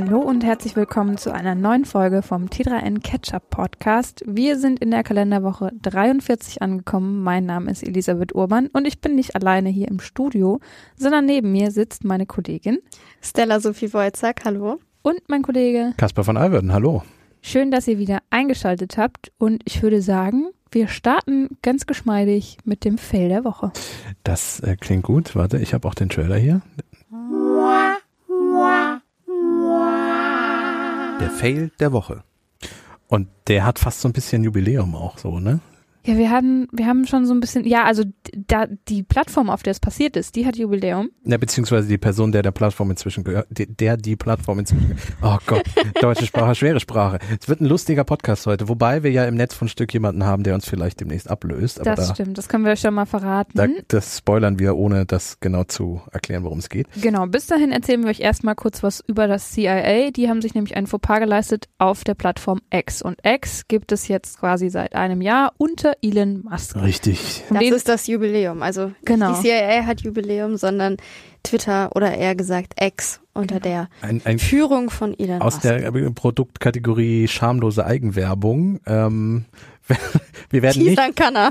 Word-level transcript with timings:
Hallo 0.00 0.20
und 0.20 0.44
herzlich 0.44 0.76
willkommen 0.76 1.18
zu 1.18 1.34
einer 1.34 1.56
neuen 1.56 1.84
Folge 1.84 2.22
vom 2.22 2.44
T3N 2.44 3.02
Catch-up 3.02 3.50
Podcast. 3.50 4.22
Wir 4.28 4.56
sind 4.56 4.78
in 4.78 4.92
der 4.92 5.02
Kalenderwoche 5.02 5.72
43 5.82 6.62
angekommen. 6.62 7.24
Mein 7.24 7.46
Name 7.46 7.68
ist 7.72 7.82
Elisabeth 7.82 8.32
Urban 8.32 8.68
und 8.68 8.86
ich 8.86 9.00
bin 9.00 9.16
nicht 9.16 9.34
alleine 9.34 9.70
hier 9.70 9.88
im 9.88 9.98
Studio, 9.98 10.60
sondern 10.94 11.26
neben 11.26 11.50
mir 11.50 11.72
sitzt 11.72 12.04
meine 12.04 12.26
Kollegin 12.26 12.78
Stella 13.20 13.58
Sophie 13.58 13.92
Wojcak. 13.92 14.44
Hallo. 14.44 14.78
Und 15.02 15.20
mein 15.26 15.42
Kollege 15.42 15.94
Kasper 15.96 16.22
von 16.22 16.36
Alverden. 16.36 16.72
Hallo. 16.72 17.02
Schön, 17.42 17.72
dass 17.72 17.88
ihr 17.88 17.98
wieder 17.98 18.20
eingeschaltet 18.30 18.98
habt 18.98 19.32
und 19.36 19.64
ich 19.64 19.82
würde 19.82 20.00
sagen, 20.00 20.46
wir 20.70 20.86
starten 20.86 21.58
ganz 21.60 21.86
geschmeidig 21.86 22.58
mit 22.64 22.84
dem 22.84 22.98
Fail 22.98 23.30
der 23.30 23.44
Woche. 23.44 23.72
Das 24.22 24.60
äh, 24.60 24.76
klingt 24.76 25.02
gut. 25.02 25.34
Warte, 25.34 25.58
ich 25.58 25.74
habe 25.74 25.88
auch 25.88 25.94
den 25.94 26.08
Trailer 26.08 26.36
hier. 26.36 26.62
Der 26.76 27.37
Fail 31.38 31.70
der 31.78 31.92
Woche. 31.92 32.24
Und 33.06 33.28
der 33.46 33.64
hat 33.64 33.78
fast 33.78 34.00
so 34.00 34.08
ein 34.08 34.12
bisschen 34.12 34.42
Jubiläum 34.42 34.96
auch 34.96 35.18
so, 35.18 35.38
ne? 35.38 35.60
Ja, 36.06 36.16
wir 36.16 36.30
haben, 36.30 36.68
wir 36.72 36.86
haben 36.86 37.06
schon 37.06 37.26
so 37.26 37.34
ein 37.34 37.40
bisschen, 37.40 37.64
ja, 37.66 37.84
also 37.84 38.04
da 38.46 38.66
die 38.88 39.02
Plattform, 39.02 39.50
auf 39.50 39.62
der 39.62 39.72
es 39.72 39.80
passiert 39.80 40.16
ist, 40.16 40.36
die 40.36 40.46
hat 40.46 40.56
Jubiläum. 40.56 41.10
Ja, 41.24 41.36
beziehungsweise 41.36 41.88
die 41.88 41.98
Person, 41.98 42.32
der 42.32 42.42
der 42.42 42.50
Plattform 42.50 42.90
inzwischen 42.90 43.24
gehört, 43.24 43.46
der 43.50 43.96
die 43.96 44.16
Plattform 44.16 44.58
inzwischen 44.60 44.96
Oh 45.22 45.36
Gott, 45.46 45.64
deutsche 46.00 46.26
Sprache, 46.26 46.54
schwere 46.54 46.80
Sprache. 46.80 47.18
Es 47.40 47.48
wird 47.48 47.60
ein 47.60 47.66
lustiger 47.66 48.04
Podcast 48.04 48.46
heute, 48.46 48.68
wobei 48.68 49.02
wir 49.02 49.10
ja 49.10 49.24
im 49.24 49.34
Netz 49.34 49.54
von 49.54 49.68
Stück 49.68 49.92
jemanden 49.92 50.24
haben, 50.24 50.44
der 50.44 50.54
uns 50.54 50.68
vielleicht 50.68 51.00
demnächst 51.00 51.30
ablöst. 51.30 51.84
das 51.84 52.08
da, 52.08 52.14
stimmt, 52.14 52.38
das 52.38 52.48
können 52.48 52.64
wir 52.64 52.72
euch 52.72 52.80
schon 52.80 52.94
mal 52.94 53.06
verraten. 53.06 53.52
Da, 53.54 53.66
das 53.88 54.18
spoilern 54.18 54.58
wir, 54.58 54.76
ohne 54.76 55.04
das 55.04 55.40
genau 55.40 55.64
zu 55.64 56.00
erklären, 56.12 56.44
worum 56.44 56.58
es 56.58 56.68
geht. 56.68 56.86
Genau, 57.02 57.26
bis 57.26 57.46
dahin 57.46 57.72
erzählen 57.72 58.02
wir 58.02 58.10
euch 58.10 58.20
erstmal 58.20 58.54
kurz 58.54 58.82
was 58.82 59.00
über 59.06 59.26
das 59.26 59.52
CIA. 59.52 60.10
Die 60.10 60.28
haben 60.28 60.40
sich 60.42 60.54
nämlich 60.54 60.76
ein 60.76 60.86
Fauxpas 60.86 61.20
geleistet 61.20 61.68
auf 61.78 62.04
der 62.04 62.14
Plattform 62.14 62.60
X. 62.70 63.02
Und 63.02 63.18
X 63.24 63.68
gibt 63.68 63.92
es 63.92 64.08
jetzt 64.08 64.40
quasi 64.40 64.70
seit 64.70 64.94
einem 64.94 65.20
Jahr 65.20 65.52
unter 65.58 65.87
Elon 66.02 66.44
Musk. 66.44 66.76
Richtig. 66.76 67.44
Das 67.50 67.62
ist 67.62 67.88
das 67.88 68.06
Jubiläum. 68.06 68.62
Also 68.62 68.92
genau. 69.04 69.30
nicht 69.30 69.44
die 69.44 69.48
CIA 69.48 69.86
hat 69.86 70.00
Jubiläum, 70.02 70.56
sondern 70.56 70.96
Twitter 71.42 71.90
oder 71.94 72.14
eher 72.14 72.34
gesagt 72.34 72.74
X 72.80 73.20
unter 73.34 73.60
genau. 73.60 73.62
der 73.62 73.88
ein, 74.02 74.20
ein 74.24 74.38
Führung 74.38 74.90
von 74.90 75.18
Elon 75.18 75.40
Aus 75.40 75.54
Musk. 75.54 75.62
der 75.62 75.90
Produktkategorie 76.10 77.28
schamlose 77.28 77.84
Eigenwerbung. 77.84 78.80
Ähm, 78.86 79.44
wir 80.50 80.62
werden 80.62 80.82
nicht, 80.82 80.98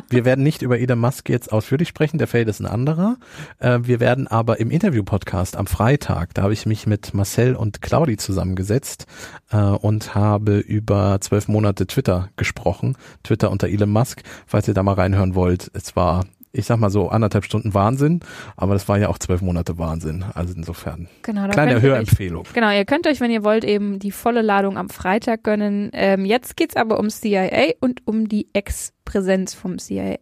wir 0.09 0.25
werden 0.25 0.43
nicht 0.43 0.61
über 0.61 0.80
Elon 0.80 0.99
Musk 0.99 1.30
jetzt 1.30 1.52
ausführlich 1.52 1.88
sprechen, 1.88 2.17
der 2.17 2.27
Feld 2.27 2.47
ist 2.47 2.59
ein 2.59 2.66
anderer. 2.66 3.17
Äh, 3.59 3.80
wir 3.83 3.99
werden 3.99 4.27
aber 4.27 4.59
im 4.59 4.71
Interview-Podcast 4.71 5.57
am 5.57 5.67
Freitag, 5.67 6.33
da 6.33 6.43
habe 6.43 6.53
ich 6.53 6.65
mich 6.65 6.88
mit 6.88 7.13
Marcel 7.13 7.55
und 7.55 7.81
Claudi 7.81 8.17
zusammengesetzt 8.17 9.05
äh, 9.52 9.58
und 9.58 10.15
habe 10.15 10.58
über 10.59 11.19
zwölf 11.21 11.47
Monate 11.47 11.88
Twitter 11.88 12.30
gesprochen. 12.35 12.95
Twitter 13.23 13.52
unter 13.52 13.67
Elon 13.67 13.89
Musk, 13.89 14.23
falls 14.45 14.67
ihr 14.67 14.73
da 14.73 14.83
mal 14.83 14.93
reinhören 14.93 15.35
wollt. 15.35 15.71
Es 15.73 15.95
war 15.95 16.25
ich 16.58 16.66
sag 16.66 16.80
mal 16.80 16.89
so 16.89 17.09
anderthalb 17.09 17.45
Stunden 17.45 17.73
Wahnsinn, 17.73 18.22
aber 18.55 18.73
das 18.73 18.88
war 18.89 18.97
ja 18.97 19.09
auch 19.09 19.19
zwölf 19.19 19.41
Monate 19.41 19.77
Wahnsinn. 19.77 20.25
Also 20.33 20.53
insofern 20.55 21.08
genau, 21.22 21.47
kleine 21.49 21.81
Hörempfehlung. 21.81 22.41
Euch, 22.41 22.53
genau, 22.53 22.72
ihr 22.72 22.86
könnt 22.86 23.08
euch, 23.08 23.22
wenn 23.22 23.31
ihr 23.31 23.44
wollt, 23.44 23.64
eben 23.64 23.99
die 23.99 24.11
volle 24.11 24.41
Ladung 24.41 24.77
am 24.77 24.89
Freitag 24.89 25.44
gönnen. 25.44 25.89
Ähm, 25.94 26.25
jetzt 26.25 26.58
geht's 26.58 26.75
aber 26.75 26.97
ums 26.97 27.22
CIA 27.22 27.73
und 27.80 28.05
um 28.05 28.27
die 28.27 28.47
Ex-Präsenz 28.53 29.53
vom 29.53 29.77
CIA. 29.77 30.17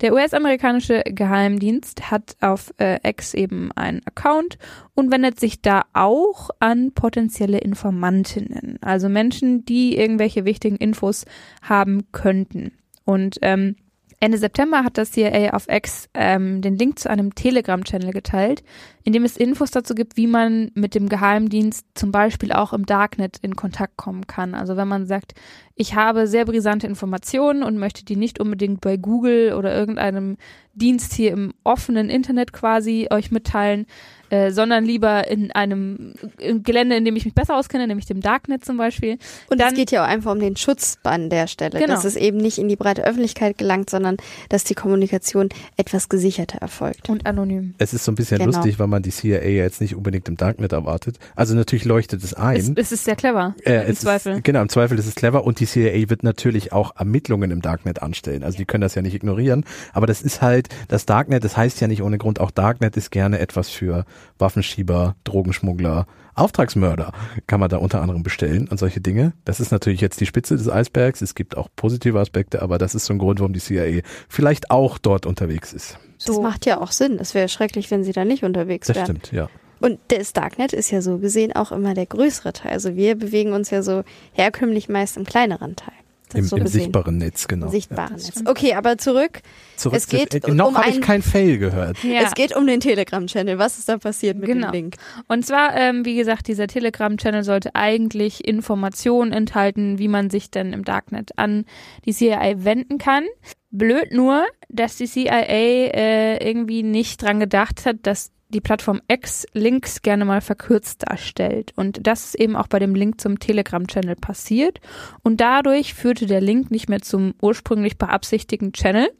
Der 0.00 0.12
US-amerikanische 0.12 1.02
Geheimdienst 1.04 2.10
hat 2.10 2.36
auf 2.40 2.72
äh, 2.78 2.98
X 3.08 3.34
eben 3.34 3.70
einen 3.72 4.00
Account 4.06 4.58
und 4.94 5.10
wendet 5.10 5.38
sich 5.38 5.60
da 5.60 5.82
auch 5.92 6.50
an 6.60 6.92
potenzielle 6.92 7.58
Informantinnen, 7.58 8.78
also 8.80 9.08
Menschen, 9.08 9.64
die 9.64 9.96
irgendwelche 9.96 10.44
wichtigen 10.44 10.76
Infos 10.76 11.24
haben 11.62 12.10
könnten. 12.12 12.72
Und 13.04 13.38
ähm, 13.42 13.76
Ende 14.22 14.38
September 14.38 14.84
hat 14.84 14.98
das 14.98 15.10
CIA 15.10 15.52
auf 15.52 15.66
X 15.68 16.08
ähm, 16.14 16.62
den 16.62 16.76
Link 16.76 16.96
zu 17.00 17.10
einem 17.10 17.34
Telegram-Channel 17.34 18.12
geteilt, 18.12 18.62
in 19.02 19.12
dem 19.12 19.24
es 19.24 19.36
Infos 19.36 19.72
dazu 19.72 19.96
gibt, 19.96 20.16
wie 20.16 20.28
man 20.28 20.70
mit 20.74 20.94
dem 20.94 21.08
Geheimdienst 21.08 21.84
zum 21.96 22.12
Beispiel 22.12 22.52
auch 22.52 22.72
im 22.72 22.86
Darknet 22.86 23.38
in 23.42 23.56
Kontakt 23.56 23.96
kommen 23.96 24.28
kann. 24.28 24.54
Also 24.54 24.76
wenn 24.76 24.86
man 24.86 25.06
sagt, 25.06 25.34
ich 25.74 25.96
habe 25.96 26.28
sehr 26.28 26.44
brisante 26.44 26.86
Informationen 26.86 27.64
und 27.64 27.78
möchte 27.78 28.04
die 28.04 28.14
nicht 28.14 28.38
unbedingt 28.38 28.80
bei 28.80 28.96
Google 28.96 29.54
oder 29.54 29.74
irgendeinem 29.74 30.36
Dienst 30.72 31.14
hier 31.14 31.32
im 31.32 31.52
offenen 31.64 32.08
Internet 32.08 32.52
quasi 32.52 33.08
euch 33.10 33.32
mitteilen, 33.32 33.86
äh, 34.32 34.50
sondern 34.50 34.86
lieber 34.86 35.28
in 35.28 35.52
einem 35.52 36.14
Gelände, 36.38 36.96
in 36.96 37.04
dem 37.04 37.16
ich 37.16 37.26
mich 37.26 37.34
besser 37.34 37.54
auskenne, 37.54 37.86
nämlich 37.86 38.06
dem 38.06 38.22
Darknet 38.22 38.64
zum 38.64 38.78
Beispiel. 38.78 39.18
Und 39.50 39.60
es 39.60 39.74
geht 39.74 39.90
ja 39.90 40.02
auch 40.02 40.08
einfach 40.08 40.32
um 40.32 40.40
den 40.40 40.56
Schutz 40.56 40.96
an 41.02 41.28
der 41.28 41.46
Stelle, 41.48 41.78
genau. 41.78 41.92
dass 41.92 42.06
es 42.06 42.16
eben 42.16 42.38
nicht 42.38 42.56
in 42.56 42.66
die 42.66 42.76
breite 42.76 43.04
Öffentlichkeit 43.04 43.58
gelangt, 43.58 43.90
sondern 43.90 44.16
dass 44.48 44.64
die 44.64 44.74
Kommunikation 44.74 45.50
etwas 45.76 46.08
gesicherter 46.08 46.58
erfolgt. 46.62 47.10
Und 47.10 47.26
anonym. 47.26 47.74
Es 47.76 47.92
ist 47.92 48.04
so 48.06 48.12
ein 48.12 48.14
bisschen 48.14 48.38
genau. 48.38 48.52
lustig, 48.52 48.78
weil 48.78 48.86
man 48.86 49.02
die 49.02 49.10
CIA 49.10 49.42
jetzt 49.42 49.82
nicht 49.82 49.94
unbedingt 49.94 50.26
im 50.28 50.38
Darknet 50.38 50.72
erwartet. 50.72 51.18
Also 51.36 51.54
natürlich 51.54 51.84
leuchtet 51.84 52.24
es 52.24 52.32
ein. 52.32 52.56
Es, 52.56 52.72
es 52.74 52.92
ist 52.92 53.04
sehr 53.04 53.16
clever, 53.16 53.54
äh, 53.66 53.86
im 53.86 53.96
Zweifel. 53.96 54.36
Ist, 54.36 54.44
genau, 54.44 54.62
im 54.62 54.70
Zweifel 54.70 54.98
ist 54.98 55.06
es 55.06 55.14
clever 55.14 55.44
und 55.44 55.60
die 55.60 55.66
CIA 55.66 56.08
wird 56.08 56.22
natürlich 56.22 56.72
auch 56.72 56.96
Ermittlungen 56.96 57.50
im 57.50 57.60
Darknet 57.60 58.00
anstellen. 58.00 58.44
Also 58.44 58.56
die 58.56 58.64
können 58.64 58.80
das 58.80 58.94
ja 58.94 59.02
nicht 59.02 59.14
ignorieren. 59.14 59.66
Aber 59.92 60.06
das 60.06 60.22
ist 60.22 60.40
halt, 60.40 60.70
das 60.88 61.04
Darknet, 61.04 61.44
das 61.44 61.58
heißt 61.58 61.82
ja 61.82 61.86
nicht 61.86 62.02
ohne 62.02 62.16
Grund, 62.16 62.40
auch 62.40 62.50
Darknet 62.50 62.96
ist 62.96 63.10
gerne 63.10 63.38
etwas 63.38 63.68
für 63.68 64.06
Waffenschieber, 64.38 65.16
Drogenschmuggler, 65.24 66.06
Auftragsmörder 66.34 67.12
kann 67.46 67.60
man 67.60 67.68
da 67.68 67.76
unter 67.76 68.00
anderem 68.00 68.22
bestellen 68.22 68.68
und 68.68 68.78
solche 68.78 69.00
Dinge. 69.00 69.34
Das 69.44 69.60
ist 69.60 69.70
natürlich 69.70 70.00
jetzt 70.00 70.20
die 70.20 70.26
Spitze 70.26 70.56
des 70.56 70.68
Eisbergs. 70.68 71.20
Es 71.20 71.34
gibt 71.34 71.56
auch 71.56 71.68
positive 71.76 72.18
Aspekte, 72.18 72.62
aber 72.62 72.78
das 72.78 72.94
ist 72.94 73.04
so 73.04 73.12
ein 73.12 73.18
Grund, 73.18 73.40
warum 73.40 73.52
die 73.52 73.60
CIA 73.60 74.00
vielleicht 74.28 74.70
auch 74.70 74.98
dort 74.98 75.26
unterwegs 75.26 75.72
ist. 75.72 75.98
Das 76.24 76.38
macht 76.38 76.64
ja 76.66 76.80
auch 76.80 76.92
Sinn. 76.92 77.18
Es 77.20 77.34
wäre 77.34 77.48
schrecklich, 77.48 77.90
wenn 77.90 78.04
sie 78.04 78.12
da 78.12 78.24
nicht 78.24 78.44
unterwegs 78.44 78.88
wären. 78.88 78.98
Das 78.98 79.04
stimmt, 79.04 79.32
ja. 79.32 79.48
Und 79.80 79.98
das 80.08 80.32
Darknet 80.32 80.72
ist 80.72 80.92
ja 80.92 81.02
so 81.02 81.18
gesehen 81.18 81.52
auch 81.54 81.72
immer 81.72 81.92
der 81.92 82.06
größere 82.06 82.52
Teil. 82.52 82.72
Also 82.72 82.94
wir 82.94 83.16
bewegen 83.16 83.52
uns 83.52 83.70
ja 83.70 83.82
so 83.82 84.04
herkömmlich 84.32 84.88
meist 84.88 85.16
im 85.16 85.24
kleineren 85.24 85.74
Teil. 85.74 85.94
Im, 86.34 86.44
so 86.44 86.56
im 86.56 86.66
sichtbaren 86.66 87.18
Netz, 87.18 87.48
genau. 87.48 87.68
Sichtbaren 87.68 88.16
ja. 88.16 88.24
Netz. 88.24 88.42
Okay, 88.44 88.74
aber 88.74 88.98
zurück. 88.98 89.40
zurück 89.76 89.96
es 89.96 90.06
geht 90.06 90.32
zu, 90.32 90.50
äh, 90.50 90.54
noch 90.54 90.68
um 90.68 90.78
habe 90.78 90.90
ich 90.90 91.00
kein 91.00 91.22
Fail 91.22 91.58
gehört. 91.58 91.98
Ja. 92.12 92.22
Es 92.22 92.34
geht 92.34 92.54
um 92.54 92.66
den 92.66 92.80
Telegram-Channel. 92.80 93.58
Was 93.58 93.78
ist 93.78 93.88
da 93.88 93.96
passiert 93.96 94.36
mit 94.36 94.46
genau. 94.46 94.70
dem 94.70 94.72
Link? 94.72 94.96
Und 95.28 95.46
zwar, 95.46 95.74
ähm, 95.76 96.04
wie 96.04 96.16
gesagt, 96.16 96.48
dieser 96.48 96.66
Telegram-Channel 96.66 97.42
sollte 97.42 97.74
eigentlich 97.74 98.46
Informationen 98.46 99.32
enthalten, 99.32 99.98
wie 99.98 100.08
man 100.08 100.28
sich 100.28 100.50
denn 100.50 100.72
im 100.72 100.84
Darknet 100.84 101.30
an 101.36 101.64
die 102.04 102.12
CIA 102.12 102.64
wenden 102.64 102.98
kann. 102.98 103.24
Blöd 103.70 104.12
nur, 104.12 104.44
dass 104.68 104.96
die 104.96 105.06
CIA 105.06 105.32
äh, 105.32 106.46
irgendwie 106.46 106.82
nicht 106.82 107.22
dran 107.22 107.40
gedacht 107.40 107.86
hat, 107.86 107.96
dass 108.02 108.30
die 108.52 108.60
Plattform 108.60 109.00
X 109.08 109.46
Links 109.52 110.02
gerne 110.02 110.24
mal 110.24 110.40
verkürzt 110.40 111.04
darstellt. 111.08 111.72
Und 111.76 112.06
das 112.06 112.26
ist 112.26 112.34
eben 112.36 112.56
auch 112.56 112.68
bei 112.68 112.78
dem 112.78 112.94
Link 112.94 113.20
zum 113.20 113.38
Telegram-Channel 113.38 114.16
passiert. 114.16 114.80
Und 115.22 115.40
dadurch 115.40 115.94
führte 115.94 116.26
der 116.26 116.40
Link 116.40 116.70
nicht 116.70 116.88
mehr 116.88 117.02
zum 117.02 117.34
ursprünglich 117.40 117.98
beabsichtigten 117.98 118.72
Channel, 118.72 119.10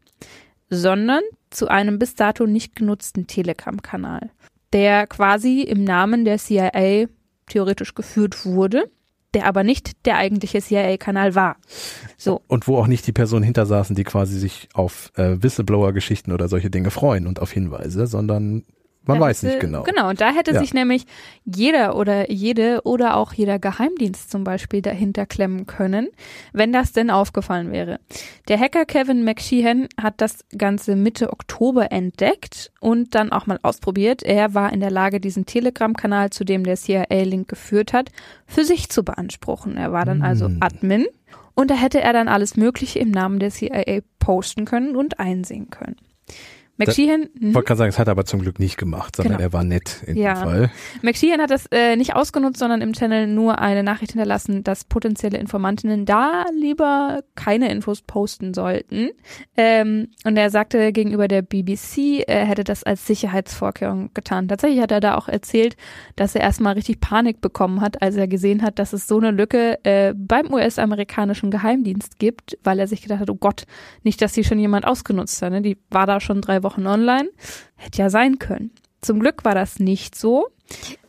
sondern 0.71 1.23
zu 1.51 1.69
einem 1.69 1.99
bis 1.99 2.15
dato 2.15 2.47
nicht 2.47 2.77
genutzten 2.77 3.27
Telegram-Kanal, 3.27 4.31
der 4.73 5.07
quasi 5.07 5.63
im 5.63 5.85
Namen 5.85 6.25
der 6.25 6.39
CIA 6.39 7.07
theoretisch 7.47 7.95
geführt 7.95 8.45
wurde 8.45 8.91
der 9.35 9.47
aber 9.47 9.65
nicht 9.65 10.05
der 10.05 10.19
eigentliche 10.19 10.61
CIA-Kanal 10.61 11.35
war. 11.35 11.57
So. 12.17 12.43
Und 12.49 12.69
wo 12.69 12.77
auch 12.77 12.87
nicht 12.87 13.07
die 13.07 13.13
Personen 13.13 13.45
hinter 13.45 13.67
saßen, 13.67 13.97
die 13.97 14.05
quasi 14.05 14.39
sich 14.39 14.69
auf 14.75 15.11
äh, 15.17 15.43
Whistleblower-Geschichten 15.43 16.33
oder 16.33 16.49
solche 16.49 16.71
Dinge 16.71 16.91
freuen 16.91 17.27
und 17.27 17.41
auf 17.41 17.51
Hinweise, 17.51 18.07
sondern 18.07 18.65
man 19.05 19.19
da 19.19 19.27
weiß 19.27 19.43
nicht 19.43 19.61
genau. 19.61 19.83
Genau, 19.83 20.09
und 20.09 20.21
da 20.21 20.31
hätte 20.31 20.53
ja. 20.53 20.61
sich 20.61 20.75
nämlich 20.75 21.05
jeder 21.45 21.97
oder 21.97 22.31
jede 22.31 22.83
oder 22.85 23.17
auch 23.17 23.33
jeder 23.33 23.59
Geheimdienst 23.59 24.31
zum 24.31 24.45
Beispiel 24.45 24.81
dahinter 24.81 25.27
klemmen 25.27 25.67
können, 25.67 26.09
wenn 26.53 26.73
das 26.73 26.93
denn 26.93 27.11
aufgefallen 27.11 27.73
wäre. 27.73 27.99
Der 28.49 28.59
Hacker 28.59 28.85
Kevin 28.85 29.25
McSheehan 29.25 29.89
hat 30.01 30.15
das 30.21 30.45
Ganze 30.57 30.95
Mitte 30.95 31.33
Oktober 31.33 31.91
entdeckt 31.91 32.71
und 32.81 33.15
dann 33.15 33.33
auch 33.33 33.47
mal 33.47 33.59
ausprobiert. 33.63 34.23
Er 34.23 34.55
war 34.55 34.73
in 34.73 34.81
der 34.81 34.91
Lage, 34.91 35.21
diesen 35.21 35.47
Telegram-Kanal, 35.47 36.31
zu 36.31 36.45
dem 36.45 36.65
der 36.65 36.77
CIA-Link 36.77 37.49
geführt 37.49 37.93
hat, 37.93 38.11
für 38.47 38.65
sich 38.65 38.89
zu 38.89 39.05
beanspruchen. 39.05 39.77
Er 39.77 39.93
war 39.93 40.05
dann 40.05 40.23
also 40.23 40.47
hm. 40.47 40.59
Admin 40.61 41.07
und 41.55 41.71
da 41.71 41.75
hätte 41.75 42.01
er 42.01 42.13
dann 42.13 42.29
alles 42.29 42.57
Mögliche 42.57 42.99
im 42.99 43.11
Namen 43.11 43.39
der 43.39 43.51
CIA 43.51 44.01
posten 44.19 44.65
können 44.65 44.97
und 44.97 45.19
einsehen 45.19 45.71
können. 45.71 45.97
McSheehan. 46.79 47.29
Ich 47.35 47.41
mhm. 47.41 47.55
wollte 47.55 47.67
gerade 47.67 47.79
sagen, 47.79 47.89
es 47.91 47.99
hat 47.99 48.09
er 48.09 48.13
aber 48.13 48.25
zum 48.25 48.41
Glück 48.41 48.59
nicht 48.59 48.77
gemacht, 48.77 49.17
sondern 49.17 49.37
genau. 49.37 49.49
er 49.49 49.53
war 49.53 49.65
nett 49.65 50.03
in 50.07 50.17
ja. 50.17 50.35
dem 50.35 50.43
Fall. 50.43 50.71
McSheehan 51.03 51.41
hat 51.41 51.51
das 51.51 51.67
äh, 51.71 51.97
nicht 51.97 52.15
ausgenutzt, 52.15 52.59
sondern 52.59 52.81
im 52.81 52.93
Channel 52.95 53.27
nur 53.27 53.59
eine 53.59 53.83
Nachricht 53.83 54.13
hinterlassen, 54.13 54.65
dass 54.65 54.85
potenzielle 54.85 55.39
Informantinnen 55.39 56.07
da 56.07 56.45
lieber 56.59 57.23
keine 57.35 57.71
Infos 57.71 58.03
posten 58.03 58.55
sollten. 58.55 59.11
Ähm, 59.57 60.09
und 60.25 60.37
er 60.37 60.51
sagte 60.51 60.93
gegenüber 60.93 61.29
der 61.29 61.43
BBC, 61.43 62.25
er 62.27 62.45
hätte 62.47 62.65
das 62.65 62.85
als 62.85 63.07
Sicherheitsvorkehrung 63.07 64.11
getan. 64.15 64.49
Tatsächlich 64.49 64.81
hat 64.81 64.93
er 64.93 65.01
da 65.01 65.17
auch 65.17 65.29
erzählt, 65.29 65.77
dass 66.17 66.35
er 66.35 66.41
erstmal 66.41 66.75
richtig 66.75 67.01
Panik 67.01 67.41
bekommen 67.41 67.81
hat, 67.81 68.01
als 68.03 68.17
er 68.17 68.29
gesehen 68.29 68.63
hat, 68.63 68.79
dass 68.79 68.93
es 68.93 69.07
so 69.07 69.19
eine 69.19 69.31
Lücke 69.31 69.79
äh, 69.85 70.15
beim 70.17 70.53
US-amerikanischen 70.53 71.51
Geheimdienst 71.51 72.19
gibt, 72.19 72.59
weil 72.65 72.79
er 72.79 72.87
sich 72.87 73.03
gedacht 73.03 73.21
hat, 73.21 73.31
oh 73.31 73.35
Gott, 73.35 73.65
nicht, 74.03 74.23
dass 74.23 74.33
die 74.33 74.45
schon 74.45 74.59
jemand 74.59 74.87
ausgenutzt 74.87 75.43
hat. 75.43 75.53
Ne? 75.53 75.63
Die 75.63 75.77
war 75.91 76.07
da 76.07 76.21
schon 76.21 76.41
drei 76.41 76.62
Wochen 76.63 76.87
online. 76.87 77.29
Hätte 77.77 77.99
ja 77.99 78.11
sein 78.11 78.39
können. 78.39 78.71
Zum 79.01 79.21
Glück 79.21 79.45
war 79.45 79.55
das 79.55 79.79
nicht 79.79 80.15
so. 80.15 80.49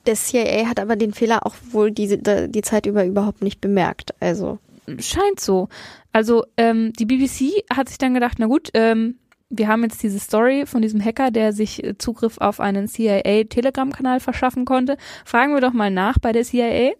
Der 0.05 0.15
CIA 0.15 0.67
hat 0.67 0.79
aber 0.79 0.95
den 0.95 1.13
Fehler 1.13 1.45
auch 1.45 1.55
wohl 1.71 1.91
die, 1.91 2.19
die 2.49 2.61
Zeit 2.61 2.85
über 2.85 3.05
überhaupt 3.05 3.41
nicht 3.41 3.61
bemerkt. 3.61 4.13
Also 4.19 4.59
scheint 4.99 5.39
so. 5.39 5.69
Also 6.11 6.45
ähm, 6.57 6.91
die 6.93 7.05
BBC 7.05 7.63
hat 7.73 7.89
sich 7.89 7.97
dann 7.97 8.13
gedacht, 8.13 8.37
na 8.39 8.47
gut, 8.47 8.69
ähm, 8.73 9.15
wir 9.55 9.67
haben 9.67 9.83
jetzt 9.83 10.01
diese 10.01 10.19
Story 10.19 10.65
von 10.65 10.81
diesem 10.81 11.03
Hacker, 11.03 11.29
der 11.29 11.53
sich 11.53 11.83
äh, 11.83 11.97
Zugriff 11.97 12.39
auf 12.39 12.59
einen 12.59 12.87
CIA-Telegram-Kanal 12.87 14.19
verschaffen 14.19 14.65
konnte. 14.65 14.97
Fragen 15.25 15.53
wir 15.53 15.61
doch 15.61 15.73
mal 15.73 15.91
nach 15.91 16.17
bei 16.19 16.31
der 16.31 16.43
CIA. 16.43 16.93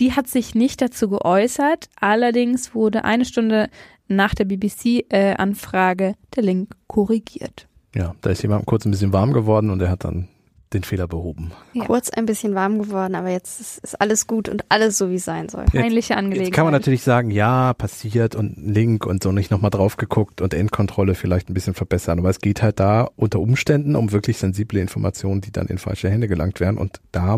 Die 0.00 0.14
hat 0.14 0.26
sich 0.26 0.54
nicht 0.54 0.80
dazu 0.80 1.08
geäußert. 1.08 1.88
Allerdings 2.00 2.74
wurde 2.74 3.04
eine 3.04 3.24
Stunde 3.24 3.68
nach 4.08 4.34
der 4.34 4.46
BBC-Anfrage 4.46 6.06
äh, 6.06 6.14
der 6.34 6.42
Link 6.42 6.70
korrigiert. 6.86 7.68
Ja, 7.98 8.14
da 8.20 8.30
ist 8.30 8.42
jemand 8.42 8.64
kurz 8.64 8.84
ein 8.84 8.92
bisschen 8.92 9.12
warm 9.12 9.32
geworden 9.32 9.70
und 9.70 9.82
er 9.82 9.90
hat 9.90 10.04
dann 10.04 10.28
den 10.72 10.84
Fehler 10.84 11.08
behoben. 11.08 11.50
Ja. 11.72 11.84
Kurz 11.86 12.10
ein 12.10 12.26
bisschen 12.26 12.54
warm 12.54 12.78
geworden, 12.78 13.16
aber 13.16 13.30
jetzt 13.30 13.60
ist, 13.60 13.78
ist, 13.78 14.00
alles 14.00 14.28
gut 14.28 14.48
und 14.48 14.64
alles 14.68 14.98
so, 14.98 15.10
wie 15.10 15.16
es 15.16 15.24
sein 15.24 15.48
soll. 15.48 15.64
Peinliche 15.64 16.16
Angelegenheit. 16.16 16.48
Jetzt 16.48 16.54
kann 16.54 16.64
man 16.64 16.74
natürlich 16.74 17.02
sagen, 17.02 17.30
ja, 17.32 17.74
passiert 17.74 18.36
und 18.36 18.54
Link 18.56 19.04
und 19.04 19.22
so 19.22 19.32
nicht 19.32 19.50
nochmal 19.50 19.70
drauf 19.70 19.96
geguckt 19.96 20.40
und 20.40 20.54
Endkontrolle 20.54 21.16
vielleicht 21.16 21.50
ein 21.50 21.54
bisschen 21.54 21.74
verbessern. 21.74 22.20
Aber 22.20 22.30
es 22.30 22.38
geht 22.38 22.62
halt 22.62 22.78
da 22.78 23.08
unter 23.16 23.40
Umständen 23.40 23.96
um 23.96 24.12
wirklich 24.12 24.36
sensible 24.38 24.78
Informationen, 24.78 25.40
die 25.40 25.50
dann 25.50 25.66
in 25.66 25.78
falsche 25.78 26.08
Hände 26.08 26.28
gelangt 26.28 26.60
werden. 26.60 26.78
Und 26.78 27.00
da 27.10 27.36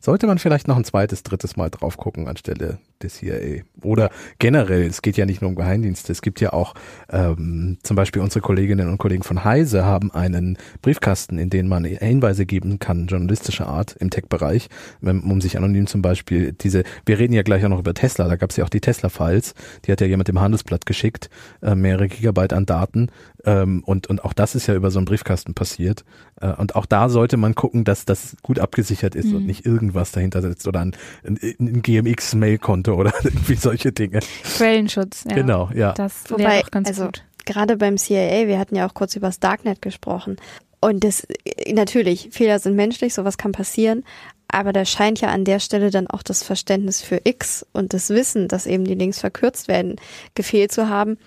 sollte 0.00 0.26
man 0.26 0.38
vielleicht 0.38 0.68
noch 0.68 0.76
ein 0.76 0.84
zweites, 0.84 1.22
drittes 1.22 1.56
Mal 1.56 1.70
drauf 1.70 1.96
gucken 1.96 2.28
anstelle 2.28 2.78
des 3.02 3.14
CIA. 3.14 3.62
Oder 3.82 4.10
generell, 4.38 4.82
es 4.82 5.02
geht 5.02 5.16
ja 5.16 5.26
nicht 5.26 5.40
nur 5.40 5.50
um 5.50 5.56
Geheimdienste, 5.56 6.12
es 6.12 6.22
gibt 6.22 6.40
ja 6.40 6.52
auch 6.52 6.74
ähm, 7.10 7.78
zum 7.82 7.96
Beispiel 7.96 8.22
unsere 8.22 8.40
Kolleginnen 8.40 8.88
und 8.88 8.98
Kollegen 8.98 9.22
von 9.22 9.44
Heise 9.44 9.84
haben 9.84 10.12
einen 10.12 10.58
Briefkasten, 10.82 11.38
in 11.38 11.50
den 11.50 11.68
man 11.68 11.84
Hinweise 11.84 12.46
geben 12.46 12.78
kann, 12.78 13.06
journalistischer 13.06 13.66
Art 13.66 13.96
im 13.98 14.10
Tech-Bereich, 14.10 14.68
um 15.00 15.40
sich 15.40 15.56
anonym 15.56 15.86
zum 15.86 16.02
Beispiel 16.02 16.52
diese, 16.52 16.82
wir 17.06 17.18
reden 17.18 17.32
ja 17.32 17.42
gleich 17.42 17.64
auch 17.64 17.68
noch 17.68 17.80
über 17.80 17.94
Tesla, 17.94 18.28
da 18.28 18.36
gab 18.36 18.50
es 18.50 18.56
ja 18.56 18.64
auch 18.64 18.68
die 18.68 18.80
Tesla-Files, 18.80 19.54
die 19.84 19.92
hat 19.92 20.00
ja 20.00 20.06
jemand 20.06 20.28
im 20.28 20.40
Handelsblatt 20.40 20.86
geschickt, 20.86 21.30
äh, 21.62 21.74
mehrere 21.74 22.08
Gigabyte 22.08 22.52
an 22.52 22.66
Daten 22.66 23.10
ähm, 23.44 23.82
und, 23.84 24.08
und 24.08 24.24
auch 24.24 24.32
das 24.32 24.54
ist 24.54 24.66
ja 24.66 24.74
über 24.74 24.90
so 24.90 24.98
einen 24.98 25.06
Briefkasten 25.06 25.54
passiert. 25.54 26.04
Äh, 26.40 26.52
und 26.54 26.74
auch 26.74 26.86
da 26.86 27.08
sollte 27.08 27.36
man 27.36 27.54
gucken, 27.54 27.84
dass 27.84 28.04
das 28.04 28.36
gut 28.42 28.58
abgesichert 28.58 29.14
ist 29.14 29.26
mhm. 29.26 29.36
und 29.36 29.46
nicht 29.46 29.64
irgendwas 29.64 30.12
dahinter 30.12 30.42
sitzt 30.42 30.66
oder 30.66 30.80
ein, 30.80 30.96
ein, 31.24 31.38
ein 31.58 31.82
GMX-Mail-Konto 31.82 32.94
oder 32.94 33.12
irgendwie 33.22 33.54
solche 33.54 33.92
Dinge. 33.92 34.20
Quellenschutz, 34.56 35.24
ja. 35.28 35.34
Genau, 35.34 35.70
ja. 35.74 35.92
Das 35.92 36.24
wäre 36.30 36.64
auch 36.64 36.70
ganz 36.70 36.88
also, 36.88 37.06
gut. 37.06 37.24
Gerade 37.44 37.76
beim 37.76 37.96
CIA, 37.96 38.46
wir 38.46 38.58
hatten 38.58 38.74
ja 38.74 38.86
auch 38.86 38.94
kurz 38.94 39.16
über 39.16 39.28
das 39.28 39.40
Darknet 39.40 39.80
gesprochen. 39.80 40.36
Und 40.80 41.02
das, 41.02 41.26
natürlich, 41.70 42.28
Fehler 42.30 42.58
sind 42.58 42.76
menschlich, 42.76 43.14
sowas 43.14 43.38
kann 43.38 43.52
passieren. 43.52 44.04
Aber 44.48 44.72
da 44.72 44.84
scheint 44.84 45.20
ja 45.20 45.28
an 45.28 45.44
der 45.44 45.60
Stelle 45.60 45.90
dann 45.90 46.06
auch 46.06 46.22
das 46.22 46.42
Verständnis 46.42 47.02
für 47.02 47.20
X 47.24 47.66
und 47.72 47.92
das 47.92 48.08
Wissen, 48.08 48.48
dass 48.48 48.66
eben 48.66 48.84
die 48.84 48.94
Links 48.94 49.20
verkürzt 49.20 49.68
werden, 49.68 49.96
gefehlt 50.34 50.72
zu 50.72 50.88
haben. 50.88 51.18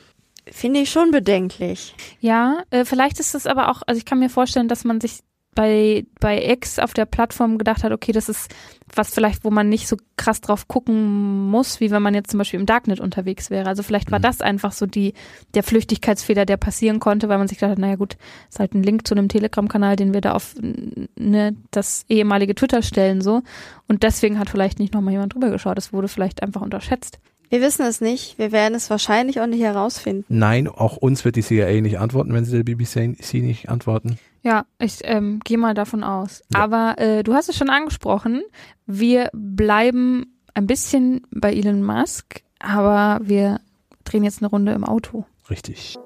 Finde 0.48 0.82
ich 0.82 0.90
schon 0.90 1.12
bedenklich. 1.12 1.96
Ja, 2.20 2.64
äh, 2.72 2.86
vielleicht 2.86 3.20
ist 3.20 3.36
es 3.36 3.46
aber 3.46 3.70
auch, 3.70 3.82
also 3.86 3.98
ich 3.98 4.06
kann 4.06 4.20
mir 4.20 4.30
vorstellen, 4.30 4.68
dass 4.68 4.84
man 4.84 5.00
sich 5.00 5.20
bei, 5.54 6.06
bei 6.20 6.50
X 6.50 6.80
auf 6.80 6.94
der 6.94 7.06
Plattform 7.06 7.58
gedacht 7.58 7.84
hat, 7.84 7.92
okay, 7.92 8.14
das 8.14 8.30
ist 8.30 8.54
was 8.94 9.14
vielleicht, 9.14 9.44
wo 9.44 9.52
man 9.52 9.68
nicht 9.68 9.88
so 9.88 9.98
krass 10.16 10.40
drauf 10.40 10.68
gucken 10.68 11.50
muss, 11.50 11.80
wie 11.80 11.92
wenn 11.92 12.02
man 12.02 12.14
jetzt 12.14 12.32
zum 12.32 12.38
Beispiel 12.38 12.60
im 12.60 12.66
Darknet 12.66 13.00
unterwegs 13.00 13.50
wäre. 13.50 13.68
Also 13.68 13.84
vielleicht 13.84 14.12
war 14.12 14.20
mhm. 14.20 14.24
das 14.24 14.42
einfach 14.42 14.72
so 14.72 14.86
die, 14.86 15.14
der 15.54 15.64
Flüchtigkeitsfehler, 15.64 16.46
der 16.46 16.58
passieren 16.58 17.00
konnte, 17.00 17.28
weil 17.28 17.38
man 17.38 17.48
sich 17.48 17.58
gedacht 17.58 17.72
hat, 17.72 17.80
naja 17.80 17.96
gut, 17.96 18.18
ist 18.50 18.60
halt 18.60 18.74
ein 18.74 18.84
Link 18.84 19.08
zu 19.08 19.14
einem 19.14 19.28
Telegram-Kanal, 19.28 19.98
den 19.98 20.14
wir 20.14 20.22
da 20.22 20.34
auf 20.34 20.56
ne, 20.62 21.56
das 21.72 22.06
ehemalige 22.08 22.56
Twitter 22.56 22.82
stellen 22.82 23.22
so. 23.22 23.42
Und 23.88 24.04
deswegen 24.04 24.40
hat 24.40 24.50
vielleicht 24.50 24.80
nicht 24.80 24.94
nochmal 24.94 25.14
jemand 25.14 25.34
drüber 25.34 25.50
geschaut. 25.50 25.78
Das 25.78 25.92
wurde 25.92 26.08
vielleicht 26.08 26.44
einfach 26.44 26.62
unterschätzt. 26.62 27.20
Wir 27.52 27.60
wissen 27.60 27.86
es 27.86 28.00
nicht. 28.00 28.38
Wir 28.38 28.54
werden 28.54 28.76
es 28.76 28.90
wahrscheinlich 28.90 29.42
auch 29.42 29.46
nicht 29.46 29.62
herausfinden. 29.62 30.24
Nein, 30.30 30.70
auch 30.70 30.96
uns 30.96 31.26
wird 31.26 31.36
die 31.36 31.42
CIA 31.42 31.82
nicht 31.82 32.00
antworten, 32.00 32.34
wenn 32.34 32.46
sie 32.46 32.56
der 32.56 32.64
BBC 32.64 33.18
nicht 33.34 33.68
antworten. 33.68 34.18
Ja, 34.42 34.66
ich 34.80 35.00
ähm, 35.04 35.42
gehe 35.44 35.58
mal 35.58 35.74
davon 35.74 36.06
aus. 36.06 36.44
Ja. 36.54 36.62
Aber 36.62 36.98
äh, 36.98 37.24
du 37.24 37.34
hast 37.34 37.50
es 37.50 37.58
schon 37.58 37.70
angesprochen. 37.70 38.42
Wir 38.86 39.30
bleiben 39.34 40.34
ein 40.54 40.66
bisschen 40.66 41.28
bei 41.30 41.52
Elon 41.54 41.84
Musk, 41.84 42.42
aber 42.60 43.20
wir 43.22 43.60
drehen 44.06 44.24
jetzt 44.24 44.42
eine 44.42 44.50
Runde 44.50 44.72
im 44.72 44.86
Auto. 44.86 45.26
Richtig. 45.50 45.98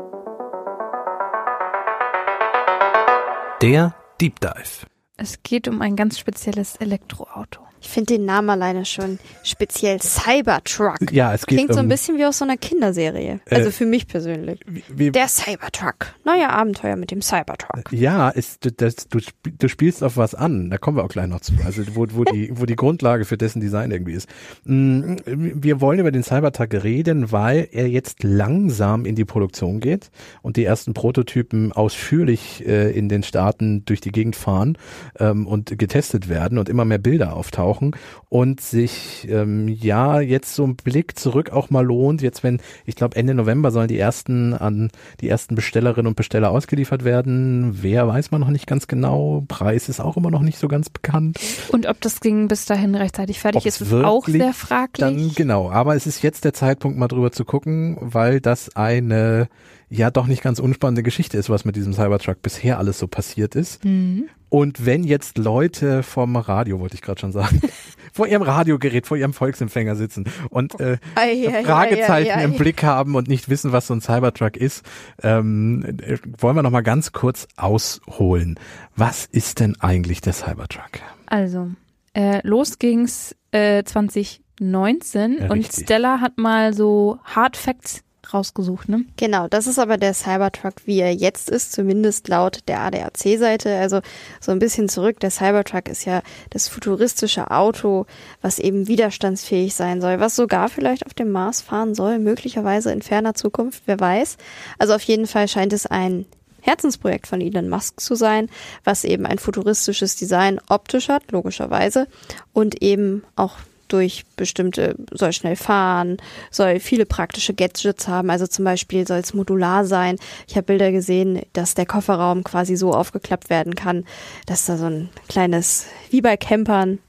Der 3.61 3.93
Deep 4.19 4.39
Dive. 4.39 4.87
Es 5.17 5.43
geht 5.43 5.67
um 5.67 5.83
ein 5.83 5.95
ganz 5.95 6.17
spezielles 6.17 6.75
Elektroauto. 6.77 7.61
Ich 7.85 7.91
finde 7.91 8.15
den 8.15 8.25
Namen 8.25 8.49
alleine 8.49 8.83
schon 8.83 9.19
speziell 9.43 10.01
Cybertruck. 10.01 11.11
Ja, 11.11 11.35
es 11.35 11.45
geht 11.45 11.59
Klingt 11.59 11.73
so 11.73 11.79
ein 11.79 11.87
bisschen 11.87 12.17
wie 12.17 12.25
aus 12.25 12.39
so 12.39 12.45
einer 12.45 12.57
Kinderserie. 12.57 13.39
Äh, 13.45 13.55
also 13.55 13.69
für 13.69 13.85
mich 13.85 14.07
persönlich. 14.07 14.59
Wie, 14.89 15.11
Der 15.11 15.27
Cybertruck. 15.27 16.15
Neue 16.25 16.49
Abenteuer 16.49 16.95
mit 16.95 17.11
dem 17.11 17.21
Cybertruck. 17.21 17.91
Ja, 17.91 18.29
ist, 18.29 18.67
das, 18.81 19.07
du, 19.07 19.19
du 19.43 19.67
spielst 19.67 20.03
auf 20.03 20.17
was 20.17 20.33
an. 20.33 20.71
Da 20.71 20.79
kommen 20.79 20.97
wir 20.97 21.03
auch 21.03 21.09
gleich 21.09 21.27
noch 21.27 21.41
zu. 21.41 21.53
Also 21.63 21.83
wo, 21.93 22.07
wo, 22.09 22.23
die, 22.23 22.49
wo 22.55 22.65
die 22.65 22.75
Grundlage 22.75 23.23
für 23.23 23.37
dessen 23.37 23.61
Design 23.61 23.91
irgendwie 23.91 24.13
ist. 24.13 24.27
Mm, 24.63 25.17
wir 25.25 25.79
wollen 25.79 25.99
über 25.99 26.11
den 26.11 26.23
Cybertruck 26.23 26.73
reden, 26.73 27.31
weil 27.31 27.69
er 27.71 27.87
jetzt 27.87 28.23
langsam 28.23 29.05
in 29.05 29.13
die 29.13 29.25
Produktion 29.25 29.79
geht 29.79 30.09
und 30.41 30.57
die 30.57 30.65
ersten 30.65 30.95
Prototypen 30.95 31.71
ausführlich 31.71 32.65
äh, 32.65 32.89
in 32.97 33.09
den 33.09 33.21
Staaten 33.21 33.85
durch 33.85 34.01
die 34.01 34.11
Gegend 34.11 34.35
fahren 34.35 34.75
ähm, 35.19 35.45
und 35.45 35.77
getestet 35.77 36.29
werden 36.29 36.57
und 36.57 36.67
immer 36.67 36.83
mehr 36.83 36.97
Bilder 36.97 37.35
auftauchen 37.35 37.74
auftauchen 37.75 37.95
und 38.29 38.61
sich 38.61 39.27
ähm, 39.29 39.67
ja 39.67 40.19
jetzt 40.19 40.55
so 40.55 40.65
ein 40.65 40.75
Blick 40.75 41.17
zurück 41.17 41.51
auch 41.51 41.69
mal 41.69 41.85
lohnt. 41.85 42.21
Jetzt 42.21 42.43
wenn, 42.43 42.59
ich 42.85 42.95
glaube 42.95 43.15
Ende 43.15 43.33
November 43.33 43.71
sollen 43.71 43.87
die 43.87 43.99
ersten 43.99 44.53
an 44.53 44.91
die 45.21 45.29
ersten 45.29 45.55
Bestellerinnen 45.55 46.07
und 46.07 46.15
Besteller 46.15 46.51
ausgeliefert 46.51 47.03
werden. 47.03 47.77
Wer 47.81 48.07
weiß 48.07 48.31
man 48.31 48.41
noch 48.41 48.49
nicht 48.49 48.67
ganz 48.67 48.87
genau. 48.87 49.43
Preis 49.47 49.89
ist 49.89 49.99
auch 49.99 50.17
immer 50.17 50.31
noch 50.31 50.41
nicht 50.41 50.57
so 50.57 50.67
ganz 50.67 50.89
bekannt. 50.89 51.39
Und 51.71 51.85
ob 51.87 52.01
das 52.01 52.19
Ding 52.19 52.47
bis 52.47 52.65
dahin 52.65 52.95
rechtzeitig 52.95 53.39
fertig 53.39 53.65
Ob's 53.65 53.81
ist, 53.81 53.81
ist 53.81 53.93
auch 53.93 54.27
sehr 54.27 54.53
fraglich. 54.53 54.99
Dann, 54.99 55.31
genau, 55.35 55.69
aber 55.69 55.95
es 55.95 56.07
ist 56.07 56.21
jetzt 56.21 56.45
der 56.45 56.53
Zeitpunkt 56.53 56.97
mal 56.97 57.07
drüber 57.07 57.31
zu 57.31 57.45
gucken, 57.45 57.97
weil 57.99 58.41
das 58.41 58.75
eine 58.75 59.47
ja 59.89 60.11
doch 60.11 60.27
nicht 60.27 60.41
ganz 60.41 60.59
unspannende 60.59 61.03
Geschichte 61.03 61.37
ist, 61.37 61.49
was 61.49 61.65
mit 61.65 61.75
diesem 61.75 61.93
Cybertruck 61.93 62.41
bisher 62.41 62.79
alles 62.79 62.99
so 62.99 63.07
passiert 63.07 63.55
ist. 63.55 63.83
Mhm. 63.85 64.29
Und 64.49 64.85
wenn 64.85 65.03
jetzt 65.03 65.37
Leute 65.37 66.01
vom 66.01 66.35
Radio, 66.35 66.79
wollte 66.79 66.95
ich 66.95 67.01
gerade 67.01 67.19
schon 67.19 67.31
sagen, 67.31 67.61
vor 68.13 68.27
ihrem 68.27 68.41
Radiogerät, 68.41 69.05
vor 69.05 69.17
ihrem 69.17 69.33
Volksempfänger 69.33 69.95
sitzen 69.95 70.25
und 70.49 70.79
äh, 70.79 70.97
ei, 71.15 71.49
ei, 71.49 71.63
Fragezeichen 71.63 72.31
ei, 72.31 72.43
im 72.43 72.53
Blick 72.53 72.83
haben 72.83 73.15
und 73.15 73.27
nicht 73.27 73.49
wissen, 73.49 73.71
was 73.71 73.87
so 73.87 73.93
ein 73.93 74.01
Cybertruck 74.01 74.55
ist, 74.57 74.85
ähm, 75.21 75.97
wollen 76.37 76.55
wir 76.55 76.63
noch 76.63 76.71
mal 76.71 76.83
ganz 76.83 77.11
kurz 77.11 77.47
ausholen. 77.57 78.59
Was 78.95 79.25
ist 79.25 79.59
denn 79.59 79.75
eigentlich 79.81 80.21
der 80.21 80.33
Cybertruck? 80.33 81.01
Also, 81.25 81.71
äh, 82.13 82.39
los 82.47 82.79
ging's 82.79 83.35
äh, 83.51 83.83
2019 83.83 85.37
ja, 85.39 85.49
und 85.49 85.65
Stella 85.65 86.21
hat 86.21 86.37
mal 86.37 86.73
so 86.73 87.19
Hard 87.25 87.57
Facts 87.57 88.03
rausgesucht, 88.33 88.89
ne? 88.89 89.05
Genau, 89.17 89.47
das 89.47 89.67
ist 89.67 89.79
aber 89.79 89.97
der 89.97 90.13
Cybertruck, 90.13 90.75
wie 90.85 90.99
er 90.99 91.13
jetzt 91.13 91.49
ist, 91.49 91.71
zumindest 91.71 92.27
laut 92.27 92.59
der 92.67 92.81
ADAC-Seite. 92.81 93.77
Also 93.77 94.01
so 94.39 94.51
ein 94.51 94.59
bisschen 94.59 94.89
zurück. 94.89 95.19
Der 95.19 95.31
Cybertruck 95.31 95.87
ist 95.87 96.05
ja 96.05 96.21
das 96.49 96.67
futuristische 96.67 97.51
Auto, 97.51 98.05
was 98.41 98.59
eben 98.59 98.87
widerstandsfähig 98.87 99.75
sein 99.75 100.01
soll, 100.01 100.19
was 100.19 100.35
sogar 100.35 100.69
vielleicht 100.69 101.05
auf 101.05 101.13
dem 101.13 101.31
Mars 101.31 101.61
fahren 101.61 101.95
soll, 101.95 102.19
möglicherweise 102.19 102.91
in 102.91 103.01
ferner 103.01 103.33
Zukunft, 103.33 103.83
wer 103.85 103.99
weiß. 103.99 104.37
Also 104.77 104.93
auf 104.93 105.03
jeden 105.03 105.27
Fall 105.27 105.47
scheint 105.47 105.73
es 105.73 105.85
ein 105.85 106.25
Herzensprojekt 106.61 107.27
von 107.27 107.41
Elon 107.41 107.69
Musk 107.69 107.99
zu 107.99 108.15
sein, 108.15 108.49
was 108.83 109.03
eben 109.03 109.25
ein 109.25 109.37
futuristisches 109.37 110.15
Design 110.15 110.59
optisch 110.67 111.09
hat, 111.09 111.31
logischerweise, 111.31 112.07
und 112.53 112.81
eben 112.81 113.23
auch 113.35 113.57
durch 113.87 114.25
bestimmte, 114.35 114.95
soll 115.11 115.33
schnell 115.33 115.55
fahren, 115.55 116.17
soll 116.51 116.79
viele 116.79 117.05
praktische 117.05 117.53
Gadgets 117.53 118.07
haben. 118.07 118.29
Also 118.29 118.47
zum 118.47 118.65
Beispiel 118.65 119.07
soll 119.07 119.19
es 119.19 119.33
modular 119.33 119.85
sein. 119.85 120.17
Ich 120.47 120.55
habe 120.55 120.65
Bilder 120.65 120.91
gesehen, 120.91 121.41
dass 121.53 121.75
der 121.75 121.85
Kofferraum 121.85 122.43
quasi 122.43 122.75
so 122.75 122.93
aufgeklappt 122.93 123.49
werden 123.49 123.75
kann, 123.75 124.05
dass 124.45 124.65
da 124.65 124.77
so 124.77 124.85
ein 124.85 125.09
kleines, 125.27 125.87
wie 126.09 126.21
bei 126.21 126.37
Campern, 126.37 126.99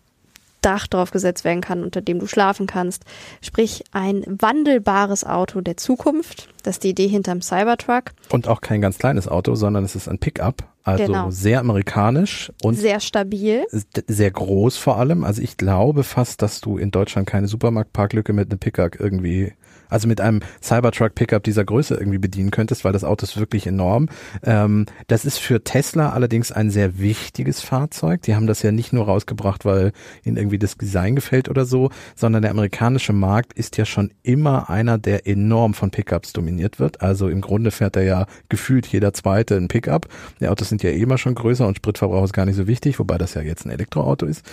Dach 0.62 0.88
draufgesetzt 0.88 1.45
werden 1.45 1.61
kann, 1.61 1.85
unter 1.85 2.00
dem 2.00 2.18
du 2.18 2.26
schlafen 2.26 2.66
kannst. 2.66 3.04
Sprich, 3.40 3.85
ein 3.92 4.25
wandelbares 4.26 5.23
Auto 5.23 5.61
der 5.61 5.76
Zukunft. 5.76 6.49
Das 6.64 6.76
ist 6.76 6.83
die 6.83 6.88
Idee 6.88 7.06
hinterm 7.06 7.40
Cybertruck. 7.40 8.11
Und 8.30 8.49
auch 8.49 8.61
kein 8.61 8.80
ganz 8.80 8.99
kleines 8.99 9.28
Auto, 9.28 9.54
sondern 9.54 9.85
es 9.85 9.95
ist 9.95 10.09
ein 10.09 10.18
Pickup. 10.18 10.64
Also 10.87 11.07
genau. 11.07 11.31
sehr 11.31 11.59
amerikanisch 11.59 12.52
und 12.62 12.75
sehr 12.75 13.00
stabil. 13.00 13.64
Sehr 14.07 14.31
groß 14.31 14.76
vor 14.76 14.99
allem. 14.99 15.25
Also 15.25 15.43
ich 15.43 15.57
glaube 15.57 16.05
fast, 16.05 16.43
dass 16.43 16.61
du 16.61 16.78
in 16.78 16.93
Deutschland 16.93 17.26
keine 17.26 17.49
Supermarktparklücke 17.49 18.33
mit 18.33 18.50
einem 18.50 18.61
Pickup 18.61 19.00
irgendwie 19.00 19.52
also 19.88 20.09
mit 20.09 20.21
einem 20.21 20.40
Cybertruck 20.62 21.14
Pickup 21.14 21.43
dieser 21.43 21.64
Größe 21.64 21.95
irgendwie 21.95 22.19
bedienen 22.19 22.50
könntest, 22.50 22.85
weil 22.85 22.93
das 22.93 23.05
Auto 23.05 23.25
ist 23.25 23.38
wirklich 23.38 23.66
enorm. 23.66 24.09
Ähm, 24.43 24.87
das 25.07 25.25
ist 25.25 25.38
für 25.38 25.62
Tesla 25.64 26.11
allerdings 26.11 26.52
ein 26.52 26.71
sehr 26.71 26.99
wichtiges 26.99 27.61
Fahrzeug. 27.61 28.23
Die 28.23 28.35
haben 28.35 28.47
das 28.47 28.62
ja 28.62 28.73
nicht 28.73 28.93
nur 28.93 29.07
rausgebracht, 29.07 29.64
weil 29.64 29.93
ihnen 30.25 30.37
irgendwie 30.37 30.59
das 30.59 30.76
Design 30.76 31.14
gefällt 31.14 31.49
oder 31.49 31.64
so, 31.64 31.90
sondern 32.14 32.43
der 32.43 32.50
amerikanische 32.50 33.12
Markt 33.12 33.52
ist 33.52 33.76
ja 33.76 33.85
schon 33.85 34.11
immer 34.23 34.71
einer, 34.71 34.99
der 34.99 35.26
enorm 35.26 35.75
von 35.75 35.90
Pickups 35.90 36.33
dominiert 36.33 36.78
wird. 36.78 37.02
Also 37.02 37.28
im 37.28 37.40
Grunde 37.40 37.71
fährt 37.71 37.97
er 37.97 38.02
ja 38.02 38.26
gefühlt 38.49 38.87
jeder 38.87 39.12
zweite 39.12 39.57
ein 39.57 39.69
Pickup. 39.69 40.09
Die 40.40 40.49
Autos 40.49 40.69
sind 40.69 40.83
ja 40.83 40.90
eh 40.90 41.00
immer 41.00 41.19
schon 41.19 41.35
größer 41.35 41.66
und 41.66 41.76
Spritverbrauch 41.76 42.25
ist 42.25 42.33
gar 42.33 42.47
nicht 42.47 42.57
so 42.57 42.66
wichtig, 42.66 42.99
wobei 42.99 43.19
das 43.19 43.35
ja 43.35 43.43
jetzt 43.43 43.66
ein 43.66 43.71
Elektroauto 43.71 44.26
ist. 44.26 44.45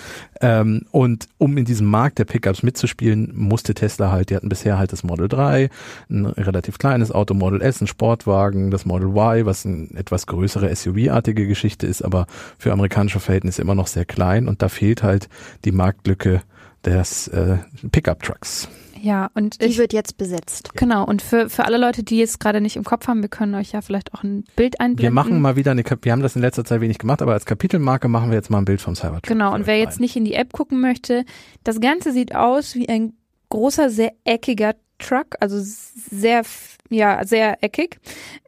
Ähm, 0.42 0.86
und 0.92 1.28
um 1.38 1.58
in 1.58 1.66
diesem 1.66 1.88
Markt 1.88 2.20
der 2.20 2.25
Pickups 2.25 2.63
mitzuspielen, 2.63 3.32
musste 3.36 3.74
Tesla 3.74 4.12
halt, 4.12 4.30
die 4.30 4.36
hatten 4.36 4.50
bisher 4.50 4.78
halt 4.78 4.92
das 4.92 5.04
Model 5.04 5.23
Model 5.24 5.30
3, 5.30 5.70
ein 6.10 6.25
relativ 6.25 6.77
kleines 6.77 7.12
Auto 7.12 7.34
Model 7.34 7.62
S, 7.62 7.82
ein 7.82 7.88
Sportwagen, 7.88 8.72
das 8.72 8.86
Model 8.86 9.10
Y, 9.10 9.46
was 9.46 9.65
eine 9.65 9.88
etwas 9.96 10.27
größere 10.27 10.74
SUV-artige 10.75 11.48
Geschichte 11.48 11.88
ist, 11.88 12.01
aber 12.01 12.27
für 12.58 12.74
amerikanische 12.74 13.20
Verhältnisse 13.20 13.62
immer 13.62 13.75
noch 13.75 13.88
sehr 13.88 14.06
klein 14.06 14.48
und 14.48 14.62
da 14.62 14.70
fehlt 14.70 15.03
halt 15.03 15.30
die 15.63 15.72
Marktlücke 15.72 16.42
des 16.84 17.30
äh, 17.30 17.58
Pickup-Trucks. 17.92 18.68
Ja, 19.01 19.30
und 19.34 19.62
die 19.62 19.65
ich, 19.65 19.77
wird 19.77 19.92
jetzt 19.92 20.18
besetzt. 20.18 20.72
Genau, 20.75 21.06
und 21.06 21.22
für, 21.22 21.50
für 21.50 21.65
alle 21.65 21.77
Leute, 21.77 22.03
die 22.03 22.18
jetzt 22.18 22.39
gerade 22.39 22.62
nicht 22.62 22.77
im 22.77 22.86
Kopf 22.86 23.08
haben, 23.08 23.22
wir 23.22 23.30
können 23.30 23.53
euch 23.56 23.74
ja 23.74 23.82
vielleicht 23.82 24.13
auch 24.13 24.24
ein 24.24 24.46
Bild 24.56 24.80
einblenden. 24.80 25.03
Wir 25.03 25.12
machen 25.12 25.42
mal 25.42 25.58
wieder 25.58 25.72
eine, 25.72 25.84
wir 25.84 26.12
haben 26.12 26.22
das 26.22 26.38
in 26.38 26.42
letzter 26.42 26.63
Zeit 26.63 26.80
wenig 26.80 27.00
gemacht, 27.00 27.22
aber 27.22 27.34
als 27.34 27.46
Kapitelmarke 27.46 28.08
machen 28.08 28.30
wir 28.30 28.38
jetzt 28.38 28.50
mal 28.50 28.60
ein 28.60 28.65
Bild 28.65 28.82
vom 28.82 28.96
Cybertruck. 28.96 29.24
Genau, 29.24 29.53
und 29.53 29.68
wer 29.68 29.77
jetzt 29.77 30.00
nicht 30.00 30.15
in 30.15 30.24
die 30.24 30.34
App 30.34 30.53
gucken 30.53 30.80
möchte, 30.80 31.25
das 31.65 31.82
Ganze 31.82 32.13
sieht 32.13 32.34
aus 32.34 32.75
wie 32.75 32.88
ein 32.88 33.13
großer, 33.53 33.92
sehr 33.92 34.13
eckiger 34.24 34.74
Truck, 35.03 35.36
also 35.39 35.57
sehr, 35.60 36.43
ja, 36.89 37.25
sehr 37.25 37.63
eckig 37.63 38.00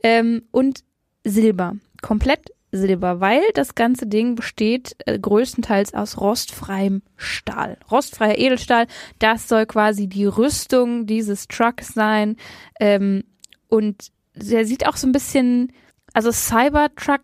ähm, 0.04 0.44
und 0.52 0.84
Silber, 1.24 1.76
komplett 2.02 2.52
Silber, 2.72 3.20
weil 3.20 3.42
das 3.54 3.76
ganze 3.76 4.08
Ding 4.08 4.36
besteht 4.36 4.96
äh, 5.06 5.18
größtenteils 5.18 5.94
aus 5.94 6.20
rostfreiem 6.20 7.02
Stahl. 7.16 7.78
Rostfreier 7.90 8.38
Edelstahl, 8.38 8.88
das 9.20 9.48
soll 9.48 9.66
quasi 9.66 10.08
die 10.08 10.26
Rüstung 10.26 11.06
dieses 11.06 11.48
Trucks 11.48 11.94
sein. 11.94 12.36
Ähm, 12.80 13.24
und 13.68 14.12
der 14.36 14.66
sieht 14.66 14.88
auch 14.88 14.98
so 14.98 15.08
ein 15.08 15.14
bisschen, 15.14 15.72
also 16.14 16.32
Cybertruck, 16.32 17.22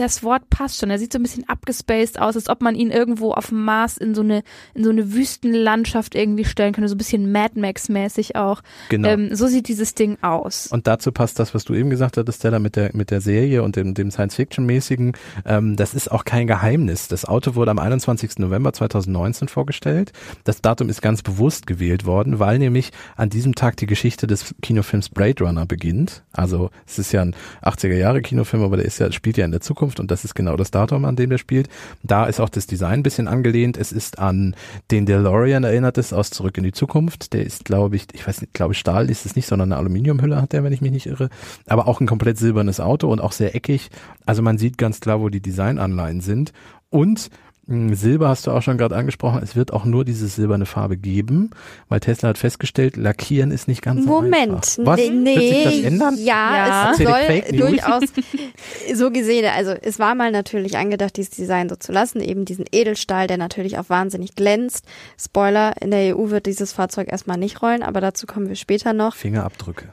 das, 0.00 0.22
Wort 0.22 0.48
passt 0.48 0.80
schon. 0.80 0.90
Er 0.90 0.98
sieht 0.98 1.12
so 1.12 1.18
ein 1.18 1.22
bisschen 1.22 1.48
abgespaced 1.48 2.18
aus, 2.18 2.34
als 2.34 2.48
ob 2.48 2.62
man 2.62 2.74
ihn 2.74 2.90
irgendwo 2.90 3.32
auf 3.32 3.48
dem 3.48 3.64
Mars 3.64 3.98
in 3.98 4.14
so 4.14 4.22
eine, 4.22 4.42
in 4.74 4.82
so 4.82 4.90
eine 4.90 5.12
Wüstenlandschaft 5.12 6.14
irgendwie 6.14 6.46
stellen 6.46 6.72
könnte. 6.72 6.88
So 6.88 6.94
ein 6.94 6.98
bisschen 6.98 7.30
Mad 7.30 7.60
Max-mäßig 7.60 8.34
auch. 8.34 8.62
Genau. 8.88 9.08
Ähm, 9.08 9.34
so 9.34 9.46
sieht 9.46 9.68
dieses 9.68 9.94
Ding 9.94 10.16
aus. 10.22 10.68
Und 10.68 10.86
dazu 10.86 11.12
passt 11.12 11.38
das, 11.38 11.54
was 11.54 11.64
du 11.64 11.74
eben 11.74 11.90
gesagt 11.90 12.16
hattest, 12.16 12.38
Stella, 12.38 12.58
mit 12.58 12.76
der, 12.76 12.90
mit 12.94 13.10
der 13.10 13.20
Serie 13.20 13.62
und 13.62 13.76
dem, 13.76 13.92
dem 13.92 14.10
Science-Fiction-mäßigen. 14.10 15.12
Ähm, 15.44 15.76
das 15.76 15.94
ist 15.94 16.10
auch 16.10 16.24
kein 16.24 16.46
Geheimnis. 16.46 17.08
Das 17.08 17.26
Auto 17.26 17.54
wurde 17.54 17.70
am 17.70 17.78
21. 17.78 18.38
November 18.38 18.72
2019 18.72 19.48
vorgestellt. 19.48 20.12
Das 20.44 20.62
Datum 20.62 20.88
ist 20.88 21.02
ganz 21.02 21.22
bewusst 21.22 21.66
gewählt 21.66 22.06
worden, 22.06 22.38
weil 22.38 22.58
nämlich 22.58 22.90
an 23.16 23.28
diesem 23.28 23.54
Tag 23.54 23.76
die 23.76 23.86
Geschichte 23.86 24.26
des 24.26 24.54
Kinofilms 24.62 25.10
Blade 25.10 25.44
Runner 25.44 25.66
beginnt. 25.66 26.22
Also, 26.32 26.70
es 26.86 26.98
ist 26.98 27.12
ja 27.12 27.20
ein 27.20 27.36
80er-Jahre-Kinofilm, 27.62 28.62
aber 28.62 28.78
der 28.78 28.86
ist 28.86 28.98
ja, 28.98 29.12
spielt 29.12 29.36
ja 29.36 29.44
in 29.44 29.50
der 29.50 29.60
Zukunft 29.60 29.89
Zukunft 29.90 30.00
und 30.00 30.10
das 30.10 30.24
ist 30.24 30.34
genau 30.34 30.56
das 30.56 30.70
Datum, 30.70 31.04
an 31.04 31.16
dem 31.16 31.30
der 31.30 31.38
spielt. 31.38 31.68
Da 32.02 32.26
ist 32.26 32.40
auch 32.40 32.48
das 32.48 32.66
Design 32.66 33.00
ein 33.00 33.02
bisschen 33.02 33.28
angelehnt. 33.28 33.76
Es 33.76 33.92
ist 33.92 34.18
an 34.18 34.54
den 34.90 35.06
DeLorean 35.06 35.64
erinnert 35.64 35.98
es 35.98 36.12
aus 36.12 36.30
Zurück 36.30 36.56
in 36.58 36.64
die 36.64 36.72
Zukunft. 36.72 37.32
Der 37.32 37.44
ist, 37.44 37.64
glaube 37.64 37.96
ich, 37.96 38.06
ich 38.12 38.26
weiß 38.26 38.40
nicht, 38.40 38.54
glaube 38.54 38.74
Stahl 38.74 39.10
ist 39.10 39.26
es 39.26 39.36
nicht, 39.36 39.46
sondern 39.46 39.72
eine 39.72 39.78
Aluminiumhülle 39.78 40.40
hat 40.40 40.52
der, 40.52 40.64
wenn 40.64 40.72
ich 40.72 40.80
mich 40.80 40.92
nicht 40.92 41.06
irre. 41.06 41.28
Aber 41.66 41.88
auch 41.88 42.00
ein 42.00 42.06
komplett 42.06 42.38
silbernes 42.38 42.80
Auto 42.80 43.10
und 43.10 43.20
auch 43.20 43.32
sehr 43.32 43.54
eckig. 43.54 43.90
Also 44.26 44.42
man 44.42 44.58
sieht 44.58 44.78
ganz 44.78 45.00
klar, 45.00 45.20
wo 45.20 45.28
die 45.28 45.42
Designanleihen 45.42 46.20
sind. 46.20 46.52
Und 46.90 47.30
Silber 47.66 48.28
hast 48.28 48.46
du 48.46 48.50
auch 48.50 48.62
schon 48.62 48.78
gerade 48.78 48.96
angesprochen. 48.96 49.40
Es 49.42 49.54
wird 49.54 49.72
auch 49.72 49.84
nur 49.84 50.04
diese 50.04 50.26
silberne 50.26 50.66
Farbe 50.66 50.96
geben, 50.96 51.50
weil 51.88 52.00
Tesla 52.00 52.30
hat 52.30 52.38
festgestellt, 52.38 52.96
lackieren 52.96 53.52
ist 53.52 53.68
nicht 53.68 53.82
ganz 53.82 54.04
Moment, 54.04 54.64
so 54.64 54.82
einfach. 54.82 54.96
Moment, 54.96 55.22
nee, 55.22 55.36
wird 55.36 55.72
sich 55.72 55.82
das 55.82 55.92
ändern? 55.92 56.16
Ja, 56.18 56.56
ja. 56.56 56.92
es 56.92 56.98
soll 56.98 57.58
durchaus 57.58 58.02
so 58.94 59.10
gesehen. 59.12 59.48
Also 59.54 59.70
es 59.70 60.00
war 60.00 60.16
mal 60.16 60.32
natürlich 60.32 60.78
angedacht, 60.78 61.16
dieses 61.16 61.30
Design 61.30 61.68
so 61.68 61.76
zu 61.76 61.92
lassen, 61.92 62.20
eben 62.20 62.44
diesen 62.44 62.64
Edelstahl, 62.72 63.28
der 63.28 63.38
natürlich 63.38 63.78
auch 63.78 63.88
wahnsinnig 63.88 64.34
glänzt. 64.34 64.84
Spoiler: 65.18 65.74
In 65.80 65.92
der 65.92 66.16
EU 66.16 66.30
wird 66.30 66.46
dieses 66.46 66.72
Fahrzeug 66.72 67.12
erstmal 67.12 67.38
nicht 67.38 67.62
rollen, 67.62 67.84
aber 67.84 68.00
dazu 68.00 68.26
kommen 68.26 68.48
wir 68.48 68.56
später 68.56 68.92
noch. 68.92 69.14
Fingerabdrücke. 69.14 69.92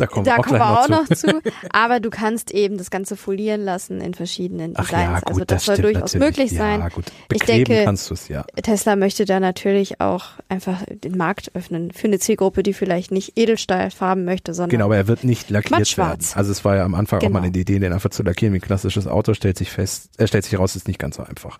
Da 0.00 0.06
kommen, 0.06 0.24
da 0.24 0.36
auch, 0.36 0.42
kommen 0.42 0.58
wir 0.58 0.80
auch 0.80 0.88
noch 0.88 1.08
zu. 1.08 1.40
Aber 1.72 2.00
du 2.00 2.10
kannst 2.10 2.50
eben 2.52 2.78
das 2.78 2.90
Ganze 2.90 3.16
folieren 3.16 3.62
lassen 3.62 4.00
in 4.00 4.14
verschiedenen 4.14 4.74
Designs. 4.74 4.92
Ja, 4.92 5.18
gut, 5.18 5.28
also 5.28 5.44
das, 5.44 5.46
das 5.46 5.64
soll 5.64 5.76
durchaus 5.76 6.14
natürlich. 6.14 6.36
möglich 6.36 6.58
sein. 6.58 6.80
Ja, 6.80 6.88
gut. 6.88 7.04
ich 7.32 7.42
denke, 7.42 7.84
ja. 8.28 8.44
Tesla 8.62 8.96
möchte 8.96 9.24
da 9.26 9.40
natürlich 9.40 10.00
auch 10.00 10.24
einfach 10.48 10.82
den 10.88 11.16
Markt 11.16 11.54
öffnen 11.54 11.92
für 11.92 12.06
eine 12.06 12.18
Zielgruppe, 12.18 12.62
die 12.62 12.72
vielleicht 12.72 13.10
nicht 13.10 13.36
Edelstahlfarben 13.36 14.24
möchte, 14.24 14.54
sondern 14.54 14.70
Genau, 14.70 14.86
aber 14.86 14.96
er 14.96 15.08
wird 15.08 15.24
nicht 15.24 15.50
lackiert 15.50 15.98
werden. 15.98 16.26
Also 16.34 16.50
es 16.50 16.64
war 16.64 16.76
ja 16.76 16.84
am 16.84 16.94
Anfang 16.94 17.20
genau. 17.20 17.30
auch 17.30 17.40
mal 17.40 17.46
eine 17.46 17.56
Idee, 17.56 17.78
den 17.78 17.92
einfach 17.92 18.10
zu 18.10 18.22
lackieren 18.22 18.54
wie 18.54 18.58
ein 18.58 18.62
klassisches 18.62 19.06
Auto, 19.06 19.34
stellt 19.34 19.58
sich 19.58 19.70
fest, 19.70 20.10
er 20.16 20.24
äh, 20.24 20.28
stellt 20.28 20.44
sich 20.44 20.58
raus, 20.58 20.76
ist 20.76 20.88
nicht 20.88 20.98
ganz 20.98 21.16
so 21.16 21.22
einfach. 21.22 21.58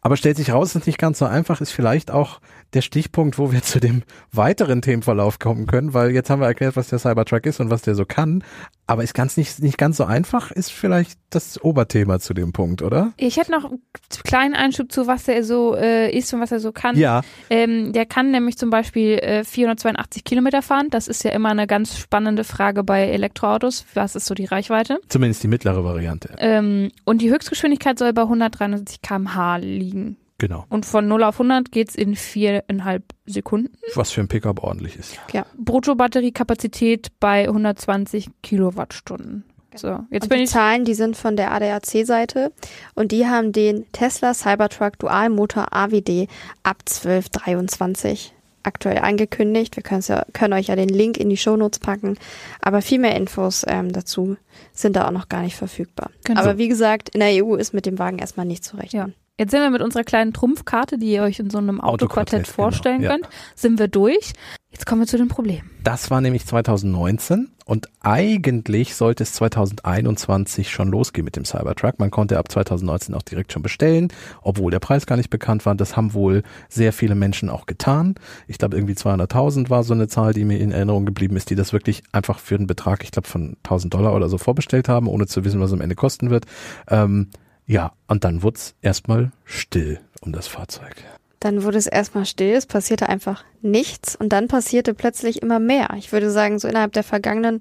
Aber 0.00 0.16
stellt 0.16 0.36
sich 0.36 0.52
raus, 0.52 0.74
ist 0.74 0.86
nicht 0.86 0.98
ganz 0.98 1.18
so 1.18 1.24
einfach, 1.24 1.60
ist 1.60 1.70
vielleicht 1.70 2.10
auch 2.10 2.40
der 2.74 2.82
Stichpunkt, 2.82 3.38
wo 3.38 3.50
wir 3.50 3.62
zu 3.62 3.80
dem 3.80 4.02
weiteren 4.32 4.82
Themenverlauf 4.82 5.38
kommen 5.38 5.66
können, 5.66 5.94
weil 5.94 6.10
jetzt 6.10 6.28
haben 6.28 6.40
wir 6.40 6.46
erklärt, 6.46 6.76
was 6.76 6.88
der 6.88 6.98
Cybertruck 6.98 7.46
ist 7.46 7.60
und 7.60 7.70
was 7.70 7.77
der 7.82 7.94
so 7.94 8.04
kann. 8.04 8.42
Aber 8.86 9.04
ist 9.04 9.12
ganz 9.12 9.36
nicht, 9.36 9.62
nicht 9.62 9.76
ganz 9.76 9.98
so 9.98 10.04
einfach, 10.04 10.50
ist 10.50 10.72
vielleicht 10.72 11.18
das 11.28 11.62
Oberthema 11.62 12.20
zu 12.20 12.32
dem 12.32 12.54
Punkt, 12.54 12.80
oder? 12.80 13.12
Ich 13.18 13.36
hätte 13.36 13.50
noch 13.50 13.66
einen 13.66 13.82
kleinen 14.24 14.54
Einschub 14.54 14.90
zu, 14.90 15.06
was 15.06 15.28
er 15.28 15.44
so 15.44 15.76
äh, 15.76 16.10
ist 16.10 16.32
und 16.32 16.40
was 16.40 16.52
er 16.52 16.60
so 16.60 16.72
kann. 16.72 16.96
Ja. 16.96 17.20
Ähm, 17.50 17.92
der 17.92 18.06
kann 18.06 18.30
nämlich 18.30 18.56
zum 18.56 18.70
Beispiel 18.70 19.18
äh, 19.18 19.44
482 19.44 20.24
Kilometer 20.24 20.62
fahren. 20.62 20.88
Das 20.90 21.06
ist 21.06 21.22
ja 21.22 21.32
immer 21.32 21.50
eine 21.50 21.66
ganz 21.66 21.98
spannende 21.98 22.44
Frage 22.44 22.82
bei 22.82 23.08
Elektroautos. 23.08 23.84
Was 23.92 24.16
ist 24.16 24.24
so 24.24 24.34
die 24.34 24.46
Reichweite? 24.46 24.98
Zumindest 25.08 25.42
die 25.42 25.48
mittlere 25.48 25.84
Variante. 25.84 26.34
Ähm, 26.38 26.90
und 27.04 27.20
die 27.20 27.30
Höchstgeschwindigkeit 27.30 27.98
soll 27.98 28.14
bei 28.14 28.22
173 28.22 29.02
km/h 29.02 29.56
liegen. 29.58 30.16
Genau. 30.38 30.64
Und 30.68 30.86
von 30.86 31.08
0 31.08 31.24
auf 31.24 31.40
100 31.40 31.72
geht's 31.72 31.96
in 31.96 32.14
viereinhalb 32.14 33.02
Sekunden. 33.26 33.72
Was 33.94 34.12
für 34.12 34.20
ein 34.20 34.28
Pickup 34.28 34.62
ordentlich 34.62 34.96
ist. 34.96 35.18
Ja. 35.32 35.44
Bruttobatteriekapazität 35.56 37.08
bei 37.18 37.48
120 37.48 38.28
Kilowattstunden. 38.42 39.44
So, 39.74 40.00
jetzt 40.10 40.24
und 40.24 40.28
bin 40.30 40.38
die 40.38 40.44
ich 40.44 40.50
Zahlen, 40.50 40.84
die 40.84 40.94
sind 40.94 41.16
von 41.16 41.36
der 41.36 41.52
ADAC-Seite 41.52 42.52
und 42.94 43.12
die 43.12 43.26
haben 43.26 43.52
den 43.52 43.90
Tesla 43.92 44.32
Cybertruck 44.32 44.98
Dualmotor 44.98 45.72
AWD 45.72 46.28
ab 46.62 46.78
1223 46.86 48.32
aktuell 48.62 48.98
angekündigt. 48.98 49.76
Wir 49.76 49.84
ja, 50.06 50.24
können 50.32 50.54
euch 50.54 50.66
ja 50.66 50.76
den 50.76 50.88
Link 50.88 51.16
in 51.16 51.30
die 51.30 51.36
Shownotes 51.36 51.78
packen, 51.80 52.18
aber 52.60 52.82
viel 52.82 52.98
mehr 52.98 53.16
Infos 53.16 53.64
ähm, 53.68 53.92
dazu 53.92 54.36
sind 54.72 54.96
da 54.96 55.06
auch 55.06 55.12
noch 55.12 55.28
gar 55.28 55.42
nicht 55.42 55.56
verfügbar. 55.56 56.10
Genau. 56.24 56.40
Aber 56.40 56.58
wie 56.58 56.68
gesagt, 56.68 57.10
in 57.10 57.20
der 57.20 57.44
EU 57.44 57.54
ist 57.54 57.74
mit 57.74 57.86
dem 57.86 57.98
Wagen 57.98 58.18
erstmal 58.18 58.46
nicht 58.46 58.64
zu 58.64 58.76
rechnen. 58.76 59.08
Ja. 59.08 59.27
Jetzt 59.38 59.52
sind 59.52 59.60
wir 59.60 59.70
mit 59.70 59.82
unserer 59.82 60.02
kleinen 60.02 60.32
Trumpfkarte, 60.32 60.98
die 60.98 61.12
ihr 61.12 61.22
euch 61.22 61.38
in 61.38 61.48
so 61.48 61.58
einem 61.58 61.80
Autoquartett 61.80 62.42
genau. 62.42 62.54
vorstellen 62.54 63.02
genau, 63.02 63.12
könnt, 63.12 63.26
ja. 63.26 63.30
sind 63.54 63.78
wir 63.78 63.86
durch. 63.86 64.32
Jetzt 64.72 64.84
kommen 64.84 65.00
wir 65.00 65.06
zu 65.06 65.16
den 65.16 65.28
Problemen. 65.28 65.70
Das 65.84 66.10
war 66.10 66.20
nämlich 66.20 66.44
2019 66.44 67.48
und 67.64 67.88
eigentlich 68.00 68.96
sollte 68.96 69.22
es 69.22 69.34
2021 69.34 70.70
schon 70.70 70.88
losgehen 70.88 71.24
mit 71.24 71.36
dem 71.36 71.44
Cybertruck. 71.44 72.00
Man 72.00 72.10
konnte 72.10 72.36
ab 72.36 72.50
2019 72.50 73.14
auch 73.14 73.22
direkt 73.22 73.52
schon 73.52 73.62
bestellen, 73.62 74.08
obwohl 74.42 74.72
der 74.72 74.80
Preis 74.80 75.06
gar 75.06 75.16
nicht 75.16 75.30
bekannt 75.30 75.64
war. 75.66 75.76
Das 75.76 75.96
haben 75.96 76.14
wohl 76.14 76.42
sehr 76.68 76.92
viele 76.92 77.14
Menschen 77.14 77.48
auch 77.48 77.66
getan. 77.66 78.16
Ich 78.48 78.58
glaube 78.58 78.76
irgendwie 78.76 78.94
200.000 78.94 79.70
war 79.70 79.84
so 79.84 79.94
eine 79.94 80.08
Zahl, 80.08 80.32
die 80.32 80.44
mir 80.44 80.58
in 80.58 80.72
Erinnerung 80.72 81.06
geblieben 81.06 81.36
ist, 81.36 81.48
die 81.48 81.54
das 81.54 81.72
wirklich 81.72 82.02
einfach 82.10 82.40
für 82.40 82.56
einen 82.56 82.66
Betrag, 82.66 83.04
ich 83.04 83.12
glaube 83.12 83.28
von 83.28 83.56
1000 83.62 83.94
Dollar 83.94 84.14
oder 84.14 84.28
so 84.28 84.36
vorbestellt 84.36 84.88
haben, 84.88 85.06
ohne 85.06 85.28
zu 85.28 85.44
wissen, 85.44 85.60
was 85.60 85.70
es 85.70 85.74
am 85.74 85.80
Ende 85.80 85.94
kosten 85.94 86.30
wird. 86.30 86.46
Ähm, 86.88 87.28
ja, 87.68 87.92
und 88.06 88.24
dann 88.24 88.42
wurde 88.42 88.56
es 88.56 88.74
erstmal 88.80 89.30
still 89.44 90.00
um 90.22 90.32
das 90.32 90.46
Fahrzeug. 90.48 90.96
Dann 91.38 91.62
wurde 91.62 91.78
es 91.78 91.86
erstmal 91.86 92.24
still, 92.24 92.54
es 92.54 92.66
passierte 92.66 93.08
einfach 93.08 93.44
nichts 93.60 94.16
und 94.16 94.30
dann 94.30 94.48
passierte 94.48 94.94
plötzlich 94.94 95.42
immer 95.42 95.60
mehr. 95.60 95.90
Ich 95.98 96.10
würde 96.10 96.30
sagen, 96.30 96.58
so 96.58 96.66
innerhalb 96.66 96.94
der 96.94 97.04
vergangenen 97.04 97.60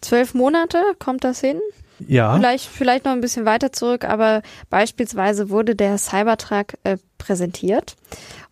zwölf 0.00 0.32
Monate 0.32 0.80
kommt 0.98 1.24
das 1.24 1.40
hin. 1.40 1.60
Ja. 2.06 2.36
Vielleicht, 2.36 2.66
vielleicht 2.66 3.04
noch 3.04 3.12
ein 3.12 3.20
bisschen 3.20 3.44
weiter 3.44 3.72
zurück, 3.72 4.04
aber 4.04 4.42
beispielsweise 4.70 5.50
wurde 5.50 5.74
der 5.74 5.98
Cybertruck 5.98 6.74
äh, 6.84 6.96
präsentiert 7.18 7.96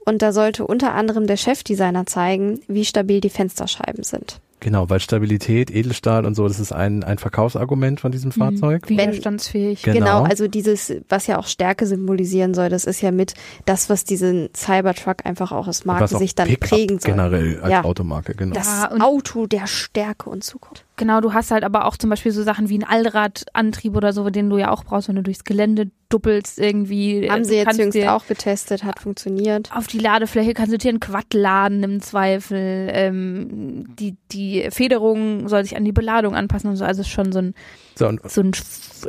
und 0.04 0.20
da 0.22 0.32
sollte 0.32 0.66
unter 0.66 0.92
anderem 0.94 1.28
der 1.28 1.36
Chefdesigner 1.36 2.06
zeigen, 2.06 2.60
wie 2.66 2.84
stabil 2.84 3.20
die 3.20 3.30
Fensterscheiben 3.30 4.02
sind. 4.02 4.40
Genau, 4.60 4.88
weil 4.88 5.00
Stabilität, 5.00 5.70
Edelstahl 5.70 6.24
und 6.24 6.34
so, 6.34 6.48
das 6.48 6.58
ist 6.58 6.72
ein, 6.72 7.04
ein 7.04 7.18
Verkaufsargument 7.18 8.00
von 8.00 8.10
diesem 8.10 8.30
mhm. 8.34 8.40
Fahrzeug. 8.40 8.88
Widerstandsfähig. 8.88 9.82
Genau. 9.82 9.98
genau, 9.98 10.22
also 10.22 10.48
dieses, 10.48 10.94
was 11.08 11.26
ja 11.26 11.38
auch 11.38 11.46
Stärke 11.46 11.86
symbolisieren 11.86 12.54
soll, 12.54 12.70
das 12.70 12.84
ist 12.84 13.02
ja 13.02 13.10
mit 13.10 13.34
das, 13.66 13.90
was 13.90 14.04
diesen 14.04 14.48
Cybertruck 14.56 15.26
einfach 15.26 15.52
auch 15.52 15.66
als 15.66 15.84
Marke 15.84 16.16
sich 16.16 16.34
dann 16.34 16.48
prägen 16.56 16.98
soll. 16.98 17.12
Generell 17.12 17.60
als 17.60 17.70
ja. 17.70 17.84
Automarke, 17.84 18.34
genau. 18.34 18.54
Das 18.54 18.66
ja, 18.66 18.90
Auto 19.00 19.46
der 19.46 19.66
Stärke 19.66 20.30
und 20.30 20.42
Zukunft. 20.42 20.85
Genau, 20.98 21.20
du 21.20 21.34
hast 21.34 21.50
halt 21.50 21.62
aber 21.62 21.84
auch 21.84 21.98
zum 21.98 22.08
Beispiel 22.08 22.32
so 22.32 22.42
Sachen 22.42 22.70
wie 22.70 22.74
einen 22.74 22.84
Allradantrieb 22.84 23.94
oder 23.94 24.14
so, 24.14 24.30
den 24.30 24.48
du 24.48 24.56
ja 24.56 24.70
auch 24.70 24.82
brauchst, 24.82 25.08
wenn 25.08 25.16
du 25.16 25.22
durchs 25.22 25.44
Gelände 25.44 25.90
duppelst 26.08 26.58
irgendwie. 26.58 27.30
Haben 27.30 27.44
sie 27.44 27.56
jetzt 27.56 27.78
jüngst 27.78 27.98
auch 28.06 28.26
getestet, 28.26 28.82
hat 28.82 29.00
funktioniert. 29.00 29.70
Auf 29.74 29.88
die 29.88 29.98
Ladefläche 29.98 30.54
kannst 30.54 30.72
du 30.72 30.78
dir 30.78 30.88
einen 30.88 31.00
Quad 31.00 31.34
laden 31.34 31.82
im 31.82 32.00
Zweifel. 32.00 32.88
Ähm, 32.92 33.94
die, 33.98 34.16
die 34.32 34.68
Federung 34.70 35.48
soll 35.48 35.64
sich 35.64 35.76
an 35.76 35.84
die 35.84 35.92
Beladung 35.92 36.34
anpassen 36.34 36.70
und 36.70 36.76
so. 36.76 36.84
Also 36.86 37.02
ist 37.02 37.08
schon 37.08 37.30
so 37.30 37.40
ein, 37.40 37.54
so, 37.94 38.08
und, 38.08 38.20
so 38.30 38.40
ein 38.40 38.52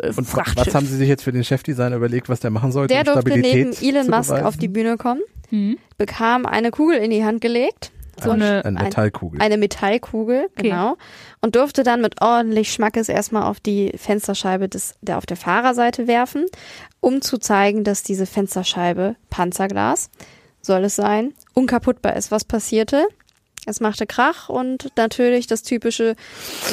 äh, 0.01 0.07
und 0.09 0.35
Was 0.35 0.75
haben 0.75 0.85
sie 0.85 0.97
sich 0.97 1.07
jetzt 1.07 1.23
für 1.23 1.31
den 1.31 1.45
Chefdesigner 1.45 1.95
überlegt, 1.95 2.27
was 2.27 2.41
der 2.41 2.51
machen 2.51 2.73
sollte? 2.73 2.93
Der 2.93 3.05
durfte 3.05 3.39
neben 3.39 3.71
Elon 3.71 4.09
Musk 4.09 4.33
auf 4.33 4.57
die 4.57 4.67
Bühne 4.67 4.97
kommen, 4.97 5.21
mhm. 5.51 5.77
bekam 5.97 6.45
eine 6.45 6.71
Kugel 6.71 6.97
in 6.97 7.11
die 7.11 7.23
Hand 7.23 7.39
gelegt 7.39 7.91
so 8.21 8.31
eine, 8.31 8.65
eine 8.65 8.83
Metallkugel. 8.83 9.41
Eine 9.41 9.57
Metallkugel, 9.57 10.47
okay. 10.51 10.69
genau. 10.69 10.97
Und 11.41 11.55
durfte 11.55 11.83
dann 11.83 12.01
mit 12.01 12.21
ordentlich 12.21 12.71
Schmackes 12.71 13.09
erstmal 13.09 13.43
auf 13.43 13.59
die 13.59 13.93
Fensterscheibe 13.95 14.67
des, 14.69 14.95
der 15.01 15.17
auf 15.17 15.25
der 15.25 15.37
Fahrerseite 15.37 16.07
werfen, 16.07 16.45
um 16.99 17.21
zu 17.21 17.37
zeigen, 17.37 17.83
dass 17.83 18.03
diese 18.03 18.25
Fensterscheibe 18.25 19.15
Panzerglas 19.29 20.09
soll 20.61 20.83
es 20.85 20.95
sein, 20.95 21.33
unkaputtbar 21.53 22.15
ist. 22.15 22.31
Was 22.31 22.43
passierte? 22.43 23.07
Es 23.65 23.79
machte 23.81 24.07
Krach 24.07 24.49
und 24.49 24.91
natürlich 24.95 25.45
das 25.47 25.61
typische 25.61 26.15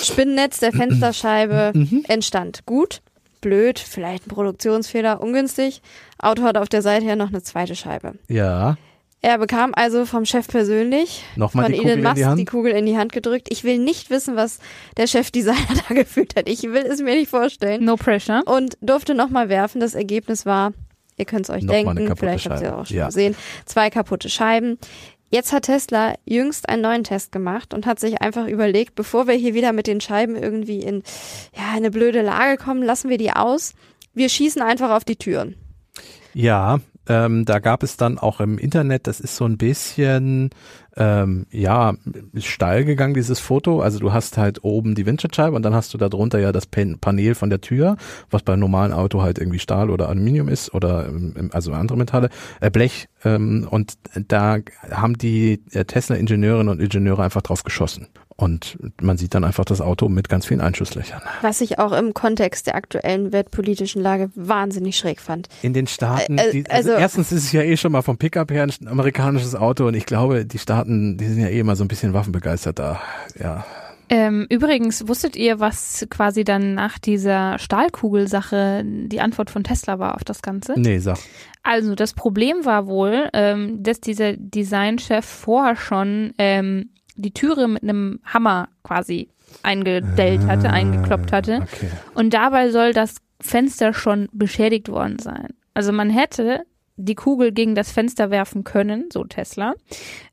Spinnennetz 0.03 0.61
der 0.61 0.73
Fensterscheibe 0.73 1.73
mhm. 1.75 2.05
entstand. 2.09 2.67
Gut, 2.67 3.03
blöd, 3.41 3.79
vielleicht 3.79 4.27
ein 4.27 4.31
Produktionsfehler, 4.31 5.21
ungünstig. 5.21 5.83
Auto 6.19 6.43
hat 6.45 6.57
auf 6.57 6.69
der 6.69 6.83
Seite 6.83 7.07
ja 7.07 7.17
noch 7.17 7.29
eine 7.29 7.43
zweite 7.43 7.75
Scheibe. 7.75 8.15
Ja. 8.29 8.77
Er 9.25 9.39
bekam 9.39 9.73
also 9.75 10.05
vom 10.05 10.27
Chef 10.27 10.49
persönlich 10.49 11.25
Nochmal 11.35 11.65
von 11.65 11.73
die 11.73 11.83
Elon 11.83 12.03
Musk 12.03 12.17
die, 12.17 12.35
die, 12.37 12.45
Kugel 12.45 12.73
in 12.73 12.85
die 12.85 12.99
Hand 12.99 13.11
gedrückt. 13.11 13.47
Ich 13.49 13.65
will 13.65 13.79
nicht 13.79 14.11
wissen, 14.11 14.37
was 14.37 14.59
der 14.99 15.07
Chefdesigner 15.07 15.81
da 15.89 15.95
gefühlt 15.95 16.37
hat. 16.37 16.47
Ich 16.47 16.63
will 16.65 16.85
es 16.85 17.01
mir 17.01 17.15
nicht 17.15 17.31
vorstellen. 17.31 17.87
No 17.87 17.97
pressure. 17.97 18.43
Und 18.45 18.77
durfte 18.83 19.15
nochmal 19.15 19.49
werfen. 19.49 19.81
Das 19.81 19.95
Ergebnis 19.95 20.45
war, 20.45 20.75
ihr 21.17 21.25
könnt 21.25 21.47
es 21.47 21.51
euch 21.51 21.63
Noch 21.63 21.73
denken, 21.73 22.15
vielleicht 22.19 22.51
habt 22.51 22.61
ihr 22.61 22.77
auch 22.77 22.85
schon 22.85 22.99
ja. 22.99 23.07
gesehen, 23.07 23.35
zwei 23.65 23.89
kaputte 23.89 24.29
Scheiben. 24.29 24.79
Jetzt 25.31 25.55
hat 25.55 25.63
Tesla 25.63 26.17
jüngst 26.27 26.69
einen 26.69 26.83
neuen 26.83 27.03
Test 27.03 27.33
gemacht 27.33 27.73
und 27.73 27.87
hat 27.87 28.01
sich 28.01 28.21
einfach 28.21 28.47
überlegt, 28.47 28.95
bevor 28.95 29.27
wir 29.27 29.37
hier 29.37 29.55
wieder 29.55 29.73
mit 29.73 29.87
den 29.87 30.03
Scheiben 30.03 30.37
irgendwie 30.37 30.81
in 30.81 31.03
ja, 31.57 31.73
eine 31.75 31.91
blöde 31.91 32.21
Lage 32.21 32.63
kommen, 32.63 32.83
lassen 32.83 33.09
wir 33.09 33.17
die 33.17 33.33
aus. 33.33 33.73
Wir 34.13 34.29
schießen 34.29 34.61
einfach 34.61 34.91
auf 34.91 35.07
die 35.07 35.17
Türen. 35.17 35.57
Ja, 36.35 36.81
ähm, 37.09 37.45
da 37.45 37.59
gab 37.59 37.83
es 37.83 37.97
dann 37.97 38.19
auch 38.19 38.41
im 38.41 38.59
Internet, 38.59 39.07
das 39.07 39.21
ist 39.21 39.37
so 39.37 39.45
ein 39.45 39.59
bisschen, 39.59 40.51
ähm, 40.97 41.47
ja, 41.51 41.95
steil 42.39 42.85
gegangen, 42.85 43.15
dieses 43.15 43.41
Foto. 43.41 43.81
Also 43.81 43.99
du 43.99 44.13
hast 44.13 44.39
halt 44.39 44.63
oben 44.63 44.95
die 44.95 45.07
Windschutzscheibe 45.07 45.57
und 45.57 45.63
dann 45.63 45.75
hast 45.75 45.93
du 45.95 45.99
da 45.99 46.09
drunter 46.09 46.39
ja 46.39 46.53
das 46.53 46.67
Pan 46.67 46.99
Panel 46.99 47.35
von 47.35 47.51
der 47.51 47.61
Tür, 47.61 47.97
was 48.31 48.43
beim 48.43 48.61
normalen 48.61 48.93
Auto 48.93 49.23
halt 49.23 49.39
irgendwie 49.39 49.59
Stahl 49.59 49.91
oder 49.91 50.09
Aluminium 50.09 50.49
ist 50.49 50.73
oder 50.75 51.09
ähm, 51.09 51.51
also 51.53 51.73
andere 51.73 51.99
Metalle, 51.99 52.31
äh, 52.61 52.71
Blech. 52.71 53.09
Ähm, 53.25 53.67
und 53.71 53.95
da 54.29 54.59
haben 54.91 55.19
die 55.19 55.63
äh, 55.73 55.85
Tesla-Ingenieurinnen 55.85 56.69
und 56.69 56.81
Ingenieure 56.81 57.23
einfach 57.23 57.43
drauf 57.43 57.63
geschossen. 57.63 58.09
Und 58.37 58.79
man 59.01 59.17
sieht 59.17 59.35
dann 59.35 59.45
einfach 59.45 59.65
das 59.65 59.81
Auto 59.81 60.09
mit 60.09 60.29
ganz 60.29 60.47
vielen 60.47 60.61
Einschusslöchern. 60.61 61.23
Was 61.43 61.61
ich 61.61 61.79
auch 61.79 61.93
im 61.93 62.15
Kontext 62.15 62.67
der 62.67 62.75
aktuellen 62.75 63.33
weltpolitischen 63.33 64.03
Lage 64.03 64.31
wahnsinnig 64.35 64.97
schräg 64.97 65.21
fand. 65.21 65.49
In 65.63 65.73
den 65.73 65.87
Staaten, 65.87 66.39
äh, 66.39 66.51
die, 66.51 66.69
also, 66.69 66.91
also, 66.91 67.01
erstens 67.01 67.31
ist 67.31 67.45
es 67.45 67.53
ja 67.53 67.63
eh 67.63 67.77
schon 67.77 67.93
mal 67.93 68.03
vom 68.03 68.19
Pickup 68.19 68.51
her 68.51 68.65
ein 68.65 68.89
amerikanisches 68.89 69.55
Auto 69.55 69.87
und 69.87 69.95
ich 69.95 70.05
glaube, 70.05 70.45
die 70.45 70.59
Staaten, 70.59 70.84
die 70.85 71.25
sind 71.27 71.41
ja 71.41 71.49
eh 71.49 71.61
immer 71.61 71.77
so 71.77 71.85
ein 71.85 71.89
bisschen 71.89 72.13
waffenbegeistert 72.13 72.79
da, 72.79 73.01
ja. 73.39 73.65
Ähm, 74.11 74.47
übrigens, 74.51 75.09
wusstet 75.09 75.35
ihr, 75.35 75.61
was 75.61 76.07
quasi 76.11 76.45
dann 76.45 76.75
nach 76.75 76.99
dieser 76.99 77.59
Stahlkugelsache 77.59 78.83
die 78.85 79.21
Antwort 79.21 79.51
von 79.51 79.65
Tesla 79.65 79.99
war 79.99 80.15
auf 80.15 80.25
das 80.25 80.43
Ganze? 80.43 80.75
Nee, 80.77 80.99
sag. 80.99 81.19
Also 81.63 81.95
das 81.95 82.13
Problem 82.13 82.65
war 82.65 82.87
wohl, 82.87 83.31
ähm, 83.33 83.83
dass 83.83 84.01
dieser 84.01 84.35
Designchef 84.37 85.25
vorher 85.25 85.77
schon 85.77 86.35
ähm, 86.37 86.91
die 87.17 87.33
Türe 87.33 87.67
mit 87.67 87.83
einem 87.83 88.21
Hammer 88.25 88.69
quasi 88.83 89.29
eingedellt 89.63 90.47
hatte, 90.47 90.69
ah, 90.69 90.73
eingekloppt 90.73 91.33
hatte. 91.33 91.61
Okay. 91.63 91.89
Und 92.15 92.35
dabei 92.35 92.71
soll 92.71 92.93
das 92.93 93.17
Fenster 93.41 93.95
schon 93.95 94.29
beschädigt 94.33 94.89
worden 94.89 95.19
sein. 95.19 95.49
Also 95.73 95.93
man 95.93 96.11
hätte 96.11 96.65
die 96.97 97.15
Kugel 97.15 97.53
gegen 97.53 97.75
das 97.75 97.91
Fenster 97.91 98.31
werfen 98.31 98.65
können, 98.65 99.09
so 99.13 99.25
Tesla. 99.25 99.75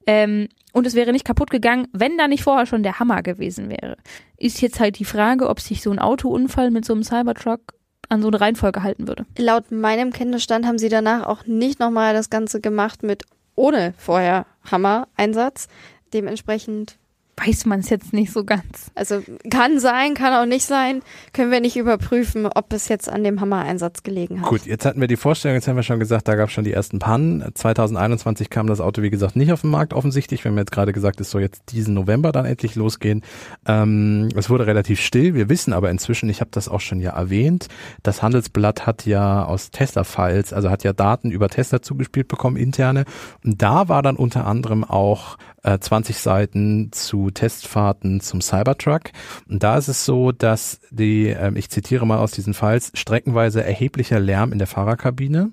Ähm, 0.05 0.47
und 0.73 0.87
es 0.87 0.95
wäre 0.95 1.11
nicht 1.11 1.25
kaputt 1.25 1.49
gegangen, 1.49 1.87
wenn 1.91 2.17
da 2.17 2.27
nicht 2.27 2.43
vorher 2.43 2.65
schon 2.65 2.83
der 2.83 2.99
Hammer 2.99 3.23
gewesen 3.23 3.69
wäre. 3.69 3.97
Ist 4.37 4.61
jetzt 4.61 4.79
halt 4.79 4.99
die 4.99 5.05
Frage, 5.05 5.49
ob 5.49 5.59
sich 5.59 5.81
so 5.81 5.91
ein 5.91 5.99
Autounfall 5.99 6.71
mit 6.71 6.85
so 6.85 6.93
einem 6.93 7.03
Cybertruck 7.03 7.73
an 8.09 8.21
so 8.21 8.27
eine 8.27 8.41
Reihenfolge 8.41 8.83
halten 8.83 9.07
würde. 9.07 9.25
Laut 9.37 9.71
meinem 9.71 10.11
Kenntnisstand 10.11 10.65
haben 10.65 10.77
sie 10.77 10.89
danach 10.89 11.25
auch 11.25 11.45
nicht 11.45 11.79
nochmal 11.79 12.13
das 12.13 12.29
Ganze 12.29 12.59
gemacht 12.59 13.03
mit 13.03 13.23
ohne 13.55 13.93
vorher 13.97 14.45
Hammer-Einsatz. 14.69 15.67
Dementsprechend 16.13 16.97
weiß 17.45 17.65
man 17.65 17.79
es 17.79 17.89
jetzt 17.89 18.13
nicht 18.13 18.31
so 18.31 18.43
ganz. 18.43 18.91
Also 18.95 19.21
kann 19.49 19.79
sein, 19.79 20.13
kann 20.13 20.33
auch 20.33 20.45
nicht 20.45 20.65
sein. 20.65 21.01
Können 21.33 21.51
wir 21.51 21.61
nicht 21.61 21.77
überprüfen, 21.77 22.45
ob 22.45 22.73
es 22.73 22.87
jetzt 22.87 23.09
an 23.09 23.23
dem 23.23 23.41
Hammereinsatz 23.41 24.03
gelegen 24.03 24.41
hat. 24.41 24.49
Gut, 24.49 24.65
jetzt 24.65 24.85
hatten 24.85 25.01
wir 25.01 25.07
die 25.07 25.15
Vorstellung, 25.15 25.55
jetzt 25.55 25.67
haben 25.67 25.75
wir 25.75 25.83
schon 25.83 25.99
gesagt, 25.99 26.27
da 26.27 26.35
gab 26.35 26.49
es 26.49 26.53
schon 26.53 26.63
die 26.63 26.73
ersten 26.73 26.99
Pannen. 26.99 27.43
2021 27.53 28.49
kam 28.49 28.67
das 28.67 28.81
Auto, 28.81 29.01
wie 29.01 29.09
gesagt, 29.09 29.35
nicht 29.35 29.51
auf 29.51 29.61
den 29.61 29.71
Markt 29.71 29.93
offensichtlich. 29.93 30.43
Wir 30.43 30.51
haben 30.51 30.57
jetzt 30.57 30.71
gerade 30.71 30.93
gesagt, 30.93 31.19
es 31.21 31.31
soll 31.31 31.41
jetzt 31.41 31.71
diesen 31.71 31.93
November 31.93 32.31
dann 32.31 32.45
endlich 32.45 32.75
losgehen. 32.75 33.23
Ähm, 33.65 34.29
es 34.35 34.49
wurde 34.49 34.67
relativ 34.67 35.01
still. 35.01 35.33
Wir 35.33 35.49
wissen 35.49 35.73
aber 35.73 35.89
inzwischen, 35.89 36.29
ich 36.29 36.41
habe 36.41 36.51
das 36.51 36.67
auch 36.67 36.81
schon 36.81 36.99
ja 36.99 37.11
erwähnt, 37.11 37.67
das 38.03 38.21
Handelsblatt 38.21 38.85
hat 38.85 39.05
ja 39.05 39.45
aus 39.45 39.71
Tesla-Files, 39.71 40.53
also 40.53 40.69
hat 40.69 40.83
ja 40.83 40.93
Daten 40.93 41.31
über 41.31 41.49
Tesla 41.49 41.81
zugespielt 41.81 42.27
bekommen, 42.27 42.57
interne. 42.57 43.05
Und 43.43 43.61
da 43.61 43.89
war 43.89 44.01
dann 44.01 44.15
unter 44.15 44.45
anderem 44.45 44.83
auch 44.83 45.37
äh, 45.63 45.79
20 45.79 46.17
Seiten 46.17 46.91
zu 46.91 47.30
Testfahrten 47.33 48.21
zum 48.21 48.41
Cybertruck. 48.41 49.11
Und 49.49 49.63
da 49.63 49.77
ist 49.77 49.87
es 49.87 50.05
so, 50.05 50.31
dass 50.31 50.79
die, 50.89 51.29
äh, 51.29 51.51
ich 51.55 51.69
zitiere 51.69 52.05
mal 52.05 52.17
aus 52.17 52.31
diesen 52.31 52.53
Files, 52.53 52.91
streckenweise 52.93 53.63
erheblicher 53.63 54.19
Lärm 54.19 54.51
in 54.51 54.57
der 54.57 54.67
Fahrerkabine. 54.67 55.51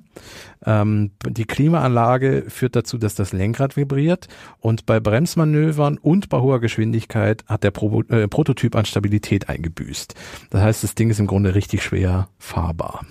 Ähm, 0.64 1.12
die 1.26 1.44
Klimaanlage 1.44 2.44
führt 2.48 2.74
dazu, 2.74 2.98
dass 2.98 3.14
das 3.14 3.32
Lenkrad 3.32 3.76
vibriert 3.76 4.28
und 4.60 4.86
bei 4.86 4.98
Bremsmanövern 5.00 5.98
und 5.98 6.28
bei 6.28 6.40
hoher 6.40 6.60
Geschwindigkeit 6.60 7.44
hat 7.46 7.62
der 7.62 7.70
Pro 7.70 8.02
äh, 8.08 8.26
Prototyp 8.26 8.74
an 8.74 8.84
Stabilität 8.84 9.48
eingebüßt. 9.48 10.14
Das 10.50 10.62
heißt, 10.62 10.82
das 10.82 10.94
Ding 10.94 11.10
ist 11.10 11.20
im 11.20 11.26
Grunde 11.26 11.54
richtig 11.54 11.82
schwer 11.82 12.28
fahrbar. 12.38 13.06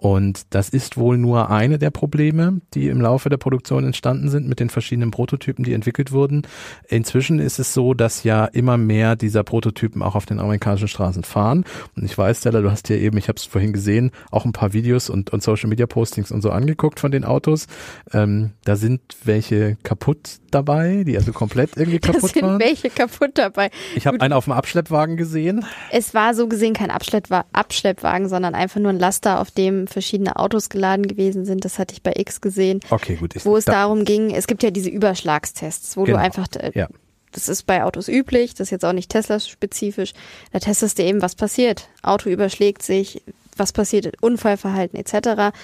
Und 0.00 0.54
das 0.54 0.70
ist 0.70 0.96
wohl 0.96 1.18
nur 1.18 1.50
eine 1.50 1.78
der 1.78 1.90
Probleme, 1.90 2.62
die 2.72 2.88
im 2.88 3.02
Laufe 3.02 3.28
der 3.28 3.36
Produktion 3.36 3.84
entstanden 3.84 4.30
sind 4.30 4.48
mit 4.48 4.58
den 4.58 4.70
verschiedenen 4.70 5.10
Prototypen, 5.10 5.62
die 5.62 5.74
entwickelt 5.74 6.10
wurden. 6.10 6.46
Inzwischen 6.88 7.38
ist 7.38 7.58
es 7.58 7.74
so, 7.74 7.92
dass 7.92 8.24
ja 8.24 8.46
immer 8.46 8.78
mehr 8.78 9.14
dieser 9.14 9.44
Prototypen 9.44 10.02
auch 10.02 10.14
auf 10.14 10.24
den 10.24 10.38
amerikanischen 10.38 10.88
Straßen 10.88 11.22
fahren. 11.22 11.64
Und 11.96 12.06
ich 12.06 12.16
weiß, 12.16 12.38
Stella, 12.38 12.62
du 12.62 12.70
hast 12.70 12.88
ja 12.88 12.96
eben, 12.96 13.18
ich 13.18 13.28
habe 13.28 13.36
es 13.36 13.44
vorhin 13.44 13.74
gesehen, 13.74 14.10
auch 14.30 14.46
ein 14.46 14.52
paar 14.52 14.72
Videos 14.72 15.10
und, 15.10 15.34
und 15.34 15.42
Social 15.42 15.68
Media 15.68 15.86
Postings 15.86 16.32
und 16.32 16.40
so 16.40 16.48
angeguckt 16.48 16.98
von 16.98 17.10
den 17.10 17.26
Autos. 17.26 17.66
Ähm, 18.14 18.52
da 18.64 18.76
sind 18.76 19.02
welche 19.24 19.76
kaputt 19.82 20.38
dabei, 20.50 21.04
die 21.04 21.18
also 21.18 21.34
komplett 21.34 21.76
irgendwie 21.76 21.98
kaputt 22.00 22.22
da 22.22 22.28
sind 22.28 22.42
waren. 22.42 22.60
welche 22.60 22.88
kaputt 22.88 23.32
dabei. 23.34 23.70
Ich 23.94 24.06
habe 24.06 24.18
einen 24.22 24.32
auf 24.32 24.44
dem 24.44 24.54
Abschleppwagen 24.54 25.18
gesehen. 25.18 25.66
Es 25.92 26.14
war 26.14 26.32
so 26.32 26.48
gesehen 26.48 26.72
kein 26.72 26.90
Abschleppwa 26.90 27.44
Abschleppwagen, 27.52 28.30
sondern 28.30 28.54
einfach 28.54 28.80
nur 28.80 28.90
ein 28.90 28.98
Laster, 28.98 29.40
auf 29.40 29.50
dem 29.50 29.88
verschiedene 29.92 30.36
Autos 30.36 30.68
geladen 30.68 31.06
gewesen 31.06 31.44
sind. 31.44 31.64
Das 31.64 31.78
hatte 31.78 31.94
ich 31.94 32.02
bei 32.02 32.12
X 32.16 32.40
gesehen. 32.40 32.80
Okay, 32.90 33.16
gut. 33.16 33.34
Wo 33.44 33.56
es 33.56 33.64
da 33.64 33.72
darum 33.72 34.04
ging, 34.04 34.30
es 34.30 34.46
gibt 34.46 34.62
ja 34.62 34.70
diese 34.70 34.90
Überschlagstests, 34.90 35.96
wo 35.96 36.04
genau. 36.04 36.18
du 36.18 36.24
einfach, 36.24 36.46
äh, 36.56 36.72
ja. 36.74 36.88
das 37.32 37.48
ist 37.48 37.66
bei 37.66 37.84
Autos 37.84 38.08
üblich, 38.08 38.54
das 38.54 38.68
ist 38.68 38.70
jetzt 38.70 38.84
auch 38.84 38.92
nicht 38.92 39.10
Tesla-spezifisch, 39.10 40.12
da 40.52 40.58
testest 40.58 40.98
du 40.98 41.02
eben, 41.02 41.22
was 41.22 41.34
passiert. 41.34 41.88
Auto 42.02 42.30
überschlägt 42.30 42.82
sich, 42.82 43.22
was 43.56 43.72
passiert, 43.72 44.20
Unfallverhalten 44.22 44.98
etc. 44.98 45.12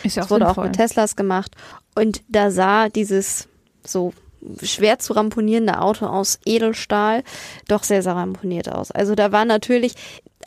Ist 0.02 0.16
ja 0.16 0.22
auch 0.22 0.26
das 0.26 0.30
wurde 0.30 0.44
sinnvoll. 0.44 0.46
auch 0.46 0.68
mit 0.68 0.76
Teslas 0.76 1.16
gemacht. 1.16 1.52
Und 1.94 2.22
da 2.28 2.50
sah 2.50 2.88
dieses 2.88 3.48
so 3.84 4.12
schwer 4.62 4.98
zu 4.98 5.12
ramponierende 5.12 5.80
Auto 5.80 6.06
aus 6.06 6.38
Edelstahl 6.44 7.22
doch 7.68 7.82
sehr, 7.82 8.02
sehr 8.02 8.14
ramponiert 8.14 8.70
aus. 8.70 8.90
Also 8.90 9.14
da 9.14 9.32
war 9.32 9.44
natürlich, 9.44 9.94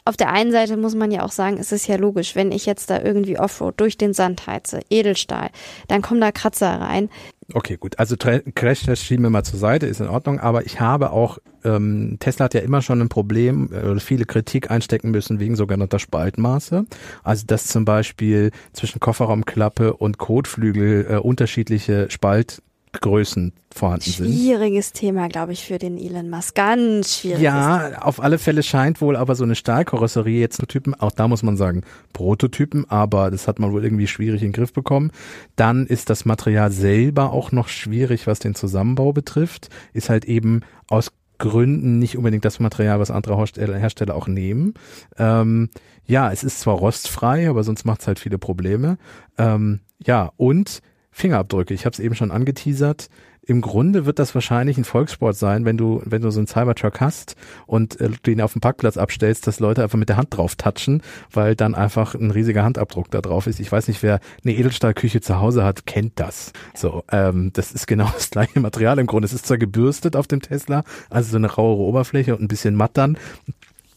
auf 0.05 0.17
der 0.17 0.31
einen 0.31 0.51
Seite 0.51 0.77
muss 0.77 0.95
man 0.95 1.11
ja 1.11 1.23
auch 1.23 1.31
sagen, 1.31 1.57
es 1.57 1.71
ist 1.71 1.87
ja 1.87 1.95
logisch, 1.95 2.35
wenn 2.35 2.51
ich 2.51 2.65
jetzt 2.65 2.89
da 2.89 3.01
irgendwie 3.01 3.37
Offroad 3.39 3.79
durch 3.79 3.97
den 3.97 4.13
Sand 4.13 4.47
heize, 4.47 4.79
Edelstahl, 4.89 5.49
dann 5.87 6.01
kommen 6.01 6.21
da 6.21 6.31
Kratzer 6.31 6.81
rein. 6.81 7.09
Okay, 7.53 7.77
gut. 7.77 7.97
Also 7.97 8.15
Crash-Test 8.15 9.03
schieben 9.03 9.25
wir 9.25 9.31
mal 9.31 9.43
zur 9.43 9.57
Seite, 9.57 9.87
ist 9.87 10.01
in 10.01 10.07
Ordnung. 10.07 10.39
Aber 10.39 10.65
ich 10.65 10.79
habe 10.79 11.11
auch, 11.11 11.39
ähm, 11.63 12.17
Tesla 12.19 12.45
hat 12.45 12.53
ja 12.53 12.61
immer 12.61 12.81
schon 12.83 13.01
ein 13.01 13.09
Problem, 13.09 13.71
äh, 13.73 13.99
viele 13.99 14.25
Kritik 14.25 14.69
einstecken 14.69 15.09
müssen 15.09 15.39
wegen 15.39 15.55
sogenannter 15.55 15.97
Spaltmaße. 15.97 16.85
Also 17.23 17.45
dass 17.47 17.67
zum 17.67 17.85
Beispiel 17.85 18.51
zwischen 18.73 18.99
Kofferraumklappe 18.99 19.93
und 19.93 20.19
Kotflügel 20.19 21.07
äh, 21.09 21.15
unterschiedliche 21.15 22.11
Spalt 22.11 22.61
Größen 22.91 23.53
vorhanden 23.71 24.09
sind. 24.09 24.33
Schwieriges 24.33 24.93
Thema, 24.93 25.27
glaube 25.27 25.53
ich, 25.53 25.63
für 25.63 25.77
den 25.77 25.97
Elon 25.97 26.29
Musk. 26.29 26.55
Ganz 26.55 27.19
schwierig. 27.19 27.41
Ja, 27.41 28.01
auf 28.01 28.21
alle 28.21 28.39
Fälle 28.39 28.63
scheint 28.63 28.99
wohl 29.01 29.15
aber 29.15 29.35
so 29.35 29.43
eine 29.43 29.55
Stahlkarosserie 29.55 30.39
jetzt 30.39 30.57
zu 30.57 30.65
Typen, 30.65 30.95
auch 30.95 31.11
da 31.11 31.27
muss 31.27 31.43
man 31.43 31.55
sagen, 31.55 31.83
Prototypen, 32.13 32.89
aber 32.89 33.29
das 33.31 33.47
hat 33.47 33.59
man 33.59 33.71
wohl 33.71 33.83
irgendwie 33.83 34.07
schwierig 34.07 34.41
in 34.41 34.49
den 34.49 34.53
Griff 34.53 34.73
bekommen. 34.73 35.11
Dann 35.55 35.85
ist 35.85 36.09
das 36.09 36.25
Material 36.25 36.71
selber 36.71 37.31
auch 37.31 37.51
noch 37.51 37.67
schwierig, 37.67 38.27
was 38.27 38.39
den 38.39 38.55
Zusammenbau 38.55 39.13
betrifft. 39.13 39.69
Ist 39.93 40.09
halt 40.09 40.25
eben 40.25 40.61
aus 40.87 41.11
Gründen 41.37 41.99
nicht 41.99 42.17
unbedingt 42.17 42.45
das 42.45 42.59
Material, 42.59 42.99
was 42.99 43.11
andere 43.11 43.37
Hersteller 43.37 44.15
auch 44.15 44.27
nehmen. 44.27 44.73
Ähm, 45.17 45.69
ja, 46.05 46.31
es 46.31 46.43
ist 46.43 46.59
zwar 46.59 46.75
rostfrei, 46.75 47.49
aber 47.49 47.63
sonst 47.63 47.85
macht 47.85 48.01
es 48.01 48.07
halt 48.07 48.19
viele 48.19 48.37
Probleme. 48.37 48.97
Ähm, 49.37 49.79
ja, 50.03 50.31
und 50.37 50.81
Fingerabdrücke. 51.19 51.73
Ich 51.73 51.85
habe 51.85 51.93
es 51.93 51.99
eben 51.99 52.15
schon 52.15 52.31
angeteasert. 52.31 53.09
Im 53.49 53.61
Grunde 53.61 54.05
wird 54.05 54.19
das 54.19 54.35
wahrscheinlich 54.35 54.77
ein 54.77 54.83
Volkssport 54.83 55.35
sein, 55.35 55.65
wenn 55.65 55.75
du, 55.75 56.01
wenn 56.05 56.21
du 56.21 56.29
so 56.29 56.39
einen 56.39 56.45
Cybertruck 56.45 57.01
hast 57.01 57.35
und 57.65 57.99
äh, 57.99 58.11
ihn 58.27 58.41
auf 58.41 58.53
dem 58.53 58.61
Parkplatz 58.61 58.95
abstellst, 58.95 59.47
dass 59.47 59.59
Leute 59.59 59.81
einfach 59.81 59.97
mit 59.97 60.07
der 60.07 60.17
Hand 60.17 60.37
drauf 60.37 60.55
touchen, 60.55 61.01
weil 61.31 61.55
dann 61.55 61.73
einfach 61.73 62.13
ein 62.13 62.29
riesiger 62.29 62.63
Handabdruck 62.63 63.09
da 63.09 63.21
drauf 63.21 63.47
ist. 63.47 63.59
Ich 63.59 63.71
weiß 63.71 63.87
nicht, 63.87 64.03
wer 64.03 64.19
eine 64.43 64.53
Edelstahlküche 64.53 65.21
zu 65.21 65.39
Hause 65.39 65.63
hat, 65.63 65.87
kennt 65.87 66.19
das. 66.19 66.53
So, 66.75 67.03
ähm, 67.11 67.51
das 67.53 67.71
ist 67.71 67.87
genau 67.87 68.09
das 68.13 68.29
gleiche 68.29 68.59
Material 68.59 68.99
im 68.99 69.07
Grunde. 69.07 69.25
Es 69.25 69.33
ist 69.33 69.47
zwar 69.47 69.57
gebürstet 69.57 70.15
auf 70.15 70.27
dem 70.27 70.41
Tesla, 70.41 70.83
also 71.09 71.31
so 71.31 71.37
eine 71.37 71.47
rauere 71.47 71.79
Oberfläche 71.79 72.35
und 72.35 72.43
ein 72.43 72.47
bisschen 72.47 72.75
matt 72.75 72.91
dann, 72.93 73.17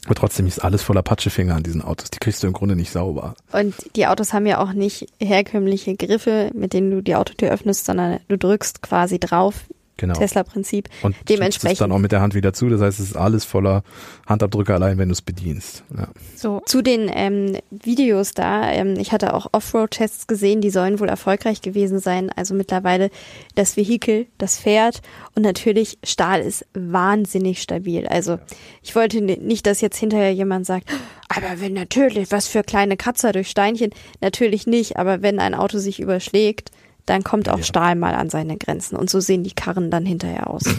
aber 0.07 0.17
trotzdem 0.17 0.47
ist 0.47 0.65
alles 0.65 0.83
voller 0.83 1.03
Patschefinger 1.03 1.55
an 1.55 1.63
diesen 1.63 1.83
Autos. 1.83 2.11
Die 2.11 2.19
kriegst 2.19 2.43
du 2.43 2.49
im 2.49 2.53
Grunde 2.53 2.75
nicht 2.75 2.91
sauber. 2.91 3.35
Und 3.53 3.75
die 3.95 4.07
Autos 4.07 4.33
haben 4.33 4.47
ja 4.47 4.59
auch 4.59 4.73
nicht 4.73 5.07
herkömmliche 5.21 5.95
Griffe, 5.95 6.51
mit 6.55 6.73
denen 6.73 6.91
du 6.91 7.03
die 7.03 7.15
Autotür 7.15 7.51
öffnest, 7.51 7.85
sondern 7.85 8.19
du 8.27 8.37
drückst 8.37 8.83
quasi 8.83 9.21
drauf 9.21 9.65
Genau. 10.03 10.15
Tesla-Prinzip. 10.15 10.89
Und 11.03 11.15
dementsprechend. 11.29 11.75
Es 11.75 11.79
dann 11.79 11.93
auch 11.93 11.99
mit 12.01 12.11
der 12.11 12.21
Hand 12.21 12.35
wieder 12.35 12.53
zu. 12.53 12.69
Das 12.69 12.81
heißt, 12.81 12.99
es 12.99 13.11
ist 13.11 13.17
alles 13.17 13.45
voller 13.45 13.85
Handabdrücke 14.27 14.75
allein, 14.75 14.99
wenn 14.99 15.09
du 15.09 15.13
es 15.13 15.23
bedienst. 15.23 15.85
Ja. 15.97 16.09
So. 16.35 16.61
Zu 16.67 16.83
den 16.83 17.09
ähm, 17.15 17.57
Videos 17.71 18.35
da. 18.35 18.69
Ähm, 18.73 18.97
ich 18.99 19.13
hatte 19.13 19.33
auch 19.33 19.47
Offroad-Tests 19.53 20.27
gesehen, 20.27 20.61
die 20.61 20.71
sollen 20.71 20.99
wohl 20.99 21.09
erfolgreich 21.09 21.61
gewesen 21.61 22.01
sein. 22.01 22.31
Also 22.35 22.53
mittlerweile 22.53 23.11
das 23.55 23.77
Vehikel, 23.77 24.27
das 24.39 24.59
Pferd 24.59 25.03
und 25.37 25.43
natürlich 25.43 25.99
Stahl 26.03 26.41
ist 26.41 26.67
wahnsinnig 26.75 27.63
stabil. 27.63 28.09
Also 28.09 28.41
ich 28.83 28.97
wollte 28.97 29.21
nicht, 29.23 29.67
dass 29.67 29.81
jetzt 29.81 29.99
hinterher 29.99 30.35
jemand 30.35 30.67
sagt, 30.67 30.91
aber 31.29 31.61
wenn 31.61 31.75
natürlich, 31.75 32.33
was 32.33 32.49
für 32.49 32.65
kleine 32.65 32.97
Katzer 32.97 33.31
durch 33.31 33.49
Steinchen. 33.49 33.91
Natürlich 34.21 34.67
nicht, 34.67 34.97
aber 34.97 35.23
wenn 35.23 35.39
ein 35.39 35.55
Auto 35.55 35.79
sich 35.79 36.01
überschlägt, 36.01 36.73
dann 37.07 37.23
kommt 37.25 37.49
auch 37.49 37.59
ja. 37.59 37.65
Stahl 37.65 37.95
mal 37.95 38.15
an 38.15 38.31
seine 38.31 38.57
Grenzen. 38.57 38.97
Und 38.97 39.11
so 39.11 39.21
sehen 39.21 39.45
die 39.45 39.55
Karren 39.55 39.91
dann 39.91 40.07
hinterher 40.07 40.49
aus. 40.51 40.65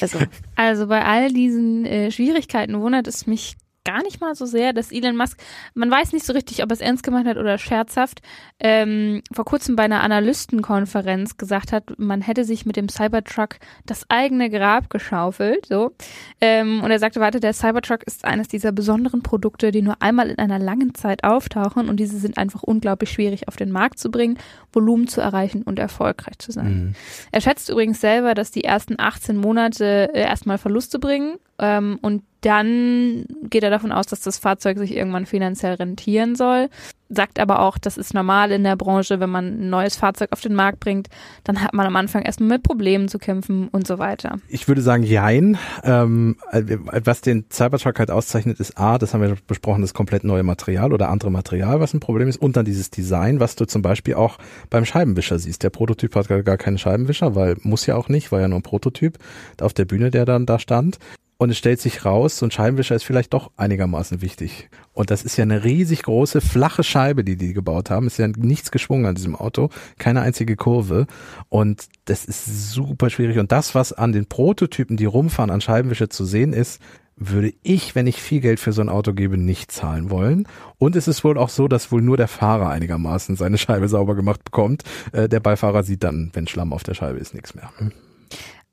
Also, 0.00 0.18
also 0.56 0.88
bei 0.88 1.04
all 1.04 1.32
diesen 1.32 1.86
äh, 1.86 2.10
Schwierigkeiten 2.10 2.80
wundert 2.80 3.06
es 3.06 3.28
mich 3.28 3.56
gar 3.86 4.02
nicht 4.02 4.20
mal 4.20 4.34
so 4.34 4.44
sehr, 4.44 4.72
dass 4.72 4.90
Elon 4.90 5.16
Musk, 5.16 5.38
man 5.74 5.90
weiß 5.90 6.12
nicht 6.12 6.26
so 6.26 6.32
richtig, 6.32 6.62
ob 6.62 6.70
er 6.70 6.74
es 6.74 6.80
ernst 6.80 7.04
gemeint 7.04 7.28
hat 7.28 7.36
oder 7.36 7.56
scherzhaft, 7.56 8.20
ähm, 8.58 9.22
vor 9.32 9.44
kurzem 9.44 9.76
bei 9.76 9.84
einer 9.84 10.02
Analystenkonferenz 10.02 11.36
gesagt 11.36 11.72
hat, 11.72 11.98
man 11.98 12.20
hätte 12.20 12.44
sich 12.44 12.66
mit 12.66 12.76
dem 12.76 12.88
Cybertruck 12.88 13.56
das 13.86 14.04
eigene 14.08 14.50
Grab 14.50 14.90
geschaufelt, 14.90 15.66
so. 15.66 15.92
Ähm, 16.40 16.82
und 16.82 16.90
er 16.90 16.98
sagte, 16.98 17.20
warte, 17.20 17.38
der 17.38 17.52
Cybertruck 17.52 18.02
ist 18.04 18.24
eines 18.24 18.48
dieser 18.48 18.72
besonderen 18.72 19.22
Produkte, 19.22 19.70
die 19.70 19.82
nur 19.82 20.02
einmal 20.02 20.30
in 20.30 20.38
einer 20.38 20.58
langen 20.58 20.94
Zeit 20.94 21.22
auftauchen 21.22 21.88
und 21.88 21.98
diese 21.98 22.18
sind 22.18 22.38
einfach 22.38 22.64
unglaublich 22.64 23.10
schwierig 23.10 23.46
auf 23.46 23.56
den 23.56 23.70
Markt 23.70 24.00
zu 24.00 24.10
bringen, 24.10 24.38
Volumen 24.72 25.06
zu 25.06 25.20
erreichen 25.20 25.62
und 25.62 25.78
erfolgreich 25.78 26.38
zu 26.38 26.50
sein. 26.50 26.74
Mhm. 26.74 26.94
Er 27.30 27.40
schätzt 27.40 27.70
übrigens 27.70 28.00
selber, 28.00 28.34
dass 28.34 28.50
die 28.50 28.64
ersten 28.64 28.96
18 28.98 29.36
Monate 29.36 30.10
äh, 30.12 30.22
erstmal 30.22 30.58
Verluste 30.58 30.98
bringen 30.98 31.36
ähm, 31.58 31.98
und 32.02 32.22
dann 32.42 33.24
geht 33.50 33.64
er 33.64 33.70
davon 33.70 33.90
aus, 33.90 34.06
dass 34.06 34.20
das 34.20 34.38
Fahrzeug 34.38 34.78
sich 34.78 34.94
irgendwann 34.94 35.26
finanziell 35.26 35.74
rentieren 35.74 36.36
soll. 36.36 36.68
Sagt 37.08 37.40
aber 37.40 37.60
auch, 37.60 37.76
das 37.76 37.96
ist 37.96 38.14
normal 38.14 38.52
in 38.52 38.62
der 38.62 38.76
Branche, 38.76 39.18
wenn 39.18 39.30
man 39.30 39.46
ein 39.46 39.70
neues 39.70 39.96
Fahrzeug 39.96 40.30
auf 40.32 40.40
den 40.40 40.54
Markt 40.54 40.78
bringt, 40.78 41.08
dann 41.42 41.62
hat 41.62 41.72
man 41.72 41.86
am 41.86 41.96
Anfang 41.96 42.22
erstmal 42.22 42.50
mit 42.50 42.62
Problemen 42.62 43.08
zu 43.08 43.18
kämpfen 43.18 43.68
und 43.68 43.86
so 43.86 43.98
weiter. 43.98 44.38
Ich 44.48 44.68
würde 44.68 44.80
sagen, 44.80 45.02
jein. 45.02 45.58
Ähm, 45.82 46.36
was 46.52 47.20
den 47.20 47.46
Cybertruck 47.50 47.98
halt 47.98 48.10
auszeichnet, 48.12 48.60
ist 48.60 48.78
A, 48.78 48.98
das 48.98 49.12
haben 49.12 49.22
wir 49.22 49.36
besprochen, 49.46 49.82
das 49.82 49.94
komplett 49.94 50.22
neue 50.22 50.42
Material 50.42 50.92
oder 50.92 51.08
andere 51.08 51.30
Material, 51.32 51.80
was 51.80 51.94
ein 51.94 52.00
Problem 52.00 52.28
ist, 52.28 52.36
und 52.36 52.56
dann 52.56 52.64
dieses 52.64 52.90
Design, 52.90 53.40
was 53.40 53.56
du 53.56 53.64
zum 53.66 53.82
Beispiel 53.82 54.14
auch 54.14 54.38
beim 54.70 54.84
Scheibenwischer 54.84 55.38
siehst. 55.38 55.62
Der 55.64 55.70
Prototyp 55.70 56.14
hat 56.14 56.28
gar 56.28 56.56
keinen 56.58 56.78
Scheibenwischer, 56.78 57.34
weil 57.34 57.56
muss 57.62 57.86
ja 57.86 57.96
auch 57.96 58.08
nicht, 58.08 58.30
war 58.30 58.40
ja 58.40 58.48
nur 58.48 58.60
ein 58.60 58.62
Prototyp 58.62 59.18
auf 59.60 59.74
der 59.74 59.84
Bühne, 59.84 60.10
der 60.12 60.26
dann 60.26 60.46
da 60.46 60.58
stand. 60.60 60.98
Und 61.38 61.50
es 61.50 61.58
stellt 61.58 61.80
sich 61.80 62.04
raus, 62.04 62.38
so 62.38 62.46
ein 62.46 62.50
Scheibenwischer 62.50 62.94
ist 62.94 63.04
vielleicht 63.04 63.34
doch 63.34 63.50
einigermaßen 63.58 64.22
wichtig. 64.22 64.70
Und 64.94 65.10
das 65.10 65.22
ist 65.22 65.36
ja 65.36 65.42
eine 65.42 65.64
riesig 65.64 66.02
große, 66.04 66.40
flache 66.40 66.82
Scheibe, 66.82 67.24
die 67.24 67.36
die 67.36 67.52
gebaut 67.52 67.90
haben. 67.90 68.06
Ist 68.06 68.18
ja 68.18 68.26
nichts 68.28 68.70
geschwungen 68.70 69.04
an 69.04 69.16
diesem 69.16 69.36
Auto, 69.36 69.68
keine 69.98 70.22
einzige 70.22 70.56
Kurve. 70.56 71.06
Und 71.50 71.88
das 72.06 72.24
ist 72.24 72.72
super 72.72 73.10
schwierig. 73.10 73.38
Und 73.38 73.52
das, 73.52 73.74
was 73.74 73.92
an 73.92 74.12
den 74.12 74.26
Prototypen, 74.26 74.96
die 74.96 75.04
rumfahren, 75.04 75.50
an 75.50 75.60
Scheibenwischer 75.60 76.08
zu 76.08 76.24
sehen 76.24 76.54
ist, 76.54 76.80
würde 77.16 77.52
ich, 77.62 77.94
wenn 77.94 78.06
ich 78.06 78.20
viel 78.20 78.40
Geld 78.40 78.60
für 78.60 78.72
so 78.72 78.82
ein 78.82 78.88
Auto 78.88 79.12
gebe, 79.12 79.36
nicht 79.36 79.72
zahlen 79.72 80.10
wollen. 80.10 80.46
Und 80.78 80.96
es 80.96 81.08
ist 81.08 81.24
wohl 81.24 81.38
auch 81.38 81.48
so, 81.48 81.68
dass 81.68 81.92
wohl 81.92 82.02
nur 82.02 82.16
der 82.16 82.28
Fahrer 82.28 82.70
einigermaßen 82.70 83.36
seine 83.36 83.58
Scheibe 83.58 83.88
sauber 83.88 84.14
gemacht 84.14 84.44
bekommt. 84.44 84.84
Äh, 85.12 85.28
der 85.28 85.40
Beifahrer 85.40 85.82
sieht 85.82 86.04
dann, 86.04 86.30
wenn 86.34 86.46
Schlamm 86.46 86.72
auf 86.72 86.82
der 86.82 86.94
Scheibe 86.94 87.18
ist, 87.18 87.34
nichts 87.34 87.54
mehr. 87.54 87.70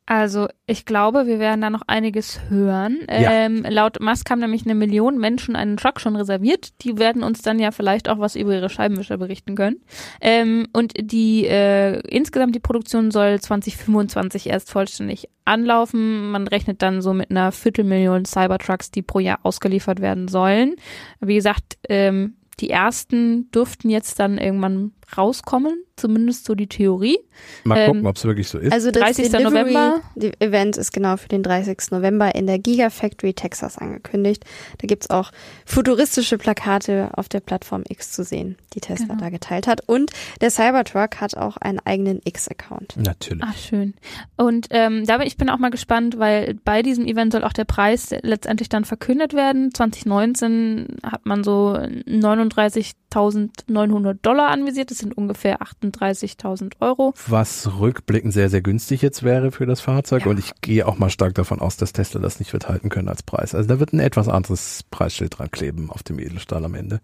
Also 0.05 0.49
ich 0.67 0.85
glaube, 0.85 1.27
wir 1.27 1.39
werden 1.39 1.61
da 1.61 1.69
noch 1.69 1.83
einiges 1.87 2.41
hören. 2.49 2.99
Ja. 3.09 3.31
Ähm, 3.31 3.65
laut 3.67 4.01
Musk 4.01 4.29
haben 4.29 4.41
nämlich 4.41 4.65
eine 4.65 4.75
Million 4.75 5.17
Menschen 5.17 5.55
einen 5.55 5.77
Truck 5.77 6.01
schon 6.01 6.17
reserviert. 6.17 6.73
Die 6.83 6.97
werden 6.97 7.23
uns 7.23 7.41
dann 7.41 7.57
ja 7.57 7.71
vielleicht 7.71 8.09
auch 8.09 8.19
was 8.19 8.35
über 8.35 8.53
ihre 8.53 8.69
Scheibenwischer 8.69 9.17
berichten 9.17 9.55
können. 9.55 9.77
Ähm, 10.19 10.67
und 10.73 10.93
die 10.99 11.45
äh, 11.45 12.01
insgesamt 12.01 12.53
die 12.53 12.59
Produktion 12.59 13.11
soll 13.11 13.39
2025 13.39 14.47
erst 14.47 14.71
vollständig 14.71 15.29
anlaufen. 15.45 16.31
Man 16.31 16.47
rechnet 16.47 16.81
dann 16.81 17.01
so 17.01 17.13
mit 17.13 17.31
einer 17.31 17.53
Viertelmillion 17.53 18.25
Cybertrucks, 18.25 18.91
die 18.91 19.03
pro 19.03 19.19
Jahr 19.19 19.39
ausgeliefert 19.43 20.01
werden 20.01 20.27
sollen. 20.27 20.75
Wie 21.21 21.35
gesagt, 21.35 21.77
ähm, 21.87 22.35
die 22.59 22.69
ersten 22.69 23.49
dürften 23.51 23.89
jetzt 23.89 24.19
dann 24.19 24.37
irgendwann 24.37 24.91
rauskommen, 25.17 25.84
zumindest 25.95 26.45
so 26.45 26.56
die 26.56 26.67
Theorie. 26.67 27.19
Mal 27.63 27.86
gucken, 27.86 28.02
ähm, 28.02 28.06
ob 28.06 28.15
es 28.15 28.26
wirklich 28.26 28.47
so 28.47 28.58
ist. 28.58 28.71
Also 28.71 28.91
das 28.91 29.04
30. 29.04 29.32
Delivery 29.32 29.73
November. 29.73 30.02
Event 30.39 30.78
ist 30.78 30.91
genau 30.91 31.17
für 31.17 31.28
den 31.28 31.43
30. 31.43 31.91
November 31.91 32.34
in 32.36 32.47
der 32.47 32.60
Gigafactory 32.60 33.34
Texas 33.34 33.78
angekündigt. 33.78 34.45
Da 34.80 34.88
gibt's 34.88 35.10
auch 35.10 35.32
futuristische 35.65 36.38
Plakate 36.38 37.10
auf 37.13 37.30
der 37.30 37.39
Plattform 37.39 37.84
X 37.88 38.12
zu 38.12 38.23
sehen, 38.23 38.58
die 38.73 38.82
Tesla 38.82 39.08
genau. 39.08 39.19
da 39.19 39.30
geteilt 39.30 39.67
hat. 39.67 39.88
Und 39.88 40.12
der 40.41 40.49
Cybertruck 40.49 41.21
hat 41.21 41.38
auch 41.38 41.58
einen 41.58 41.80
eigenen 41.80 42.21
X-Account. 42.23 42.95
Natürlich. 42.97 43.43
Ach, 43.45 43.58
schön. 43.58 43.93
Und 44.38 44.67
ähm, 44.71 45.06
da 45.06 45.17
bin 45.17 45.28
ich 45.28 45.38
bin 45.38 45.49
auch 45.49 45.60
mal 45.60 45.69
gespannt, 45.69 46.19
weil 46.19 46.56
bei 46.63 46.82
diesem 46.82 47.06
Event 47.06 47.34
soll 47.34 47.43
auch 47.43 47.54
der 47.54 47.65
Preis 47.65 48.15
letztendlich 48.21 48.69
dann 48.69 48.86
verkündet 48.86 49.34
werden. 49.34 49.73
2019 49.73 50.99
hat 51.04 51.26
man 51.26 51.43
so 51.43 51.73
39.900 51.73 54.17
Dollar 54.21 54.49
anvisiert. 54.49 54.91
Das 54.91 55.02
sind 55.03 55.15
ungefähr 55.17 55.61
38.000 55.61 56.73
Euro. 56.79 57.13
Was 57.27 57.79
rückblickend 57.79 58.33
sehr, 58.33 58.49
sehr 58.49 58.61
günstig 58.61 59.01
jetzt 59.01 59.23
wäre 59.23 59.51
für 59.51 59.65
das 59.65 59.81
Fahrzeug. 59.81 60.23
Ja. 60.25 60.31
Und 60.31 60.39
ich 60.39 60.51
gehe 60.61 60.87
auch 60.87 60.97
mal 60.97 61.09
stark 61.09 61.35
davon 61.35 61.61
aus, 61.61 61.77
dass 61.77 61.93
Tesla 61.93 62.19
das 62.19 62.39
nicht 62.39 62.53
wird 62.53 62.67
halten 62.67 62.89
können 62.89 63.09
als 63.09 63.23
Preis. 63.23 63.53
Also 63.53 63.69
da 63.69 63.79
wird 63.79 63.93
ein 63.93 63.99
etwas 63.99 64.27
anderes 64.27 64.83
Preisschild 64.89 65.37
dran 65.37 65.51
kleben 65.51 65.89
auf 65.89 66.01
dem 66.03 66.19
Edelstahl 66.19 66.65
am 66.65 66.73
Ende. 66.73 67.01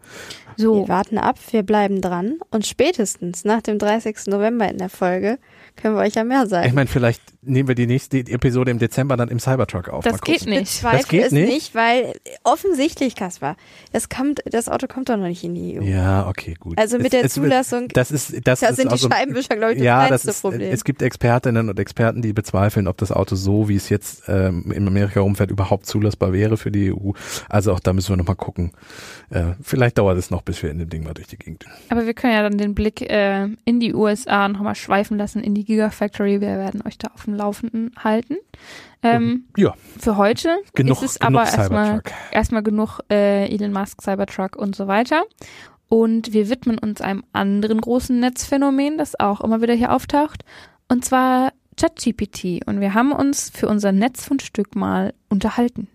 So. 0.60 0.76
Wir 0.76 0.90
warten 0.90 1.18
ab, 1.18 1.38
wir 1.52 1.64
bleiben 1.64 2.02
dran. 2.02 2.40
Und 2.52 2.68
spätestens 2.68 3.46
nach 3.46 3.62
dem 3.62 3.80
30. 3.80 4.28
November 4.28 4.68
in 4.68 4.78
der 4.78 4.90
Folge 4.90 5.40
können 5.78 5.96
wir 5.96 6.02
euch 6.02 6.16
ja 6.16 6.26
mehr 6.26 6.48
sagen. 6.48 6.68
Ich 6.68 6.74
meine, 6.74 6.88
vielleicht 6.88 7.22
nehmen 7.42 7.70
wir 7.70 7.76
die 7.76 7.88
nächste 7.88 8.18
Episode 8.18 8.70
im 8.72 8.80
Dezember 8.80 9.16
dann 9.16 9.30
im 9.30 9.40
Cybertruck 9.40 9.88
auf. 9.88 10.04
Das 10.04 10.22
geht 10.22 10.46
nicht. 10.46 10.84
Das 10.84 11.08
geht 11.08 11.28
es 11.28 11.32
nicht? 11.32 11.48
nicht, 11.48 11.76
weil 11.76 12.14
offensichtlich, 12.44 13.16
Kaspar, 13.16 13.56
das 13.94 14.10
kommt, 14.10 14.42
das 14.46 14.68
Auto 14.68 14.88
kommt 14.88 15.08
doch 15.08 15.16
noch 15.16 15.28
nicht 15.28 15.44
in 15.46 15.56
die 15.56 15.80
EU. 15.80 15.84
Ja, 15.84 16.28
okay, 16.28 16.56
gut. 16.60 16.78
Also 16.78 16.98
mit 16.98 17.08
es, 17.08 17.12
der 17.12 17.24
es, 17.26 17.34
Zulassung. 17.34 17.88
Das 17.90 18.12
ist, 18.12 18.46
das, 18.46 18.60
da 18.60 18.74
sind 18.74 18.92
die 18.92 18.98
so, 18.98 19.10
Scheibenwischer, 19.10 19.56
glaube 19.56 19.74
ich, 19.74 19.80
das 19.80 19.86
ja, 19.86 20.10
das 20.10 20.26
ist, 20.26 20.42
Problem. 20.42 20.72
Es 20.72 20.84
gibt 20.84 21.02
Expertinnen 21.02 21.70
und 21.70 21.80
Experten, 21.80 22.22
die 22.22 22.34
bezweifeln, 22.34 22.88
ob 22.88 22.98
das 22.98 23.14
Auto 23.14 23.36
so, 23.36 23.70
wie 23.70 23.76
es 23.76 23.88
jetzt 23.88 24.24
ähm, 24.28 24.72
in 24.74 24.86
Amerika 24.86 25.22
rumfährt, 25.22 25.52
überhaupt 25.52 25.86
zulassbar 25.86 26.34
wäre 26.34 26.58
für 26.58 26.72
die 26.72 26.94
EU. 26.94 27.12
Also 27.48 27.72
auch 27.72 27.80
da 27.80 27.94
müssen 27.94 28.10
wir 28.10 28.18
nochmal 28.18 28.36
gucken. 28.36 28.72
Äh, 29.30 29.54
vielleicht 29.62 29.98
dauert 29.98 30.18
es 30.18 30.30
noch, 30.30 30.42
bis 30.50 30.64
wir 30.64 30.72
in 30.72 30.80
dem 30.80 30.90
Ding 30.90 31.04
mal 31.04 31.14
durch 31.14 31.28
die 31.28 31.38
Gegend. 31.38 31.64
Aber 31.90 32.08
wir 32.08 32.16
können 32.16 32.34
ja 32.34 32.42
dann 32.42 32.58
den 32.58 32.74
Blick 32.74 33.02
äh, 33.02 33.48
in 33.66 33.80
die 33.80 33.94
USA 33.94 34.48
nochmal 34.48 34.74
schweifen 34.74 35.16
lassen, 35.16 35.44
in 35.44 35.54
die 35.54 35.64
Gigafactory. 35.64 36.42
Wir 36.42 36.58
werden 36.58 36.82
euch 36.88 36.98
da 36.98 37.10
auf 37.14 37.26
dem 37.26 37.36
Laufenden 37.36 37.92
halten. 38.04 38.38
Ähm, 39.04 39.46
ja. 39.56 39.76
Für 40.00 40.18
heute 40.18 40.58
genug, 40.74 41.04
ist 41.04 41.12
es 41.12 41.22
aber 41.22 41.44
erstmal 41.44 42.02
erstmal 42.32 42.64
genug 42.64 43.00
äh, 43.12 43.48
Elon 43.54 43.72
Musk, 43.72 44.02
Cybertruck 44.02 44.56
und 44.56 44.76
so 44.76 44.88
weiter. 44.88 45.24
Und 45.88 46.34
wir 46.34 46.50
widmen 46.50 46.80
uns 46.80 47.00
einem 47.00 47.24
anderen 47.32 47.80
großen 47.80 48.20
Netzphänomen, 48.20 48.98
das 48.98 49.20
auch 49.20 49.42
immer 49.42 49.62
wieder 49.62 49.76
hier 49.76 49.94
auftaucht. 49.94 50.44
Und 50.88 51.06
zwar 51.06 51.54
ChatGPT. 51.78 52.66
Und 52.66 52.82
wir 52.82 52.96
haben 52.96 53.12
uns 53.12 53.52
für 53.52 53.68
unser 53.68 53.92
Netzfundstück 53.92 54.76
mal 54.76 55.14
unterhalten. 55.30 55.90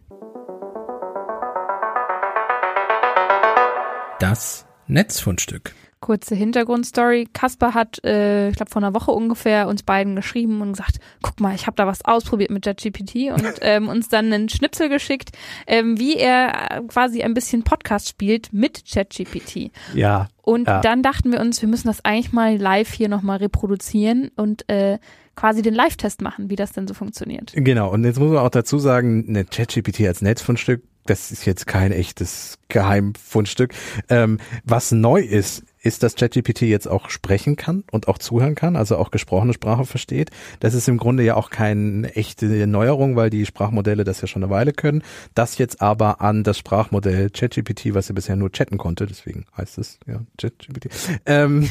Das 4.21 4.67
Netzfundstück. 4.87 5.75
Kurze 6.01 6.35
Hintergrundstory. 6.35 7.27
Kasper 7.33 7.73
hat, 7.73 8.05
äh, 8.05 8.51
ich 8.51 8.57
glaube, 8.57 8.71
vor 8.71 8.83
einer 8.83 8.95
Woche 8.95 9.11
ungefähr 9.11 9.67
uns 9.69 9.83
beiden 9.83 10.15
geschrieben 10.15 10.61
und 10.61 10.73
gesagt, 10.73 10.99
guck 11.23 11.41
mal, 11.41 11.55
ich 11.55 11.67
habe 11.67 11.77
da 11.77 11.87
was 11.87 12.05
ausprobiert 12.05 12.51
mit 12.51 12.65
ChatGPT 12.65 13.33
und 13.33 13.55
ähm, 13.63 13.89
uns 13.89 14.11
dann 14.11 14.33
einen 14.33 14.51
Schnipsel 14.51 14.91
geschickt, 14.91 15.31
ähm, 15.67 15.99
wie 15.99 16.17
er 16.17 16.83
quasi 16.89 17.23
ein 17.23 17.33
bisschen 17.33 17.65
Podcast 17.65 18.09
spielt 18.09 18.53
mit 18.53 18.85
ChatGPT. 18.87 19.73
Ja. 19.95 20.29
Und 20.43 20.69
ja. 20.69 20.81
dann 20.83 21.03
dachten 21.03 21.33
wir 21.33 21.41
uns, 21.41 21.63
wir 21.63 21.71
müssen 21.71 21.89
das 21.89 22.05
eigentlich 22.05 22.33
mal 22.33 22.57
live 22.57 22.93
hier 22.93 23.09
nochmal 23.09 23.39
reproduzieren 23.39 24.31
und 24.37 24.69
äh, 24.69 24.99
quasi 25.37 25.63
den 25.63 25.75
Live-Test 25.75 26.23
machen, 26.23 26.51
wie 26.51 26.57
das 26.57 26.73
denn 26.73 26.87
so 26.87 26.95
funktioniert. 26.95 27.53
Genau, 27.55 27.91
und 27.91 28.05
jetzt 28.05 28.19
muss 28.19 28.31
man 28.31 28.39
auch 28.39 28.51
dazu 28.51 28.79
sagen, 28.79 29.25
eine 29.29 29.45
ChatGPT 29.45 30.03
als 30.03 30.23
Netzfundstück, 30.23 30.83
das 31.07 31.31
ist 31.31 31.45
jetzt 31.45 31.67
kein 31.67 31.93
echtes 31.93 32.59
Geheimfundstück. 32.69 33.75
Ähm, 34.09 34.39
was 34.65 34.93
neu 34.93 35.21
ist, 35.21 35.65
ist, 35.85 36.03
dass 36.03 36.15
ChatGPT 36.15 36.63
jetzt 36.63 36.89
auch 36.89 37.11
sprechen 37.11 37.57
kann 37.57 37.85
und 37.91 38.09
auch 38.09 38.19
zuhören 38.19 38.55
kann, 38.55 38.77
also 38.77 38.97
auch 38.97 39.11
gesprochene 39.11 39.53
Sprache 39.53 39.85
versteht. 39.85 40.31
Das 40.61 40.75
ist 40.75 40.89
im 40.89 40.97
Grunde 40.97 41.23
ja 41.23 41.37
auch 41.37 41.51
keine 41.51 42.15
echte 42.17 42.47
Neuerung, 42.67 43.17
weil 43.17 43.31
die 43.31 43.45
Sprachmodelle 43.45 44.05
das 44.05 44.21
ja 44.21 44.27
schon 44.27 44.43
eine 44.43 44.51
Weile 44.51 44.73
können. 44.73 45.03
Das 45.35 45.59
jetzt 45.59 45.83
aber 45.83 46.21
an 46.21 46.43
das 46.43 46.59
Sprachmodell 46.59 47.31
ChatGPT, 47.31 47.95
was 47.95 48.09
ja 48.09 48.15
bisher 48.15 48.37
nur 48.37 48.51
chatten 48.51 48.79
konnte, 48.79 49.07
deswegen 49.07 49.45
heißt 49.57 49.79
es 49.79 49.99
ja 50.07 50.21
ChatGPT. 50.39 50.89
Ähm, 51.27 51.69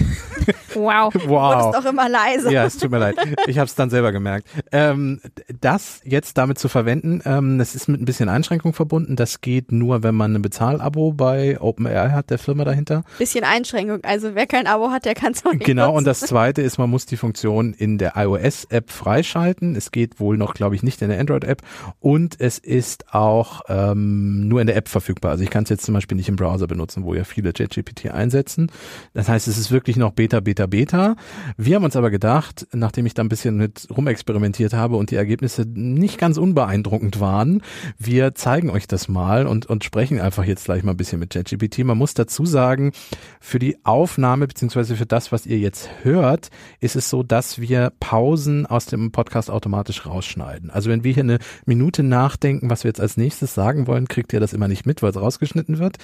wow. 0.75 1.13
wow. 1.13 1.13
Du 1.13 1.27
wurdest 1.27 1.85
doch 1.85 1.91
immer 1.91 2.07
leise. 2.07 2.51
Ja, 2.51 2.65
es 2.65 2.77
tut 2.77 2.91
mir 2.91 2.99
leid. 2.99 3.15
Ich 3.47 3.57
habe 3.57 3.67
es 3.67 3.75
dann 3.75 3.89
selber 3.89 4.11
gemerkt. 4.11 4.47
Ähm, 4.71 5.21
das 5.59 6.01
jetzt 6.03 6.37
damit 6.37 6.59
zu 6.59 6.69
verwenden, 6.69 7.21
ähm, 7.25 7.57
das 7.57 7.73
ist 7.73 7.87
mit 7.87 7.99
ein 7.99 8.05
bisschen 8.05 8.29
Einschränkung 8.29 8.73
verbunden. 8.73 9.15
Das 9.15 9.41
geht 9.41 9.71
nur, 9.71 10.03
wenn 10.03 10.15
man 10.15 10.35
ein 10.35 10.41
Bezahlabo 10.41 11.13
bei 11.13 11.59
OpenAI 11.59 12.11
hat, 12.11 12.29
der 12.29 12.37
Firma 12.37 12.63
dahinter. 12.63 13.03
Bisschen 13.17 13.43
Einschränkung 13.43 14.02
also 14.03 14.35
wer 14.35 14.47
kein 14.47 14.67
Abo 14.67 14.89
hat, 14.91 15.05
der 15.05 15.15
kann 15.15 15.33
es 15.33 15.45
auch 15.45 15.53
nicht 15.53 15.65
Genau, 15.65 15.87
nutzen. 15.87 15.97
und 15.99 16.05
das 16.05 16.19
zweite 16.21 16.61
ist, 16.61 16.77
man 16.77 16.89
muss 16.89 17.05
die 17.05 17.17
Funktion 17.17 17.73
in 17.73 17.97
der 17.97 18.13
iOS-App 18.15 18.91
freischalten. 18.91 19.75
Es 19.75 19.91
geht 19.91 20.19
wohl 20.19 20.37
noch, 20.37 20.53
glaube 20.53 20.75
ich, 20.75 20.83
nicht 20.83 21.01
in 21.01 21.09
der 21.09 21.19
Android-App. 21.19 21.61
Und 21.99 22.39
es 22.39 22.57
ist 22.59 23.13
auch 23.13 23.61
ähm, 23.69 24.47
nur 24.47 24.61
in 24.61 24.67
der 24.67 24.75
App 24.75 24.87
verfügbar. 24.89 25.31
Also 25.31 25.43
ich 25.43 25.49
kann 25.49 25.63
es 25.63 25.69
jetzt 25.69 25.85
zum 25.85 25.93
Beispiel 25.93 26.15
nicht 26.17 26.29
im 26.29 26.35
Browser 26.35 26.67
benutzen, 26.67 27.03
wo 27.03 27.13
ja 27.13 27.23
viele 27.23 27.53
ChatGPT 27.53 28.11
einsetzen. 28.11 28.71
Das 29.13 29.29
heißt, 29.29 29.47
es 29.47 29.57
ist 29.57 29.71
wirklich 29.71 29.95
noch 29.97 30.11
Beta, 30.11 30.39
Beta, 30.39 30.65
Beta. 30.67 31.15
Wir 31.57 31.75
haben 31.75 31.83
uns 31.83 31.95
aber 31.95 32.11
gedacht, 32.11 32.67
nachdem 32.73 33.05
ich 33.05 33.13
da 33.13 33.23
ein 33.23 33.29
bisschen 33.29 33.57
mit 33.57 33.87
rumexperimentiert 33.95 34.73
habe 34.73 34.95
und 34.97 35.11
die 35.11 35.15
Ergebnisse 35.15 35.63
nicht 35.65 36.17
ganz 36.17 36.37
unbeeindruckend 36.37 37.19
waren, 37.19 37.61
wir 37.97 38.35
zeigen 38.35 38.69
euch 38.69 38.87
das 38.87 39.07
mal 39.07 39.47
und, 39.47 39.65
und 39.65 39.83
sprechen 39.83 40.19
einfach 40.19 40.43
jetzt 40.45 40.65
gleich 40.65 40.83
mal 40.83 40.91
ein 40.91 40.97
bisschen 40.97 41.19
mit 41.19 41.31
ChatGPT. 41.31 41.79
Man 41.83 41.97
muss 41.97 42.13
dazu 42.13 42.45
sagen, 42.45 42.91
für 43.39 43.59
die 43.59 43.77
Aufnahme 43.93 44.47
beziehungsweise 44.47 44.95
für 44.95 45.05
das, 45.05 45.31
was 45.31 45.45
ihr 45.45 45.59
jetzt 45.59 45.87
hört, 46.01 46.49
ist 46.79 46.95
es 46.95 47.11
so, 47.11 47.21
dass 47.21 47.61
wir 47.61 47.93
Pausen 47.99 48.65
aus 48.65 48.87
dem 48.87 49.11
Podcast 49.11 49.51
automatisch 49.51 50.07
rausschneiden. 50.07 50.71
Also 50.71 50.89
wenn 50.89 51.03
wir 51.03 51.13
hier 51.13 51.21
eine 51.21 51.37
Minute 51.67 52.01
nachdenken, 52.01 52.71
was 52.71 52.83
wir 52.83 52.89
jetzt 52.89 52.99
als 52.99 53.17
nächstes 53.17 53.53
sagen 53.53 53.85
wollen, 53.85 54.07
kriegt 54.07 54.33
ihr 54.33 54.39
das 54.39 54.53
immer 54.53 54.67
nicht 54.67 54.87
mit, 54.87 55.03
weil 55.03 55.11
es 55.11 55.21
rausgeschnitten 55.21 55.77
wird. 55.77 55.97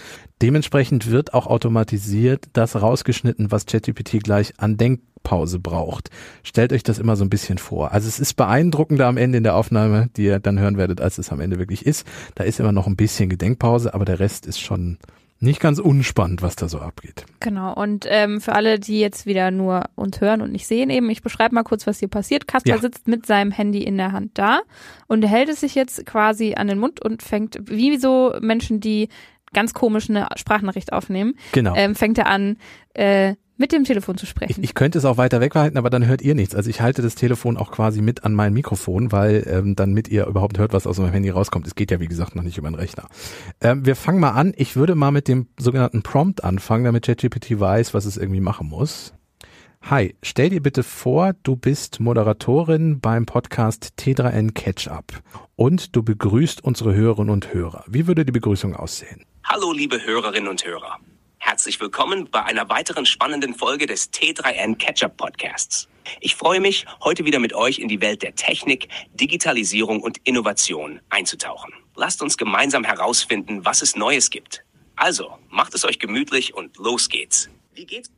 Dementsprechend 0.44 1.10
wird 1.10 1.34
auch 1.34 1.48
automatisiert 1.48 2.50
das 2.54 2.80
rausgeschnitten, 2.80 3.52
was 3.52 3.66
ChatGPT 3.66 4.24
gleich 4.24 4.54
an 4.58 4.78
Denkpause 4.78 5.58
braucht. 5.58 6.12
Stellt 6.44 6.72
euch 6.74 6.84
das 6.84 7.00
immer 7.00 7.16
so 7.16 7.26
ein 7.26 7.32
bisschen 7.32 7.58
vor. 7.58 7.92
Also 7.92 8.08
es 8.08 8.20
ist 8.20 8.36
beeindruckender 8.36 9.08
am 9.08 9.18
Ende 9.18 9.40
in 9.40 9.44
der 9.44 9.56
Aufnahme, 9.56 10.10
die 10.16 10.26
ihr 10.26 10.40
dann 10.40 10.60
hören 10.60 10.78
werdet, 10.78 11.02
als 11.02 11.18
es 11.18 11.32
am 11.32 11.40
Ende 11.40 11.58
wirklich 11.58 11.88
ist. 11.88 12.06
Da 12.36 12.44
ist 12.44 12.60
immer 12.60 12.72
noch 12.72 12.86
ein 12.86 12.96
bisschen 12.96 13.30
Gedenkpause, 13.30 13.96
aber 13.96 14.06
der 14.06 14.20
Rest 14.20 14.46
ist 14.46 14.60
schon 14.60 15.00
nicht 15.40 15.62
ganz 15.62 15.80
unspannend, 15.80 16.42
was 16.42 16.56
da 16.56 16.68
so 16.68 16.80
abgeht. 16.80 17.26
Genau. 17.40 17.74
Und 17.74 18.06
ähm, 18.10 18.42
für 18.42 18.54
alle, 18.54 18.80
die 18.80 19.00
jetzt 19.00 19.26
wieder 19.26 19.52
nur 19.52 19.86
uns 19.96 20.20
hören 20.20 20.42
und 20.42 20.52
nicht 20.52 20.68
sehen, 20.68 20.90
eben, 20.90 21.10
ich 21.10 21.22
beschreibe 21.22 21.56
mal 21.56 21.64
kurz, 21.64 21.88
was 21.88 22.00
hier 22.00 22.10
passiert. 22.10 22.48
Kasper 22.48 22.72
ja. 22.72 22.78
sitzt 22.78 23.08
mit 23.08 23.26
seinem 23.26 23.52
Handy 23.52 23.84
in 23.84 23.98
der 23.98 24.12
Hand 24.12 24.32
da 24.34 24.62
und 25.08 25.24
er 25.24 25.30
hält 25.30 25.50
es 25.50 25.62
sich 25.62 25.76
jetzt 25.76 26.06
quasi 26.06 26.56
an 26.56 26.68
den 26.68 26.80
Mund 26.80 27.02
und 27.02 27.24
fängt, 27.24 27.58
wie 27.70 27.98
so 27.98 28.34
Menschen, 28.42 28.82
die 28.82 29.08
ganz 29.54 29.74
komisch 29.74 30.10
eine 30.10 30.28
Sprachnachricht 30.36 30.94
aufnehmen, 30.94 31.36
genau. 31.54 31.74
ähm, 31.76 31.96
fängt 31.96 32.18
er 32.18 32.28
an, 32.28 32.58
äh, 32.94 33.36
mit 33.60 33.74
dem 33.74 33.84
Telefon 33.84 34.18
zu 34.18 34.26
sprechen. 34.26 34.54
Ich, 34.58 34.70
ich 34.70 34.74
könnte 34.74 34.98
es 34.98 35.06
auch 35.06 35.18
weiter 35.18 35.42
weghalten, 35.42 35.78
aber 35.78 35.90
dann 35.90 36.08
hört 36.08 36.22
ihr 36.22 36.34
nichts. 36.34 36.56
Also 36.56 36.70
ich 36.70 36.80
halte 36.80 37.02
das 37.02 37.16
Telefon 37.16 37.58
auch 37.58 37.72
quasi 37.72 38.02
mit 38.02 38.24
an 38.24 38.34
mein 38.34 38.54
Mikrofon, 38.54 39.12
weil 39.12 39.46
ähm, 39.48 39.76
dann 39.76 39.92
mit 39.92 40.08
ihr 40.08 40.26
überhaupt 40.26 40.58
hört, 40.58 40.72
was 40.72 40.88
aus 40.88 40.98
meinem 40.98 41.12
Handy 41.12 41.30
rauskommt. 41.30 41.68
Es 41.68 41.76
geht 41.76 41.92
ja, 41.92 42.00
wie 42.00 42.08
gesagt, 42.08 42.36
noch 42.36 42.44
nicht 42.44 42.58
über 42.58 42.70
den 42.70 42.76
Rechner. 42.76 43.10
Ähm, 43.60 43.86
wir 43.86 43.98
fangen 43.98 44.22
mal 44.22 44.32
an. 44.32 44.54
Ich 44.56 44.78
würde 44.78 44.96
mal 44.96 45.12
mit 45.12 45.28
dem 45.28 45.48
sogenannten 45.60 46.04
Prompt 46.04 46.44
anfangen, 46.44 46.86
damit 46.86 47.06
ChatGPT 47.06 47.60
weiß, 47.60 47.94
was 47.94 48.06
es 48.06 48.16
irgendwie 48.16 48.40
machen 48.40 48.70
muss. 48.70 49.14
Hi, 49.82 50.16
stell 50.24 50.50
dir 50.50 50.62
bitte 50.62 50.84
vor, 50.84 51.34
du 51.44 51.56
bist 51.58 52.00
Moderatorin 52.00 53.02
beim 53.02 53.26
Podcast 53.26 53.94
T3N 54.00 54.54
Catch 54.54 54.88
Up 54.88 55.22
und 55.56 55.96
du 55.96 56.04
begrüßt 56.04 56.64
unsere 56.64 56.94
Hörerinnen 56.94 57.32
und 57.32 57.54
Hörer. 57.54 57.84
Wie 57.88 58.08
würde 58.08 58.26
die 58.26 58.32
Begrüßung 58.32 58.76
aussehen? 58.76 59.26
Hallo, 59.44 59.74
liebe 59.74 60.02
Hörerinnen 60.06 60.48
und 60.48 60.66
Hörer. 60.66 61.00
Herzlich 61.50 61.82
willkommen 61.82 62.30
bei 62.30 62.44
einer 62.44 62.70
weiteren 62.70 63.08
spannenden 63.08 63.56
Folge 63.56 63.88
des 63.88 64.14
T3N 64.14 64.78
Catch-up 64.78 65.18
Podcasts. 65.18 65.90
Ich 66.20 66.36
freue 66.36 66.60
mich, 66.60 66.86
heute 67.04 67.26
wieder 67.26 67.40
mit 67.40 67.56
euch 67.56 67.80
in 67.80 67.88
die 67.88 68.02
Welt 68.02 68.22
der 68.22 68.36
Technik, 68.36 68.88
Digitalisierung 69.16 70.00
und 70.00 70.20
Innovation 70.26 71.02
einzutauchen. 71.10 71.74
Lasst 71.96 72.22
uns 72.22 72.38
gemeinsam 72.38 72.84
herausfinden, 72.84 73.66
was 73.66 73.82
es 73.82 73.96
Neues 73.96 74.30
gibt. 74.30 74.64
Also, 74.96 75.40
macht 75.50 75.74
es 75.74 75.86
euch 75.86 75.98
gemütlich 75.98 76.54
und 76.54 76.78
los 76.78 77.10
geht's. 77.10 77.50
Wie 77.74 77.88
geht's? 77.88 78.12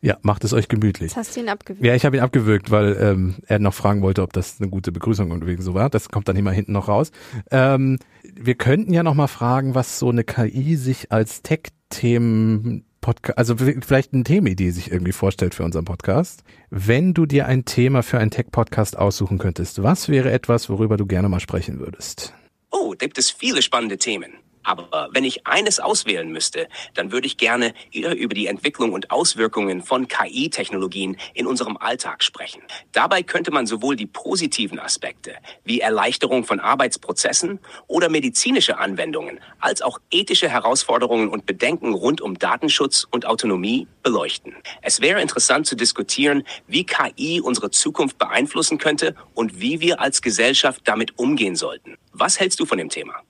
Ja, 0.00 0.16
macht 0.22 0.44
es 0.44 0.52
euch 0.52 0.68
gemütlich. 0.68 1.10
Jetzt 1.10 1.16
hast 1.16 1.36
du 1.36 1.40
ihn 1.40 1.48
abgewürgt. 1.48 1.84
Ja, 1.84 1.94
ich 1.94 2.04
habe 2.04 2.16
ihn 2.16 2.22
abgewürgt, 2.22 2.70
weil 2.70 2.96
ähm, 3.00 3.36
er 3.46 3.58
noch 3.58 3.74
fragen 3.74 4.02
wollte, 4.02 4.22
ob 4.22 4.32
das 4.32 4.60
eine 4.60 4.70
gute 4.70 4.92
Begrüßung 4.92 5.30
und 5.30 5.46
wegen 5.46 5.62
so 5.62 5.74
war. 5.74 5.90
Das 5.90 6.08
kommt 6.08 6.28
dann 6.28 6.36
immer 6.36 6.52
hinten 6.52 6.72
noch 6.72 6.88
raus. 6.88 7.10
Ähm, 7.50 7.98
wir 8.22 8.54
könnten 8.54 8.92
ja 8.92 9.02
noch 9.02 9.14
mal 9.14 9.26
fragen, 9.26 9.74
was 9.74 9.98
so 9.98 10.08
eine 10.08 10.24
KI 10.24 10.76
sich 10.76 11.12
als 11.12 11.42
Tech-Themen 11.42 12.84
Podcast, 13.00 13.38
also 13.38 13.56
vielleicht 13.56 14.12
eine 14.12 14.24
Themenidee 14.24 14.70
sich 14.70 14.90
irgendwie 14.90 15.12
vorstellt 15.12 15.54
für 15.54 15.64
unseren 15.64 15.84
Podcast. 15.84 16.44
Wenn 16.68 17.14
du 17.14 17.26
dir 17.26 17.46
ein 17.46 17.64
Thema 17.64 18.02
für 18.02 18.18
einen 18.18 18.30
Tech-Podcast 18.30 18.98
aussuchen 18.98 19.38
könntest, 19.38 19.82
was 19.82 20.08
wäre 20.08 20.30
etwas, 20.30 20.68
worüber 20.68 20.96
du 20.96 21.06
gerne 21.06 21.28
mal 21.28 21.40
sprechen 21.40 21.80
würdest? 21.80 22.34
Oh, 22.70 22.94
da 22.96 23.06
gibt 23.06 23.18
es 23.18 23.30
viele 23.30 23.62
spannende 23.62 23.96
Themen. 23.96 24.32
Aber 24.62 25.08
wenn 25.12 25.24
ich 25.24 25.46
eines 25.46 25.80
auswählen 25.80 26.30
müsste, 26.30 26.68
dann 26.94 27.12
würde 27.12 27.26
ich 27.26 27.36
gerne 27.36 27.72
über 27.92 28.34
die 28.34 28.46
Entwicklung 28.46 28.92
und 28.92 29.10
Auswirkungen 29.10 29.82
von 29.82 30.06
KI-Technologien 30.06 31.16
in 31.34 31.46
unserem 31.46 31.76
Alltag 31.76 32.22
sprechen. 32.22 32.62
Dabei 32.92 33.22
könnte 33.22 33.50
man 33.50 33.66
sowohl 33.66 33.96
die 33.96 34.06
positiven 34.06 34.78
Aspekte 34.78 35.34
wie 35.64 35.80
Erleichterung 35.80 36.44
von 36.44 36.60
Arbeitsprozessen 36.60 37.58
oder 37.86 38.08
medizinische 38.08 38.78
Anwendungen 38.78 39.40
als 39.58 39.82
auch 39.82 39.98
ethische 40.10 40.48
Herausforderungen 40.48 41.28
und 41.28 41.46
Bedenken 41.46 41.94
rund 41.94 42.20
um 42.20 42.38
Datenschutz 42.38 43.06
und 43.10 43.26
Autonomie 43.26 43.86
beleuchten. 44.02 44.54
Es 44.82 45.00
wäre 45.00 45.22
interessant 45.22 45.66
zu 45.66 45.76
diskutieren, 45.76 46.44
wie 46.66 46.84
KI 46.84 47.40
unsere 47.40 47.70
Zukunft 47.70 48.18
beeinflussen 48.18 48.78
könnte 48.78 49.14
und 49.34 49.60
wie 49.60 49.80
wir 49.80 50.00
als 50.00 50.22
Gesellschaft 50.22 50.82
damit 50.84 51.18
umgehen 51.18 51.56
sollten. 51.56 51.96
Was 52.12 52.38
hältst 52.38 52.60
du 52.60 52.66
von 52.66 52.78
dem 52.78 52.88
Thema? 52.88 53.22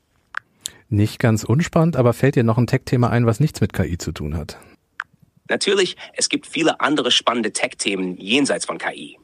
Nicht 0.92 1.20
ganz 1.20 1.44
unspannend, 1.44 1.94
aber 1.94 2.12
fällt 2.12 2.34
dir 2.34 2.42
noch 2.42 2.58
ein 2.58 2.66
Tech-Thema 2.66 3.10
ein, 3.10 3.24
was 3.24 3.38
nichts 3.38 3.60
mit 3.60 3.72
KI 3.72 3.96
zu 3.96 4.10
tun 4.10 4.36
hat? 4.36 4.58
Natürlich, 5.48 5.96
es 6.14 6.28
gibt 6.28 6.46
viele 6.46 6.80
andere 6.80 7.12
spannende 7.12 7.52
Tech-Themen 7.52 8.16
jenseits 8.16 8.66
von 8.66 8.76
KI. 8.76 9.16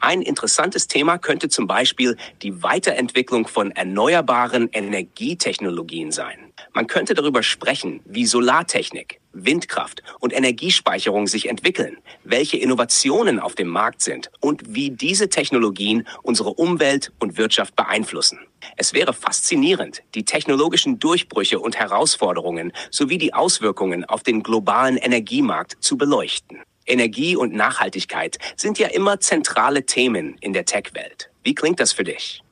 Ein 0.00 0.22
interessantes 0.22 0.88
Thema 0.88 1.18
könnte 1.18 1.50
zum 1.50 1.66
Beispiel 1.66 2.16
die 2.42 2.62
Weiterentwicklung 2.62 3.46
von 3.46 3.70
erneuerbaren 3.70 4.70
Energietechnologien 4.72 6.10
sein. 6.10 6.52
Man 6.72 6.86
könnte 6.86 7.12
darüber 7.12 7.42
sprechen, 7.42 8.00
wie 8.06 8.24
Solartechnik, 8.24 9.20
Windkraft 9.32 10.02
und 10.20 10.32
Energiespeicherung 10.32 11.26
sich 11.26 11.48
entwickeln, 11.48 11.98
welche 12.24 12.56
Innovationen 12.56 13.38
auf 13.38 13.54
dem 13.54 13.68
Markt 13.68 14.00
sind 14.00 14.30
und 14.40 14.74
wie 14.74 14.90
diese 14.90 15.28
Technologien 15.28 16.06
unsere 16.22 16.54
Umwelt 16.54 17.12
und 17.18 17.36
Wirtschaft 17.36 17.76
beeinflussen. 17.76 18.38
Es 18.76 18.92
wäre 18.92 19.12
faszinierend, 19.12 20.02
die 20.14 20.24
technologischen 20.24 20.98
Durchbrüche 20.98 21.58
und 21.58 21.78
Herausforderungen 21.78 22.72
sowie 22.90 23.18
die 23.18 23.34
Auswirkungen 23.34 24.04
auf 24.04 24.22
den 24.22 24.42
globalen 24.42 24.96
Energiemarkt 24.96 25.76
zu 25.80 25.96
beleuchten. 25.96 26.58
Energie 26.86 27.36
und 27.36 27.54
Nachhaltigkeit 27.54 28.38
sind 28.56 28.78
ja 28.78 28.88
immer 28.88 29.20
zentrale 29.20 29.86
Themen 29.86 30.36
in 30.40 30.52
der 30.52 30.64
Tech-Welt. 30.64 31.30
Wie 31.42 31.54
klingt 31.54 31.80
das 31.80 31.92
für 31.92 32.04
dich? 32.04 32.42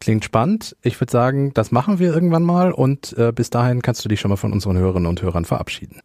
Klingt 0.00 0.24
spannend. 0.24 0.76
Ich 0.82 0.98
würde 1.00 1.12
sagen, 1.12 1.52
das 1.52 1.70
machen 1.70 1.98
wir 1.98 2.12
irgendwann 2.12 2.42
mal 2.42 2.72
und 2.72 3.16
äh, 3.18 3.32
bis 3.32 3.50
dahin 3.50 3.82
kannst 3.82 4.04
du 4.04 4.08
dich 4.08 4.20
schon 4.20 4.30
mal 4.30 4.36
von 4.36 4.52
unseren 4.52 4.78
Hörerinnen 4.78 5.06
und 5.06 5.20
Hörern 5.20 5.44
verabschieden. 5.44 6.00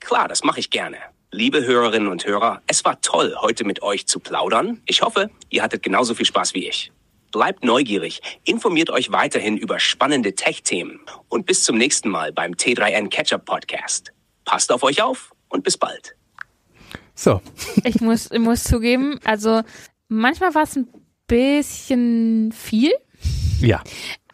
Klar, 0.00 0.28
das 0.28 0.44
mache 0.44 0.60
ich 0.60 0.70
gerne. 0.70 0.96
Liebe 1.32 1.64
Hörerinnen 1.64 2.08
und 2.08 2.24
Hörer, 2.24 2.62
es 2.68 2.84
war 2.84 3.00
toll, 3.00 3.34
heute 3.40 3.64
mit 3.64 3.82
euch 3.82 4.06
zu 4.06 4.20
plaudern. 4.20 4.80
Ich 4.86 5.02
hoffe, 5.02 5.28
ihr 5.50 5.62
hattet 5.62 5.82
genauso 5.82 6.14
viel 6.14 6.24
Spaß 6.24 6.54
wie 6.54 6.68
ich. 6.68 6.92
Bleibt 7.36 7.64
neugierig, 7.64 8.22
informiert 8.44 8.88
euch 8.88 9.12
weiterhin 9.12 9.58
über 9.58 9.78
spannende 9.78 10.34
Tech-Themen 10.34 11.00
und 11.28 11.44
bis 11.44 11.64
zum 11.64 11.76
nächsten 11.76 12.08
Mal 12.08 12.32
beim 12.32 12.52
T3N 12.52 13.10
Catch-up 13.10 13.44
Podcast. 13.44 14.10
Passt 14.46 14.72
auf 14.72 14.82
euch 14.82 15.02
auf 15.02 15.34
und 15.50 15.62
bis 15.62 15.76
bald. 15.76 16.16
So. 17.14 17.42
Ich 17.84 18.00
muss, 18.00 18.30
ich 18.30 18.38
muss 18.38 18.64
zugeben, 18.64 19.20
also 19.22 19.60
manchmal 20.08 20.54
war 20.54 20.62
es 20.62 20.76
ein 20.76 20.88
bisschen 21.26 22.52
viel. 22.52 22.94
Ja. 23.60 23.84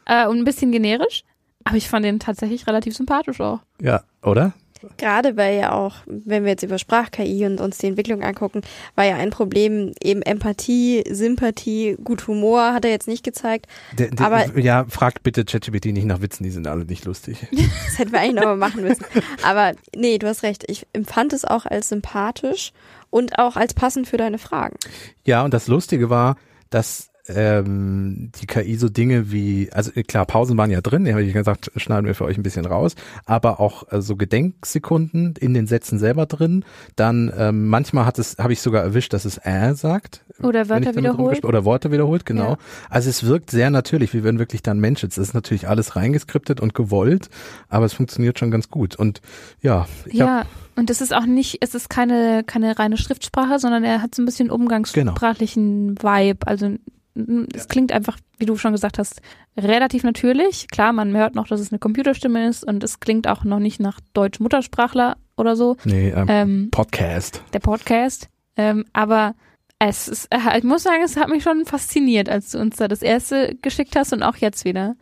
Äh, 0.07 0.29
und 0.29 0.39
ein 0.39 0.45
bisschen 0.45 0.71
generisch. 0.71 1.25
Aber 1.65 1.79
ich 1.79 1.89
fand 1.89 2.05
den 2.05 2.21
tatsächlich 2.21 2.69
relativ 2.69 2.97
sympathisch 2.97 3.41
auch. 3.41 3.59
Ja, 3.81 4.05
oder? 4.23 4.53
Gerade 4.97 5.37
weil 5.37 5.59
ja 5.59 5.73
auch, 5.73 5.97
wenn 6.07 6.45
wir 6.45 6.51
jetzt 6.51 6.63
über 6.63 6.79
Sprach-KI 6.79 7.47
und 7.47 7.61
uns 7.61 7.79
die 7.79 7.87
Entwicklung 7.87 8.23
angucken, 8.23 8.63
war 8.95 9.05
ja 9.05 9.17
ein 9.17 9.31
Problem 9.31 9.93
eben 10.03 10.23
Empathie, 10.23 11.05
Sympathie, 11.09 11.97
gut 12.03 12.27
Humor 12.27 12.73
hat 12.73 12.85
er 12.85 12.91
jetzt 12.91 13.09
nicht 13.09 13.25
gezeigt. 13.25 13.67
Der, 13.99 14.11
der, 14.11 14.27
aber 14.27 14.59
ja, 14.59 14.85
fragt 14.89 15.23
bitte 15.23 15.45
ChatGPT 15.45 15.87
nicht 15.87 16.07
nach 16.07 16.21
Witzen, 16.21 16.45
die 16.45 16.51
sind 16.51 16.67
alle 16.67 16.85
nicht 16.85 17.05
lustig. 17.05 17.47
das 17.87 17.99
hätten 17.99 18.13
wir 18.13 18.21
eigentlich 18.21 18.37
nochmal 18.37 18.57
machen 18.57 18.83
müssen. 18.83 19.05
Aber 19.43 19.73
nee, 19.95 20.19
du 20.19 20.27
hast 20.27 20.43
recht. 20.43 20.65
Ich 20.69 20.87
empfand 20.93 21.33
es 21.33 21.45
auch 21.45 21.67
als 21.67 21.89
sympathisch 21.89 22.73
und 23.11 23.39
auch 23.39 23.57
als 23.57 23.75
passend 23.75 24.09
für 24.09 24.17
deine 24.17 24.39
Fragen. 24.39 24.77
Ja, 25.25 25.45
und 25.45 25.55
das 25.55 25.69
Lustige 25.69 26.11
war, 26.11 26.37
dass 26.71 27.12
ähm, 27.29 28.31
die 28.41 28.47
KI 28.47 28.77
so 28.77 28.89
Dinge 28.89 29.31
wie, 29.31 29.71
also 29.73 29.93
klar, 30.07 30.27
Pausen 30.27 30.57
waren 30.59 30.71
ja 30.71 30.81
drin, 30.81 31.05
die 31.05 31.13
habe 31.13 31.23
ich 31.23 31.33
gesagt, 31.33 31.71
schneiden 31.77 32.07
wir 32.07 32.15
für 32.15 32.25
euch 32.25 32.37
ein 32.37 32.43
bisschen 32.43 32.67
raus, 32.67 32.95
aber 33.27 33.61
auch 33.61 33.91
äh, 33.93 34.03
so 34.03 34.17
Gedenksekunden 34.17 35.35
in 35.39 35.55
den 35.55 35.67
Sätzen 35.67 35.99
selber 35.99 36.27
drin. 36.27 36.65
Dann 36.97 37.33
ähm, 37.37 37.69
manchmal 37.69 38.07
hat 38.07 38.19
es, 38.19 38.39
habe 38.39 38.53
ich 38.53 38.61
sogar 38.61 38.83
erwischt, 38.83 39.13
dass 39.13 39.25
es 39.25 39.39
äh 39.39 39.75
sagt. 39.75 40.25
Oder 40.43 40.69
Wörter 40.69 40.97
wiederholt. 40.97 41.45
Oder 41.45 41.65
Worte 41.65 41.93
wiederholt, 41.93 42.27
genau. 42.27 42.53
Ja. 42.53 42.59
Also 42.91 43.09
es 43.11 43.25
wirkt 43.25 43.51
sehr 43.51 43.71
natürlich, 43.71 44.15
wie 44.15 44.25
wenn 44.25 44.39
wirklich 44.39 44.63
dann 44.63 44.81
Mensch 44.81 45.05
ist. 45.05 45.17
Es 45.17 45.29
ist 45.29 45.35
natürlich 45.35 45.69
alles 45.69 45.95
reingeskriptet 45.95 46.61
und 46.61 46.75
gewollt, 46.75 47.29
aber 47.69 47.87
es 47.87 47.93
funktioniert 47.93 48.39
schon 48.39 48.51
ganz 48.51 48.69
gut. 48.69 48.97
Und 48.97 49.21
ja, 49.61 49.87
ich 50.07 50.15
ja. 50.15 50.41
Hab, 50.41 50.47
und 50.75 50.91
es 50.91 51.01
ist 51.01 51.15
auch 51.15 51.27
nicht, 51.27 51.59
es 51.61 51.75
ist 51.75 51.89
keine, 51.89 52.43
keine 52.45 52.79
reine 52.79 52.97
Schriftsprache, 52.97 53.59
sondern 53.59 53.85
er 53.85 54.03
hat 54.03 54.15
so 54.15 54.23
ein 54.23 54.27
bisschen 54.27 54.51
umgangssprachlichen 54.51 55.95
genau. 55.95 56.17
Vibe. 56.17 56.47
Also 56.47 56.77
es 57.15 57.69
klingt 57.69 57.93
einfach, 57.93 58.19
wie 58.39 58.47
du 58.47 58.57
schon 58.57 58.73
gesagt 58.73 58.99
hast, 58.99 59.21
relativ 59.57 60.03
natürlich. 60.03 60.69
Klar, 60.69 60.93
man 60.93 61.15
hört 61.15 61.35
noch, 61.35 61.47
dass 61.47 61.61
es 61.61 61.71
eine 61.71 61.79
Computerstimme 61.79 62.49
ist 62.49 62.65
und 62.65 62.83
es 62.83 63.01
klingt 63.01 63.29
auch 63.29 63.45
noch 63.45 63.59
nicht 63.59 63.81
nach 63.81 64.01
Deutsch-Muttersprachler 64.15 65.17
oder 65.37 65.57
so. 65.57 65.77
Nee, 65.85 66.11
ähm, 66.11 66.27
ähm, 66.29 66.69
Podcast. 66.71 67.43
Der 67.53 67.61
Podcast. 67.61 68.29
Ähm, 68.57 68.85
aber 68.93 69.35
es 69.79 70.09
ist, 70.09 70.29
äh, 70.31 70.59
ich 70.59 70.65
muss 70.65 70.85
sagen, 70.85 71.03
es 71.05 71.17
hat 71.17 71.29
mich 71.29 71.43
schon 71.43 71.67
fasziniert, 71.67 72.29
als 72.29 72.53
du 72.53 72.59
uns 72.59 72.77
da 72.77 72.89
das 72.89 73.03
erste 73.03 73.57
geschickt 73.61 73.97
hast 73.97 74.13
und 74.13 74.23
auch 74.23 74.37
jetzt 74.37 74.65
wieder. 74.65 74.97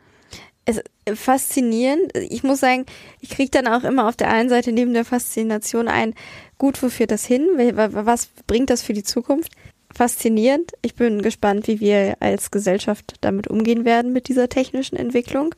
Es 0.64 0.79
ist 0.79 1.18
faszinierend. 1.18 2.12
Ich 2.14 2.42
muss 2.42 2.61
sagen, 2.61 2.87
ich 3.20 3.31
kriege 3.31 3.51
dann 3.51 3.66
auch 3.66 3.85
immer 3.85 4.09
auf 4.09 4.16
der 4.16 4.31
einen 4.31 4.49
Seite 4.49 4.73
neben 4.73 4.94
der 4.94 5.05
Faszination 5.05 5.88
ein, 5.88 6.14
gut, 6.59 6.83
wo 6.83 6.88
führt 6.88 7.11
das 7.11 7.25
hin? 7.25 7.46
Was 7.57 8.27
bringt 8.46 8.70
das 8.70 8.83
für 8.83 8.92
die 8.92 9.03
Zukunft? 9.03 9.53
Faszinierend. 9.94 10.72
Ich 10.83 10.94
bin 10.94 11.22
gespannt, 11.22 11.66
wie 11.68 11.81
wir 11.81 12.16
als 12.20 12.50
Gesellschaft 12.50 13.14
damit 13.20 13.48
umgehen 13.48 13.85
werden 13.85 14.12
mit 14.12 14.29
dieser 14.29 14.48
technischen 14.48 14.96
Entwicklung. 14.96 15.55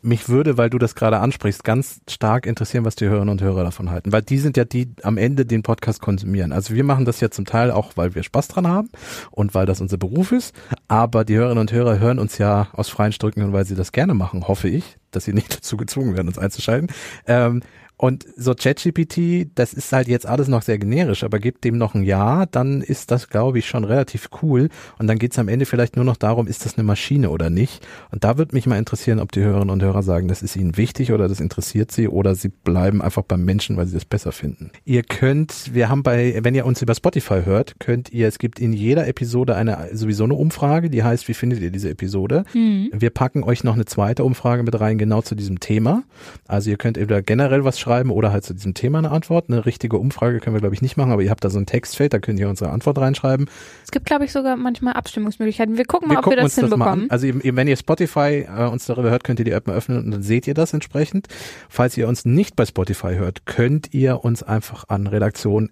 Mich 0.00 0.28
würde, 0.28 0.56
weil 0.56 0.70
du 0.70 0.78
das 0.78 0.94
gerade 0.94 1.18
ansprichst, 1.18 1.64
ganz 1.64 2.00
stark 2.08 2.46
interessieren, 2.46 2.84
was 2.84 2.94
die 2.94 3.06
Hörerinnen 3.06 3.30
und 3.30 3.42
Hörer 3.42 3.64
davon 3.64 3.90
halten, 3.90 4.12
weil 4.12 4.22
die 4.22 4.38
sind 4.38 4.56
ja 4.56 4.64
die 4.64 4.92
am 5.02 5.18
Ende 5.18 5.44
den 5.44 5.64
Podcast 5.64 6.00
konsumieren. 6.00 6.52
Also 6.52 6.74
wir 6.74 6.84
machen 6.84 7.04
das 7.04 7.20
ja 7.20 7.30
zum 7.30 7.46
Teil 7.46 7.72
auch, 7.72 7.96
weil 7.96 8.14
wir 8.14 8.22
Spaß 8.22 8.46
dran 8.46 8.68
haben 8.68 8.90
und 9.32 9.54
weil 9.54 9.66
das 9.66 9.80
unser 9.80 9.96
Beruf 9.96 10.30
ist, 10.30 10.54
aber 10.86 11.24
die 11.24 11.36
Hörerinnen 11.36 11.60
und 11.60 11.72
Hörer 11.72 11.98
hören 11.98 12.20
uns 12.20 12.38
ja 12.38 12.68
aus 12.74 12.88
freien 12.88 13.12
Stücken 13.12 13.42
und 13.42 13.52
weil 13.52 13.64
sie 13.64 13.74
das 13.74 13.90
gerne 13.90 14.14
machen, 14.14 14.46
hoffe 14.46 14.68
ich, 14.68 14.96
dass 15.10 15.24
sie 15.24 15.32
nicht 15.32 15.52
dazu 15.56 15.76
gezwungen 15.76 16.14
werden, 16.14 16.28
uns 16.28 16.38
einzuschalten. 16.38 16.90
Ähm, 17.26 17.62
und 17.98 18.26
so 18.36 18.54
ChatGPT, 18.54 19.50
das 19.56 19.74
ist 19.74 19.92
halt 19.92 20.06
jetzt 20.06 20.24
alles 20.24 20.46
noch 20.46 20.62
sehr 20.62 20.78
generisch, 20.78 21.24
aber 21.24 21.40
gibt 21.40 21.64
dem 21.64 21.76
noch 21.78 21.94
ein 21.96 22.04
Ja, 22.04 22.46
dann 22.46 22.80
ist 22.80 23.10
das, 23.10 23.28
glaube 23.28 23.58
ich, 23.58 23.66
schon 23.66 23.82
relativ 23.82 24.28
cool. 24.40 24.68
Und 25.00 25.08
dann 25.08 25.18
geht's 25.18 25.36
am 25.36 25.48
Ende 25.48 25.66
vielleicht 25.66 25.96
nur 25.96 26.04
noch 26.04 26.16
darum, 26.16 26.46
ist 26.46 26.64
das 26.64 26.78
eine 26.78 26.84
Maschine 26.84 27.30
oder 27.30 27.50
nicht. 27.50 27.84
Und 28.12 28.22
da 28.22 28.38
würde 28.38 28.54
mich 28.54 28.66
mal 28.66 28.78
interessieren, 28.78 29.18
ob 29.18 29.32
die 29.32 29.40
Hörerinnen 29.40 29.70
und 29.70 29.82
Hörer 29.82 30.04
sagen, 30.04 30.28
das 30.28 30.42
ist 30.42 30.54
ihnen 30.54 30.76
wichtig 30.76 31.10
oder 31.10 31.26
das 31.26 31.40
interessiert 31.40 31.90
sie 31.90 32.06
oder 32.06 32.36
sie 32.36 32.50
bleiben 32.50 33.02
einfach 33.02 33.24
beim 33.24 33.44
Menschen, 33.44 33.76
weil 33.76 33.86
sie 33.86 33.94
das 33.94 34.04
besser 34.04 34.30
finden. 34.30 34.70
Ihr 34.84 35.02
könnt, 35.02 35.74
wir 35.74 35.88
haben 35.88 36.04
bei, 36.04 36.38
wenn 36.42 36.54
ihr 36.54 36.66
uns 36.66 36.80
über 36.80 36.94
Spotify 36.94 37.42
hört, 37.44 37.80
könnt 37.80 38.12
ihr, 38.12 38.28
es 38.28 38.38
gibt 38.38 38.60
in 38.60 38.72
jeder 38.72 39.08
Episode 39.08 39.56
eine 39.56 39.88
sowieso 39.92 40.22
eine 40.22 40.34
Umfrage, 40.34 40.88
die 40.88 41.02
heißt, 41.02 41.26
wie 41.26 41.34
findet 41.34 41.60
ihr 41.62 41.72
diese 41.72 41.90
Episode? 41.90 42.44
Mhm. 42.54 42.90
Wir 42.92 43.10
packen 43.10 43.42
euch 43.42 43.64
noch 43.64 43.74
eine 43.74 43.86
zweite 43.86 44.22
Umfrage 44.22 44.62
mit 44.62 44.78
rein, 44.78 44.98
genau 44.98 45.20
zu 45.20 45.34
diesem 45.34 45.58
Thema. 45.58 46.04
Also 46.46 46.70
ihr 46.70 46.76
könnt 46.76 46.96
entweder 46.96 47.22
generell 47.22 47.64
was 47.64 47.80
schreiben 47.80 47.87
oder 47.88 48.32
halt 48.32 48.44
zu 48.44 48.54
diesem 48.54 48.74
Thema 48.74 48.98
eine 48.98 49.10
Antwort. 49.10 49.46
Eine 49.48 49.66
richtige 49.66 49.98
Umfrage 49.98 50.40
können 50.40 50.54
wir, 50.54 50.60
glaube 50.60 50.74
ich, 50.74 50.82
nicht 50.82 50.96
machen, 50.96 51.12
aber 51.12 51.22
ihr 51.22 51.30
habt 51.30 51.44
da 51.44 51.50
so 51.50 51.58
ein 51.58 51.66
Textfeld, 51.66 52.12
da 52.12 52.18
könnt 52.18 52.38
ihr 52.38 52.48
unsere 52.48 52.70
Antwort 52.70 52.98
reinschreiben. 52.98 53.48
Es 53.84 53.90
gibt, 53.90 54.06
glaube 54.06 54.24
ich, 54.24 54.32
sogar 54.32 54.56
manchmal 54.56 54.94
Abstimmungsmöglichkeiten. 54.94 55.76
Wir 55.76 55.84
gucken 55.84 56.08
mal, 56.08 56.14
wir 56.14 56.18
ob 56.18 56.30
wir 56.30 56.36
das 56.36 56.54
hinbekommen. 56.54 57.08
Das 57.08 57.10
also 57.10 57.26
eben, 57.26 57.56
wenn 57.56 57.68
ihr 57.68 57.76
Spotify 57.76 58.46
äh, 58.48 58.68
uns 58.68 58.86
darüber 58.86 59.10
hört, 59.10 59.24
könnt 59.24 59.38
ihr 59.38 59.44
die 59.44 59.52
App 59.52 59.66
mal 59.66 59.76
öffnen 59.76 59.98
und 59.98 60.10
dann 60.10 60.22
seht 60.22 60.46
ihr 60.46 60.54
das 60.54 60.72
entsprechend. 60.72 61.28
Falls 61.68 61.96
ihr 61.96 62.08
uns 62.08 62.24
nicht 62.24 62.56
bei 62.56 62.66
Spotify 62.66 63.14
hört, 63.14 63.46
könnt 63.46 63.94
ihr 63.94 64.24
uns 64.24 64.42
einfach 64.42 64.84
an 64.88 65.06
redaktion@ 65.06 65.68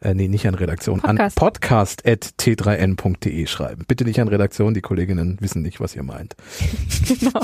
äh, 0.00 0.14
nee, 0.14 0.28
nicht 0.28 0.46
an 0.46 0.54
Redaktion, 0.54 1.00
Podcast. 1.00 1.42
an 1.42 1.50
podcast.t3n.de 1.50 3.46
schreiben. 3.46 3.84
Bitte 3.88 4.04
nicht 4.04 4.20
an 4.20 4.28
Redaktion, 4.28 4.74
die 4.74 4.80
Kolleginnen 4.80 5.38
wissen 5.40 5.62
nicht, 5.62 5.80
was 5.80 5.96
ihr 5.96 6.02
meint. 6.02 6.36
genau. 7.08 7.40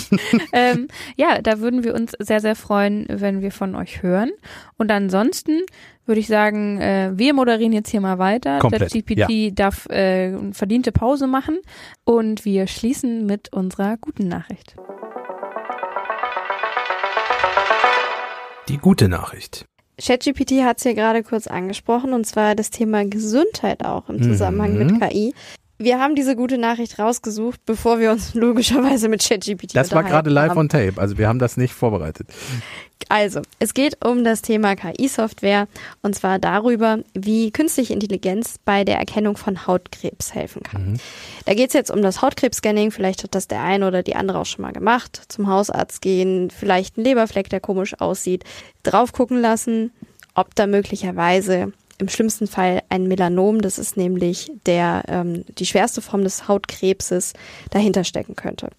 ähm, 0.53 0.89
ja, 1.17 1.43
da 1.43 1.59
würden 1.61 1.83
wir 1.85 1.95
uns 1.95 2.13
sehr, 2.19 2.41
sehr 2.41 2.55
freuen, 2.55 3.07
wenn 3.09 3.43
wir 3.43 3.51
von 3.51 3.75
euch 3.75 4.03
hören. 4.03 4.31
Und 4.77 4.91
ansonsten 4.91 5.63
würde 6.07 6.21
ich 6.21 6.27
sagen, 6.27 6.81
äh, 6.81 7.13
wir 7.15 7.35
moderieren 7.35 7.73
jetzt 7.73 7.91
hier 7.91 8.01
mal 8.01 8.19
weiter. 8.19 8.59
Komplett, 8.59 8.95
Der 8.95 9.03
GPT 9.03 9.31
ja. 9.31 9.51
darf 9.51 9.87
äh, 9.87 10.53
verdiente 10.53 10.93
Pause 10.93 11.27
machen 11.27 11.59
und 12.05 12.45
wir 12.45 12.67
schließen 12.67 13.27
mit 13.27 13.53
unserer 13.53 13.97
guten 13.97 14.29
Nachricht. 14.29 14.77
Die 18.69 18.79
gute 18.79 19.09
Nachricht. 19.09 19.67
ChatGPT 20.01 20.63
hat 20.65 20.79
es 20.79 20.85
ja 20.85 20.93
gerade 20.93 21.23
kurz 21.23 21.47
angesprochen 21.47 22.13
und 22.13 22.25
zwar 22.27 22.55
das 22.55 22.71
Thema 22.71 23.05
Gesundheit 23.05 23.85
auch 23.85 24.09
im 24.09 24.23
Zusammenhang 24.23 24.73
mhm. 24.73 24.87
mit 24.87 25.01
KI. 25.01 25.35
Wir 25.79 25.99
haben 25.99 26.15
diese 26.15 26.37
gute 26.37 26.57
Nachricht 26.57 26.99
rausgesucht, 26.99 27.61
bevor 27.67 27.99
wir 27.99 28.13
uns 28.13 28.35
logischerweise 28.35 29.09
mit 29.09 29.27
ChatGPT 29.27 29.75
Das 29.75 29.93
war 29.93 30.05
gerade 30.05 30.31
live 30.31 30.51
haben. 30.51 30.59
on 30.59 30.69
tape, 30.69 30.95
also 30.97 31.19
wir 31.19 31.29
haben 31.29 31.39
das 31.39 31.57
nicht 31.57 31.75
vorbereitet. 31.75 32.29
Also, 33.09 33.43
es 33.59 33.75
geht 33.75 34.03
um 34.05 34.25
das 34.25 34.41
Thema 34.41 34.77
KI-Software 34.77 35.67
und 36.03 36.15
zwar 36.15 36.39
darüber, 36.39 37.01
wie 37.13 37.51
künstliche 37.51 37.93
Intelligenz 37.93 38.57
bei 38.65 38.85
der 38.85 38.99
Erkennung 38.99 39.37
von 39.37 39.67
Hautkrebs 39.67 40.33
helfen 40.33 40.63
kann. 40.63 40.93
Mhm. 40.93 40.97
Da 41.45 41.55
geht 41.55 41.69
es 41.69 41.75
jetzt 41.75 41.91
um 41.91 42.03
das 42.03 42.23
Hautkrebs-Scanning, 42.23 42.93
vielleicht 42.93 43.25
hat 43.25 43.35
das 43.35 43.49
der 43.49 43.63
eine 43.63 43.87
oder 43.89 44.03
die 44.03 44.17
andere 44.17 44.39
auch 44.39 44.47
schon 44.47 44.63
mal 44.63 44.73
gemacht, 44.73 45.21
zum 45.29 45.49
Hausarzt 45.49 46.01
gehen, 46.01 46.51
vielleicht 46.51 46.97
ein 46.97 47.05
Leberfleck, 47.05 47.51
der 47.51 47.61
komisch 47.61 48.01
aussieht, 48.01 48.45
drauf 48.85 49.13
gucken 49.13 49.41
lassen, 49.41 49.93
ob 50.35 50.55
da 50.55 50.67
möglicherweise 50.67 51.73
im 51.99 52.09
schlimmsten 52.09 52.47
Fall 52.47 52.83
ein 52.89 53.07
Melanom, 53.07 53.61
das 53.61 53.79
ist 53.79 53.97
nämlich 53.97 54.51
der, 54.67 55.03
ähm, 55.09 55.45
die 55.59 55.67
schwerste 55.67 56.03
Form 56.03 56.25
des 56.25 56.49
Hautkrebses, 56.49 57.33
dahinter 57.71 58.05
stecken 58.05 58.37
könnte. 58.37 58.71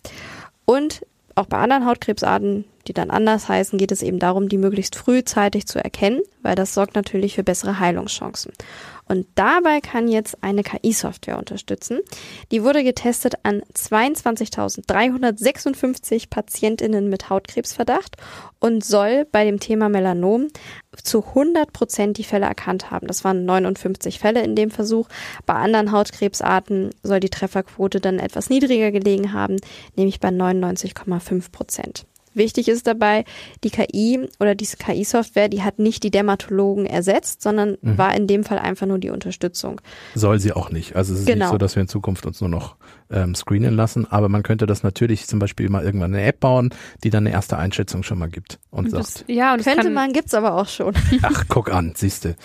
Und 0.66 1.06
auch 1.36 1.46
bei 1.46 1.58
anderen 1.58 1.86
Hautkrebsarten, 1.86 2.66
die 2.88 2.94
dann 2.94 3.10
anders 3.10 3.50
heißen, 3.50 3.78
geht 3.78 3.92
es 3.92 4.02
eben 4.02 4.20
darum, 4.20 4.50
die 4.50 4.58
möglichst 4.58 4.96
frühzeitig 4.96 5.68
zu 5.68 5.84
erkennen, 5.84 6.22
weil 6.42 6.56
das 6.56 6.74
sorgt 6.74 6.96
natürlich 6.96 7.36
für 7.36 7.44
bessere 7.44 7.80
Heilungschancen. 7.80 8.54
Und 9.08 9.28
dabei 9.36 9.82
kann 9.82 10.08
jetzt 10.08 10.42
eine 10.42 10.64
KI-Software 10.64 11.38
unterstützen. 11.38 12.00
Die 12.52 12.64
wurde 12.64 12.84
getestet 12.84 13.36
an 13.44 13.62
22.356 13.74 16.28
Patientinnen 16.30 17.08
mit 17.08 17.30
Hautkrebsverdacht 17.30 18.18
und 18.60 18.84
soll 18.84 19.28
bei 19.32 19.46
dem 19.46 19.60
Thema 19.60 19.90
Melanom 19.90 20.48
zu 21.04 21.24
100 21.24 21.72
Prozent 21.72 22.18
die 22.18 22.24
Fälle 22.24 22.48
erkannt 22.48 22.90
haben. 22.90 23.06
Das 23.06 23.24
waren 23.24 23.46
59 23.46 24.18
Fälle 24.18 24.42
in 24.42 24.56
dem 24.56 24.72
Versuch. 24.72 25.08
Bei 25.46 25.54
anderen 25.54 25.92
Hautkrebsarten 25.92 26.90
soll 27.04 27.20
die 27.20 27.30
Trefferquote 27.30 28.00
dann 28.00 28.18
etwas 28.18 28.50
niedriger 28.50 28.90
gelegen 28.92 29.34
haben, 29.34 29.58
nämlich 29.96 30.20
bei 30.20 30.30
99,5 30.30 31.52
Prozent. 31.52 32.08
Wichtig 32.36 32.68
ist 32.68 32.88
dabei, 32.88 33.26
die 33.64 33.70
KI 33.70 34.28
oder 34.40 34.56
diese 34.56 34.78
KI-Software, 34.78 35.50
die 35.50 35.64
hat 35.64 35.80
nicht 35.80 36.04
die 36.04 36.12
Dermatologen 36.12 36.86
ersetzt, 36.86 37.42
sondern 37.42 37.78
mhm. 37.82 37.98
war 37.98 38.16
in 38.16 38.28
dem 38.28 38.44
Fall 38.44 38.60
einfach 38.60 38.88
nur 38.88 39.00
die 39.00 39.10
Unterstützung. 39.10 39.82
Soll 40.14 40.40
sie 40.40 40.54
auch 40.54 40.70
nicht. 40.70 40.96
Also 40.96 41.14
es 41.14 41.22
ist 41.22 41.26
genau. 41.26 41.46
nicht 41.46 41.52
so, 41.52 41.58
dass 41.58 41.76
wir 41.76 41.82
in 41.82 41.88
Zukunft 41.88 42.26
uns 42.26 42.42
nur 42.42 42.50
noch 42.50 42.76
ähm, 43.10 43.36
screenen 43.36 43.76
lassen, 43.76 44.06
aber 44.10 44.30
man 44.30 44.44
könnte 44.44 44.66
das 44.66 44.84
natürlich 44.84 45.28
zum 45.28 45.40
Beispiel 45.40 45.70
mal 45.70 45.84
irgendwann 45.84 46.14
eine 46.14 46.24
App 46.24 46.40
bauen, 46.40 46.70
die 47.04 47.10
dann 47.10 47.26
eine 47.26 47.34
erste 47.34 47.58
Einschätzung 47.58 48.04
schon 48.04 48.20
mal 48.20 48.30
gibt 48.30 48.60
und, 48.72 48.86
und 48.86 48.94
das, 48.94 49.16
sagt. 49.16 49.30
Ja, 49.30 49.54
und 49.54 49.64
könnte 49.64 49.90
man, 49.90 50.14
gibt's 50.14 50.34
aber 50.34 50.56
auch 50.56 50.68
schon. 50.68 50.94
Ach, 51.22 51.46
guck 51.48 51.72
an, 51.72 51.94
siehste. 51.96 52.36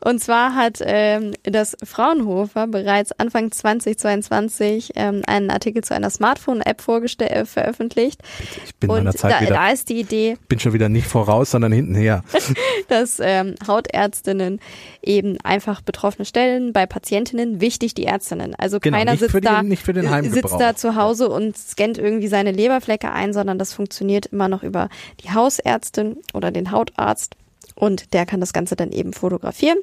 Und 0.00 0.20
zwar 0.20 0.54
hat 0.54 0.78
ähm, 0.82 1.32
das 1.42 1.76
Fraunhofer 1.82 2.66
bereits 2.66 3.12
Anfang 3.12 3.50
2022 3.50 4.92
ähm, 4.94 5.22
einen 5.26 5.50
Artikel 5.50 5.82
zu 5.82 5.94
einer 5.94 6.10
Smartphone-App 6.10 6.80
vorgestellt, 6.80 7.30
äh, 7.30 7.44
veröffentlicht. 7.44 8.20
Ich 8.64 8.74
bin 8.76 8.90
und 8.90 8.98
meiner 8.98 9.14
Zeit 9.14 9.32
da, 9.32 9.40
wieder, 9.40 9.54
da 9.54 9.70
ist 9.70 9.88
die 9.88 10.00
Idee. 10.00 10.36
Bin 10.48 10.60
schon 10.60 10.72
wieder 10.72 10.88
nicht 10.88 11.06
voraus, 11.06 11.50
sondern 11.50 11.72
hintenher. 11.72 12.22
dass 12.88 13.20
ähm, 13.20 13.54
Hautärztinnen 13.66 14.60
eben 15.02 15.38
einfach 15.42 15.80
betroffene 15.80 16.24
Stellen 16.24 16.72
bei 16.72 16.86
Patientinnen, 16.86 17.60
wichtig 17.60 17.94
die 17.94 18.04
Ärztinnen. 18.04 18.54
Also 18.54 18.80
genau, 18.80 18.98
keiner 18.98 19.16
sitzt, 19.16 19.34
den, 19.34 19.42
da, 19.42 20.22
sitzt 20.22 20.60
da 20.60 20.76
zu 20.76 20.96
Hause 20.96 21.28
und 21.28 21.56
scannt 21.56 21.98
irgendwie 21.98 22.28
seine 22.28 22.52
Leberflecke 22.52 23.10
ein, 23.10 23.32
sondern 23.32 23.58
das 23.58 23.72
funktioniert 23.72 24.26
immer 24.26 24.48
noch 24.48 24.62
über 24.62 24.88
die 25.24 25.30
Hausärztin 25.30 26.18
oder 26.34 26.50
den 26.50 26.70
Hautarzt 26.70 27.36
und 27.76 28.12
der 28.14 28.26
kann 28.26 28.40
das 28.40 28.52
Ganze 28.52 28.74
dann 28.74 28.90
eben 28.90 29.12
fotografieren. 29.12 29.78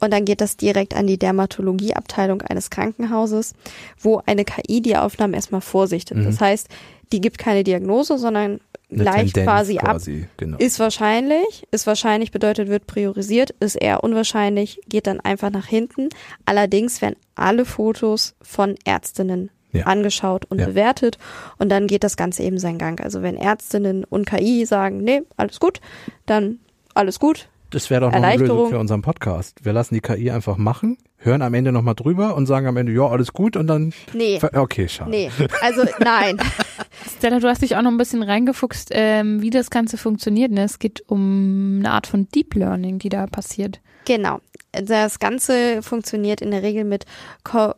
Und 0.00 0.12
dann 0.12 0.24
geht 0.24 0.40
das 0.40 0.56
direkt 0.56 0.94
an 0.94 1.06
die 1.06 1.18
Dermatologieabteilung 1.18 2.42
eines 2.42 2.70
Krankenhauses, 2.70 3.54
wo 3.98 4.20
eine 4.26 4.44
KI 4.44 4.82
die 4.82 4.96
Aufnahmen 4.96 5.32
erstmal 5.32 5.60
vorsichtet. 5.60 6.18
Mhm. 6.18 6.24
Das 6.24 6.40
heißt, 6.40 6.68
die 7.12 7.20
gibt 7.20 7.38
keine 7.38 7.62
Diagnose, 7.62 8.18
sondern 8.18 8.60
gleich 8.90 9.32
quasi, 9.32 9.76
quasi 9.76 9.78
ab. 9.78 10.00
Genau. 10.36 10.58
Ist 10.58 10.78
wahrscheinlich, 10.78 11.66
ist 11.70 11.86
wahrscheinlich 11.86 12.32
bedeutet, 12.32 12.68
wird 12.68 12.86
priorisiert, 12.86 13.50
ist 13.60 13.76
eher 13.76 14.04
unwahrscheinlich, 14.04 14.80
geht 14.88 15.06
dann 15.06 15.20
einfach 15.20 15.50
nach 15.50 15.66
hinten. 15.66 16.08
Allerdings 16.44 17.00
werden 17.00 17.16
alle 17.36 17.64
Fotos 17.64 18.34
von 18.42 18.74
Ärztinnen 18.84 19.50
ja. 19.72 19.86
angeschaut 19.86 20.44
und 20.46 20.58
ja. 20.60 20.66
bewertet 20.66 21.18
und 21.58 21.68
dann 21.68 21.86
geht 21.86 22.04
das 22.04 22.16
Ganze 22.16 22.42
eben 22.42 22.58
seinen 22.58 22.78
Gang. 22.78 23.00
Also 23.00 23.22
wenn 23.22 23.36
Ärztinnen 23.36 24.04
und 24.04 24.26
KI 24.26 24.64
sagen, 24.66 24.98
nee, 24.98 25.22
alles 25.36 25.60
gut, 25.60 25.80
dann 26.24 26.58
alles 26.96 27.18
gut. 27.18 27.48
Das 27.70 27.90
wäre 27.90 28.02
doch 28.02 28.12
noch 28.12 28.22
eine 28.22 28.36
Lösung 28.36 28.70
für 28.70 28.78
unseren 28.78 29.02
Podcast. 29.02 29.64
Wir 29.64 29.72
lassen 29.72 29.94
die 29.94 30.00
KI 30.00 30.30
einfach 30.30 30.56
machen, 30.56 30.98
hören 31.18 31.42
am 31.42 31.52
Ende 31.52 31.72
nochmal 31.72 31.96
drüber 31.96 32.36
und 32.36 32.46
sagen 32.46 32.66
am 32.66 32.76
Ende, 32.76 32.92
ja, 32.92 33.06
alles 33.06 33.32
gut 33.32 33.56
und 33.56 33.66
dann. 33.66 33.92
Nee. 34.12 34.38
Okay, 34.54 34.88
schade. 34.88 35.10
Nee, 35.10 35.30
also 35.60 35.82
nein. 35.98 36.38
Stella, 37.18 37.40
du 37.40 37.48
hast 37.48 37.62
dich 37.62 37.76
auch 37.76 37.82
noch 37.82 37.90
ein 37.90 37.98
bisschen 37.98 38.22
reingefuchst, 38.22 38.90
ähm, 38.92 39.42
wie 39.42 39.50
das 39.50 39.70
Ganze 39.70 39.98
funktioniert. 39.98 40.52
Ne? 40.52 40.62
Es 40.62 40.78
geht 40.78 41.02
um 41.08 41.78
eine 41.80 41.90
Art 41.90 42.06
von 42.06 42.28
Deep 42.28 42.54
Learning, 42.54 42.98
die 42.98 43.08
da 43.08 43.26
passiert. 43.26 43.80
Genau. 44.04 44.38
Das 44.70 45.18
Ganze 45.18 45.82
funktioniert 45.82 46.40
in 46.40 46.52
der 46.52 46.62
Regel 46.62 46.84
mit 46.84 47.04
Co 47.42 47.74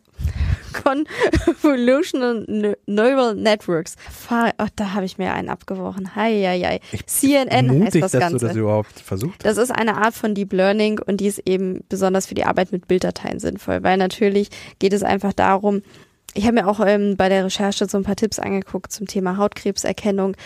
Convolutional 0.72 2.46
Neural 2.86 3.34
Networks. 3.34 3.96
Oh, 4.30 4.66
da 4.76 4.92
habe 4.94 5.04
ich 5.04 5.18
mir 5.18 5.32
einen 5.32 5.48
abgeworfen. 5.48 6.14
Hei, 6.14 6.42
hei, 6.42 6.60
hei. 6.60 6.98
CNN 7.06 7.66
mutig, 7.68 8.02
heißt 8.02 8.14
das 8.14 8.20
Ganze. 8.20 8.34
dass 8.34 8.40
du 8.40 8.46
das 8.48 8.56
überhaupt 8.56 9.00
versucht 9.00 9.44
Das 9.44 9.56
ist 9.56 9.70
eine 9.70 9.96
Art 9.96 10.14
von 10.14 10.34
Deep 10.34 10.52
Learning 10.52 11.00
und 11.00 11.20
die 11.20 11.26
ist 11.26 11.42
eben 11.46 11.84
besonders 11.88 12.26
für 12.26 12.34
die 12.34 12.44
Arbeit 12.44 12.72
mit 12.72 12.88
Bilddateien 12.88 13.40
sinnvoll, 13.40 13.82
weil 13.82 13.96
natürlich 13.96 14.50
geht 14.78 14.92
es 14.92 15.02
einfach 15.02 15.32
darum, 15.32 15.82
ich 16.34 16.44
habe 16.44 16.54
mir 16.54 16.68
auch 16.68 16.80
ähm, 16.84 17.16
bei 17.16 17.28
der 17.28 17.44
Recherche 17.44 17.88
so 17.88 17.98
ein 17.98 18.04
paar 18.04 18.16
Tipps 18.16 18.38
angeguckt 18.38 18.92
zum 18.92 19.06
Thema 19.06 19.36
Hautkrebserkennung. 19.36 20.36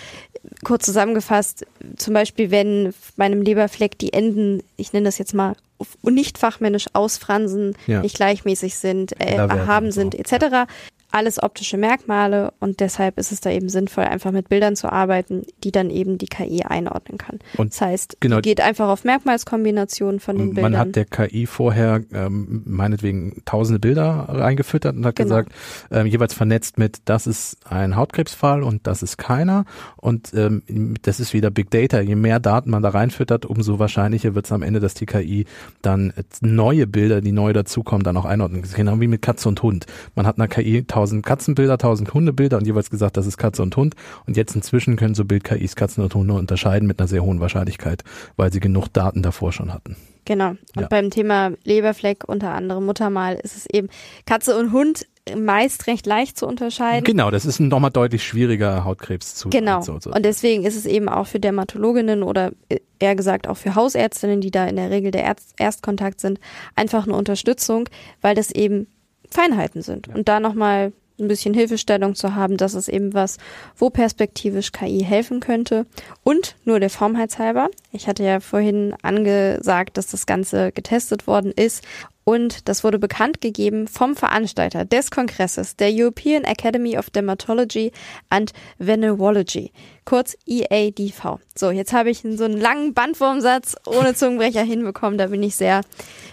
Kurz 0.64 0.86
zusammengefasst, 0.86 1.66
zum 1.96 2.14
Beispiel, 2.14 2.50
wenn 2.50 2.94
meinem 3.16 3.42
Leberfleck 3.42 3.98
die 3.98 4.12
Enden, 4.12 4.62
ich 4.76 4.92
nenne 4.92 5.06
das 5.06 5.18
jetzt 5.18 5.34
mal 5.34 5.54
nicht 6.02 6.38
fachmännisch 6.38 6.86
ausfransen, 6.92 7.76
ja. 7.86 8.00
nicht 8.00 8.16
gleichmäßig 8.16 8.76
sind, 8.76 9.20
äh, 9.20 9.34
erhaben 9.34 9.90
sind, 9.90 10.14
etc 10.14 10.68
alles 11.12 11.42
optische 11.42 11.76
Merkmale 11.76 12.52
und 12.58 12.80
deshalb 12.80 13.18
ist 13.18 13.32
es 13.32 13.40
da 13.40 13.50
eben 13.50 13.68
sinnvoll, 13.68 14.04
einfach 14.04 14.32
mit 14.32 14.48
Bildern 14.48 14.76
zu 14.76 14.90
arbeiten, 14.90 15.42
die 15.62 15.70
dann 15.70 15.90
eben 15.90 16.18
die 16.18 16.26
KI 16.26 16.62
einordnen 16.62 17.18
kann. 17.18 17.38
Und 17.56 17.72
das 17.72 17.80
heißt, 17.80 18.16
genau, 18.20 18.40
geht 18.40 18.60
einfach 18.60 18.88
auf 18.88 19.04
Merkmalskombinationen 19.04 20.20
von 20.20 20.38
den 20.38 20.54
Bildern. 20.54 20.72
Man 20.72 20.80
hat 20.80 20.96
der 20.96 21.04
KI 21.04 21.46
vorher 21.46 22.02
ähm, 22.12 22.62
meinetwegen 22.64 23.42
tausende 23.44 23.78
Bilder 23.78 24.26
reingefüttert 24.28 24.96
und 24.96 25.04
hat 25.04 25.16
genau. 25.16 25.28
gesagt, 25.28 25.52
ähm, 25.90 26.06
jeweils 26.06 26.32
vernetzt 26.32 26.78
mit, 26.78 27.02
das 27.04 27.26
ist 27.26 27.58
ein 27.70 27.94
Hautkrebsfall 27.94 28.62
und 28.62 28.86
das 28.86 29.02
ist 29.02 29.18
keiner 29.18 29.66
und 29.96 30.32
ähm, 30.34 30.94
das 31.02 31.20
ist 31.20 31.34
wieder 31.34 31.50
Big 31.50 31.70
Data. 31.70 32.00
Je 32.00 32.16
mehr 32.16 32.40
Daten 32.40 32.70
man 32.70 32.82
da 32.82 32.88
reinfüttert, 32.88 33.44
umso 33.44 33.78
wahrscheinlicher 33.78 34.34
wird 34.34 34.46
es 34.46 34.52
am 34.52 34.62
Ende, 34.62 34.80
dass 34.80 34.94
die 34.94 35.06
KI 35.06 35.44
dann 35.82 36.12
neue 36.40 36.86
Bilder, 36.86 37.20
die 37.20 37.32
neu 37.32 37.52
dazukommen, 37.52 38.02
dann 38.02 38.16
auch 38.16 38.24
einordnen. 38.24 38.62
Genau 38.74 38.98
wie 39.00 39.08
mit 39.08 39.20
Katze 39.20 39.48
und 39.48 39.62
Hund. 39.62 39.86
Man 40.14 40.26
hat 40.26 40.38
einer 40.38 40.48
KI 40.48 40.84
tausend 40.84 41.01
Katzenbilder, 41.22 41.78
tausend 41.78 42.12
Hundebilder 42.14 42.58
und 42.58 42.66
jeweils 42.66 42.90
gesagt, 42.90 43.16
das 43.16 43.26
ist 43.26 43.36
Katze 43.36 43.62
und 43.62 43.76
Hund. 43.76 43.94
Und 44.26 44.36
jetzt 44.36 44.54
inzwischen 44.54 44.96
können 44.96 45.14
so 45.14 45.24
Bild-KIs 45.24 45.76
Katzen 45.76 46.02
und 46.04 46.14
Hunde 46.14 46.34
unterscheiden 46.34 46.86
mit 46.86 47.00
einer 47.00 47.08
sehr 47.08 47.22
hohen 47.22 47.40
Wahrscheinlichkeit, 47.40 48.04
weil 48.36 48.52
sie 48.52 48.60
genug 48.60 48.88
Daten 48.88 49.22
davor 49.22 49.52
schon 49.52 49.72
hatten. 49.72 49.96
Genau. 50.24 50.50
Und 50.50 50.82
ja. 50.82 50.88
beim 50.88 51.10
Thema 51.10 51.52
Leberfleck, 51.64 52.24
unter 52.28 52.52
anderem 52.52 52.86
Muttermal, 52.86 53.34
ist 53.42 53.56
es 53.56 53.66
eben 53.66 53.88
Katze 54.24 54.56
und 54.56 54.72
Hund 54.72 55.06
meist 55.36 55.86
recht 55.86 56.06
leicht 56.06 56.36
zu 56.36 56.46
unterscheiden. 56.46 57.04
Genau, 57.04 57.30
das 57.30 57.44
ist 57.44 57.60
ein 57.60 57.68
nochmal 57.68 57.90
deutlich 57.90 58.24
schwieriger 58.24 58.84
Hautkrebs 58.84 59.36
zu. 59.36 59.50
Genau. 59.50 59.80
So, 59.80 59.98
so. 60.00 60.10
Und 60.10 60.24
deswegen 60.24 60.64
ist 60.64 60.76
es 60.76 60.84
eben 60.84 61.08
auch 61.08 61.26
für 61.26 61.38
Dermatologinnen 61.38 62.22
oder 62.22 62.52
eher 62.98 63.14
gesagt 63.14 63.46
auch 63.46 63.56
für 63.56 63.74
Hausärztinnen, 63.74 64.40
die 64.40 64.50
da 64.50 64.66
in 64.66 64.76
der 64.76 64.90
Regel 64.90 65.10
der 65.10 65.22
Erst 65.22 65.54
Erstkontakt 65.58 66.20
sind, 66.20 66.40
einfach 66.74 67.04
eine 67.04 67.14
Unterstützung, 67.14 67.88
weil 68.20 68.34
das 68.34 68.50
eben 68.50 68.88
Feinheiten 69.32 69.82
sind. 69.82 70.06
Ja. 70.08 70.14
Und 70.14 70.28
da 70.28 70.40
nochmal 70.40 70.92
ein 71.18 71.28
bisschen 71.28 71.54
Hilfestellung 71.54 72.14
zu 72.14 72.34
haben, 72.34 72.56
das 72.56 72.74
ist 72.74 72.88
eben 72.88 73.14
was, 73.14 73.38
wo 73.76 73.90
perspektivisch 73.90 74.72
KI 74.72 75.04
helfen 75.04 75.40
könnte. 75.40 75.86
Und 76.24 76.56
nur 76.64 76.80
der 76.80 76.90
Formheitshalber. 76.90 77.68
Ich 77.92 78.08
hatte 78.08 78.24
ja 78.24 78.40
vorhin 78.40 78.94
angesagt, 79.02 79.96
dass 79.96 80.08
das 80.08 80.26
Ganze 80.26 80.72
getestet 80.72 81.26
worden 81.26 81.52
ist. 81.52 81.84
Und 82.24 82.68
das 82.68 82.84
wurde 82.84 83.00
bekannt 83.00 83.40
gegeben 83.40 83.88
vom 83.88 84.14
Veranstalter 84.14 84.84
des 84.84 85.10
Kongresses, 85.10 85.74
der 85.74 85.90
European 85.92 86.44
Academy 86.44 86.96
of 86.96 87.10
Dermatology 87.10 87.90
and 88.30 88.52
Venerology, 88.78 89.72
kurz 90.04 90.36
EADV. 90.46 91.40
So, 91.56 91.72
jetzt 91.72 91.92
habe 91.92 92.10
ich 92.10 92.22
so 92.22 92.44
einen 92.44 92.60
langen 92.60 92.94
Bandwurmsatz 92.94 93.74
ohne 93.86 94.14
Zungenbrecher 94.14 94.62
hinbekommen. 94.62 95.18
Da 95.18 95.26
bin 95.26 95.42
ich 95.42 95.56
sehr 95.56 95.80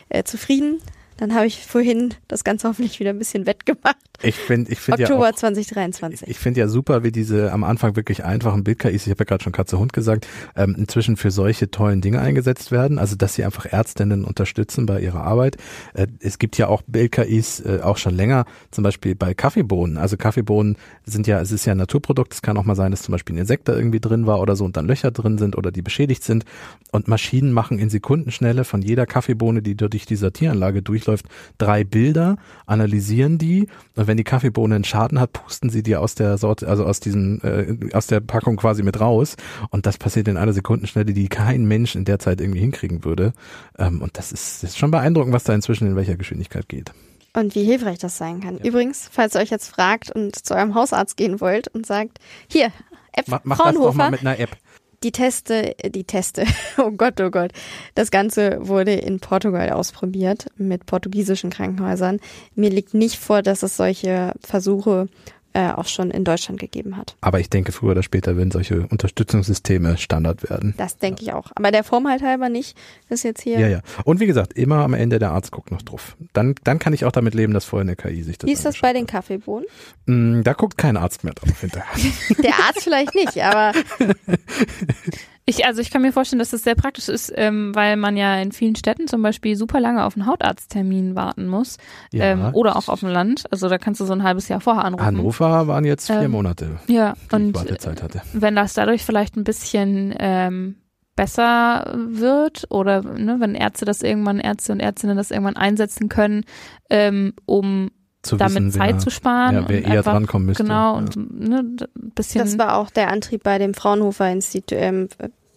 äh, 0.09 0.23
zufrieden. 0.23 0.79
Dann 1.19 1.35
habe 1.35 1.47
ich 1.47 1.65
vorhin 1.65 2.13
das 2.29 2.45
Ganze 2.45 2.69
hoffentlich 2.69 3.01
wieder 3.01 3.09
ein 3.09 3.19
bisschen 3.19 3.45
wettgemacht. 3.45 3.97
Ich 4.21 4.35
finde, 4.35 4.71
ich 4.71 4.79
finde 4.79 5.03
Oktober 5.03 5.25
ja 5.25 5.31
auch, 5.31 5.35
2023. 5.35 6.21
Ich, 6.21 6.29
ich 6.29 6.37
finde 6.37 6.61
ja 6.61 6.69
super, 6.69 7.03
wie 7.03 7.11
diese 7.11 7.51
am 7.51 7.65
Anfang 7.65 7.97
wirklich 7.97 8.23
einfachen 8.23 8.63
Bild-KIs, 8.63 9.05
ich 9.05 9.11
habe 9.11 9.19
ja 9.19 9.25
gerade 9.25 9.43
schon 9.43 9.51
Katze 9.51 9.79
Hund 9.79 9.91
gesagt, 9.91 10.27
ähm, 10.55 10.75
inzwischen 10.77 11.17
für 11.17 11.29
solche 11.29 11.71
tollen 11.71 11.99
Dinge 11.99 12.21
eingesetzt 12.21 12.71
werden. 12.71 12.99
Also 12.99 13.17
dass 13.17 13.33
sie 13.33 13.43
einfach 13.43 13.65
Ärztinnen 13.65 14.23
unterstützen 14.23 14.85
bei 14.85 15.01
ihrer 15.01 15.21
Arbeit. 15.21 15.57
Äh, 15.93 16.07
es 16.21 16.39
gibt 16.39 16.57
ja 16.57 16.69
auch 16.69 16.83
Bild-KIs 16.87 17.59
äh, 17.65 17.79
auch 17.83 17.97
schon 17.97 18.15
länger, 18.15 18.45
zum 18.71 18.85
Beispiel 18.85 19.13
bei 19.13 19.33
Kaffeebohnen. 19.33 19.97
Also 19.97 20.15
Kaffeebohnen 20.15 20.77
sind 21.05 21.27
ja, 21.27 21.41
es 21.41 21.51
ist 21.51 21.65
ja 21.65 21.73
ein 21.73 21.77
Naturprodukt. 21.77 22.33
Es 22.33 22.41
kann 22.41 22.55
auch 22.55 22.63
mal 22.63 22.75
sein, 22.75 22.91
dass 22.91 23.01
zum 23.01 23.11
Beispiel 23.11 23.35
ein 23.35 23.39
Insekt 23.39 23.67
da 23.67 23.75
irgendwie 23.75 23.99
drin 23.99 24.25
war 24.25 24.39
oder 24.39 24.55
so 24.55 24.63
und 24.63 24.77
dann 24.77 24.87
Löcher 24.87 25.11
drin 25.11 25.37
sind 25.37 25.57
oder 25.57 25.71
die 25.71 25.81
beschädigt 25.81 26.23
sind. 26.23 26.45
Und 26.91 27.09
Maschinen 27.09 27.51
machen 27.51 27.77
in 27.77 27.89
Sekundenschnelle 27.89 28.63
von 28.63 28.81
jeder 28.81 29.05
Kaffeebohne, 29.05 29.61
die 29.61 29.75
durch 29.75 30.05
die 30.05 30.15
Sortieranlage 30.15 30.81
durchläuft, 30.81 31.08
drei 31.57 31.83
Bilder, 31.83 32.37
analysieren 32.65 33.37
die 33.37 33.67
und 33.95 34.07
wenn 34.07 34.17
die 34.17 34.23
Kaffeebohne 34.23 34.75
einen 34.75 34.83
Schaden 34.83 35.19
hat, 35.19 35.33
pusten 35.33 35.69
sie 35.69 35.83
die 35.83 35.95
aus 35.95 36.15
der 36.15 36.37
Sorte, 36.37 36.67
also 36.67 36.85
aus 36.85 36.99
diesem, 36.99 37.41
äh, 37.43 37.93
aus 37.93 38.07
der 38.07 38.19
Packung 38.19 38.57
quasi 38.57 38.83
mit 38.83 38.99
raus. 38.99 39.35
Und 39.69 39.85
das 39.85 39.97
passiert 39.97 40.27
in 40.27 40.37
einer 40.37 40.53
Sekundenschnelle, 40.53 41.13
die 41.13 41.27
kein 41.27 41.65
Mensch 41.65 41.95
in 41.95 42.05
der 42.05 42.19
Zeit 42.19 42.41
irgendwie 42.41 42.59
hinkriegen 42.59 43.03
würde. 43.03 43.33
Ähm, 43.77 44.01
und 44.01 44.17
das 44.17 44.31
ist, 44.31 44.63
das 44.63 44.71
ist 44.71 44.77
schon 44.77 44.91
beeindruckend, 44.91 45.33
was 45.33 45.43
da 45.43 45.53
inzwischen 45.53 45.87
in 45.87 45.95
welcher 45.95 46.15
Geschwindigkeit 46.15 46.67
geht. 46.69 46.91
Und 47.33 47.53
wie 47.55 47.63
hilfreich 47.63 47.99
das 47.99 48.17
sein 48.17 48.39
kann. 48.41 48.57
Ja. 48.57 48.65
Übrigens, 48.65 49.07
falls 49.11 49.35
ihr 49.35 49.41
euch 49.41 49.51
jetzt 49.51 49.67
fragt 49.67 50.11
und 50.11 50.35
zu 50.35 50.55
eurem 50.55 50.73
Hausarzt 50.73 51.15
gehen 51.15 51.39
wollt 51.39 51.67
und 51.67 51.85
sagt, 51.85 52.17
hier, 52.47 52.71
App 53.13 53.27
mach, 53.27 53.41
mach. 53.43 53.57
Das 53.57 53.75
doch 53.75 53.93
mal 53.93 54.11
mit 54.11 54.21
einer 54.21 54.39
App. 54.39 54.57
Die 55.03 55.11
Teste, 55.11 55.75
die 55.85 56.03
Teste, 56.03 56.45
oh 56.77 56.91
Gott, 56.91 57.19
oh 57.21 57.29
Gott. 57.29 57.51
Das 57.95 58.11
Ganze 58.11 58.57
wurde 58.67 58.93
in 58.93 59.19
Portugal 59.19 59.69
ausprobiert 59.71 60.47
mit 60.57 60.85
portugiesischen 60.85 61.49
Krankenhäusern. 61.49 62.19
Mir 62.55 62.69
liegt 62.69 62.93
nicht 62.93 63.17
vor, 63.17 63.41
dass 63.41 63.63
es 63.63 63.77
solche 63.77 64.33
Versuche 64.41 65.07
äh, 65.53 65.71
auch 65.71 65.87
schon 65.87 66.11
in 66.11 66.23
Deutschland 66.23 66.59
gegeben 66.59 66.97
hat. 66.97 67.15
Aber 67.21 67.39
ich 67.39 67.49
denke, 67.49 67.71
früher 67.71 67.91
oder 67.91 68.03
später 68.03 68.37
werden 68.37 68.51
solche 68.51 68.87
Unterstützungssysteme 68.87 69.97
Standard 69.97 70.49
werden. 70.49 70.73
Das 70.77 70.97
denke 70.97 71.23
ja. 71.23 71.31
ich 71.31 71.33
auch. 71.33 71.51
Aber 71.55 71.71
der 71.71 71.83
Form 71.83 72.07
halt 72.07 72.21
halber 72.21 72.49
nicht, 72.49 72.77
das 73.09 73.23
jetzt 73.23 73.41
hier. 73.41 73.59
Ja, 73.59 73.67
ja. 73.67 73.81
Und 74.03 74.19
wie 74.19 74.27
gesagt, 74.27 74.53
immer 74.53 74.77
am 74.77 74.93
Ende 74.93 75.19
der 75.19 75.31
Arzt 75.31 75.51
guckt 75.51 75.71
noch 75.71 75.81
drauf. 75.81 76.15
Dann, 76.33 76.55
dann 76.63 76.79
kann 76.79 76.93
ich 76.93 77.05
auch 77.05 77.11
damit 77.11 77.33
leben, 77.33 77.53
dass 77.53 77.65
vorher 77.65 77.81
eine 77.81 77.95
KI 77.95 78.23
sich 78.23 78.37
das 78.37 78.47
Wie 78.47 78.53
ist 78.53 78.65
das 78.65 78.79
bei 78.79 78.93
den 78.93 79.07
Kaffeebohnen? 79.07 79.65
Mm, 80.05 80.43
da 80.43 80.53
guckt 80.53 80.77
kein 80.77 80.97
Arzt 80.97 81.23
mehr 81.23 81.33
drauf 81.33 81.59
hinterher. 81.59 81.87
der 82.43 82.53
Arzt 82.67 82.83
vielleicht 82.83 83.15
nicht, 83.15 83.41
aber 83.41 83.73
Ich, 85.49 85.65
also 85.65 85.81
ich 85.81 85.89
kann 85.89 86.03
mir 86.03 86.13
vorstellen, 86.13 86.37
dass 86.37 86.51
das 86.51 86.63
sehr 86.63 86.75
praktisch 86.75 87.09
ist, 87.09 87.33
ähm, 87.35 87.73
weil 87.73 87.97
man 87.97 88.15
ja 88.15 88.39
in 88.39 88.51
vielen 88.51 88.75
Städten 88.75 89.07
zum 89.07 89.23
Beispiel 89.23 89.55
super 89.55 89.79
lange 89.79 90.05
auf 90.05 90.15
einen 90.15 90.27
Hautarzttermin 90.27 91.15
warten 91.15 91.47
muss. 91.47 91.77
Ja. 92.11 92.25
Ähm, 92.25 92.49
oder 92.53 92.75
auch 92.75 92.87
auf 92.87 92.99
dem 92.99 93.09
Land. 93.09 93.45
Also 93.49 93.67
da 93.67 93.79
kannst 93.79 93.99
du 93.99 94.05
so 94.05 94.13
ein 94.13 94.21
halbes 94.21 94.47
Jahr 94.47 94.61
vorher 94.61 94.85
anrufen. 94.85 95.05
Hannover 95.05 95.67
waren 95.67 95.85
jetzt 95.85 96.05
vier 96.05 96.21
ähm, 96.21 96.31
Monate, 96.31 96.79
ja, 96.87 97.15
die 97.31 97.35
und 97.35 97.55
Wartezeit 97.55 98.03
hatte. 98.03 98.21
Wenn 98.33 98.55
das 98.55 98.73
dadurch 98.73 99.03
vielleicht 99.03 99.37
ein 99.37 99.43
bisschen 99.43 100.13
ähm, 100.19 100.75
besser 101.15 101.95
wird 101.95 102.67
oder 102.69 103.01
ne, 103.01 103.37
wenn 103.39 103.55
Ärzte 103.55 103.85
das 103.85 104.03
irgendwann, 104.03 104.39
Ärzte 104.39 104.71
und 104.71 104.79
Ärztinnen 104.79 105.17
das 105.17 105.31
irgendwann 105.31 105.57
einsetzen 105.57 106.09
können, 106.09 106.45
ähm, 106.91 107.33
um 107.47 107.89
zu 108.21 108.35
damit 108.37 108.57
wissen, 108.57 108.71
Zeit 108.71 108.93
wer, 108.93 108.99
zu 108.99 109.09
sparen. 109.09 109.55
Ja, 109.55 109.63
wer 109.67 109.83
eher 109.83 109.91
einfach, 109.97 110.13
drankommen 110.13 110.45
müsste. 110.45 110.63
Genau, 110.63 110.97
und 110.97 111.15
ja. 111.15 111.21
ne, 111.27 111.75
bisschen. 112.15 112.41
Das 112.41 112.57
war 112.57 112.77
auch 112.77 112.89
der 112.89 113.09
Antrieb 113.09 113.43
bei 113.43 113.57
dem 113.57 113.73
Fraunhofer 113.73 114.29
Institut, 114.31 114.77
ähm, 114.77 115.07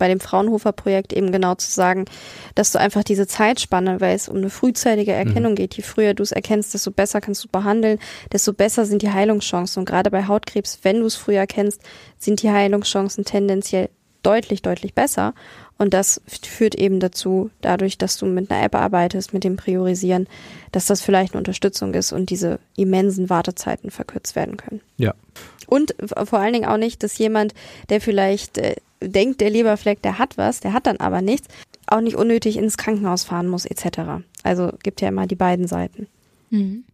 bei 0.03 0.09
dem 0.09 0.18
Fraunhofer-Projekt 0.18 1.12
eben 1.12 1.30
genau 1.30 1.55
zu 1.55 1.70
sagen, 1.70 2.07
dass 2.57 2.72
du 2.72 2.80
einfach 2.80 3.05
diese 3.05 3.28
Zeitspanne, 3.28 4.00
weil 4.00 4.16
es 4.16 4.28
um 4.28 4.38
eine 4.38 4.50
frühzeitige 4.50 5.12
Erkennung 5.12 5.53
mhm. 5.53 5.55
geht, 5.55 5.74
je 5.76 5.84
früher 5.84 6.12
du 6.12 6.24
es 6.24 6.32
erkennst, 6.32 6.74
desto 6.74 6.90
besser 6.90 7.20
kannst 7.20 7.44
du 7.44 7.48
behandeln, 7.48 8.00
desto 8.32 8.53
besser 8.53 8.84
sind 8.84 9.03
die 9.03 9.12
Heilungschancen. 9.12 9.82
Und 9.82 9.84
gerade 9.84 10.11
bei 10.11 10.26
Hautkrebs, 10.26 10.80
wenn 10.82 10.98
du 10.98 11.07
es 11.07 11.14
früher 11.14 11.38
erkennst, 11.38 11.80
sind 12.18 12.42
die 12.42 12.50
Heilungschancen 12.50 13.24
tendenziell 13.24 13.90
deutlich, 14.24 14.61
deutlich 14.61 14.92
besser. 14.92 15.34
Und 15.78 15.94
das 15.94 16.20
führt 16.26 16.74
eben 16.74 16.98
dazu, 16.98 17.50
dadurch, 17.61 17.96
dass 17.96 18.16
du 18.16 18.26
mit 18.26 18.50
einer 18.50 18.64
App 18.64 18.74
arbeitest, 18.74 19.32
mit 19.32 19.44
dem 19.44 19.57
Priorisieren, 19.57 20.26
dass 20.72 20.86
das 20.86 21.00
vielleicht 21.00 21.34
eine 21.34 21.38
Unterstützung 21.38 21.94
ist 21.94 22.11
und 22.11 22.30
diese 22.30 22.59
immensen 22.76 23.30
Wartezeiten 23.30 23.92
verkürzt 23.92 24.34
werden 24.34 24.57
können. 24.57 24.80
Ja. 24.96 25.14
Und 25.68 25.94
vor 26.24 26.40
allen 26.40 26.55
Dingen 26.55 26.68
auch 26.68 26.76
nicht, 26.76 27.05
dass 27.05 27.18
jemand, 27.18 27.55
der 27.88 28.00
vielleicht 28.00 28.59
äh, 28.59 28.74
denkt, 29.03 29.40
der 29.40 29.50
Leberfleck, 29.50 30.03
der 30.03 30.18
hat 30.18 30.38
was, 30.38 30.61
der 30.61 30.72
hat 30.72 30.86
dann 30.86 30.98
aber 30.98 31.22
nichts, 31.22 31.48
auch 31.86 32.00
nicht 32.00 32.16
unnötig 32.16 32.57
ins 32.57 32.76
Krankenhaus 32.76 33.24
fahren 33.24 33.48
muss 33.48 33.64
etc. 33.64 34.24
Also 34.42 34.72
gibt 34.82 35.00
ja 35.00 35.09
immer 35.09 35.26
die 35.26 35.36
beiden 35.36 35.66
Seiten. 35.66 36.07
Mhm. 36.50 36.84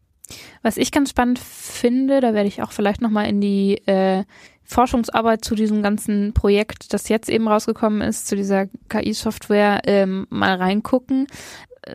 Was 0.63 0.77
ich 0.77 0.93
ganz 0.93 1.11
spannend 1.11 1.39
finde, 1.39 2.21
da 2.21 2.35
werde 2.35 2.49
ich 2.49 2.63
auch 2.63 2.73
vielleicht 2.73 3.01
nochmal 3.01 3.29
in 3.29 3.41
die 3.41 3.77
äh, 3.87 4.25
Forschungsarbeit 4.65 5.45
zu 5.45 5.55
diesem 5.55 5.83
ganzen 5.83 6.35
Projekt, 6.35 6.93
das 6.93 7.09
jetzt 7.09 7.31
eben 7.31 7.49
rausgekommen 7.49 8.03
ist, 8.03 8.27
zu 8.27 8.37
dieser 8.37 8.67
KI-Software 8.91 9.81
ähm, 9.87 10.27
mal 10.29 10.57
reingucken. 10.57 11.27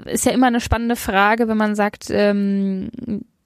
Ist 0.06 0.26
ja 0.26 0.32
immer 0.32 0.48
eine 0.48 0.60
spannende 0.60 0.96
Frage, 0.96 1.48
wenn 1.48 1.58
man 1.58 1.76
sagt, 1.76 2.08
ähm, 2.10 2.90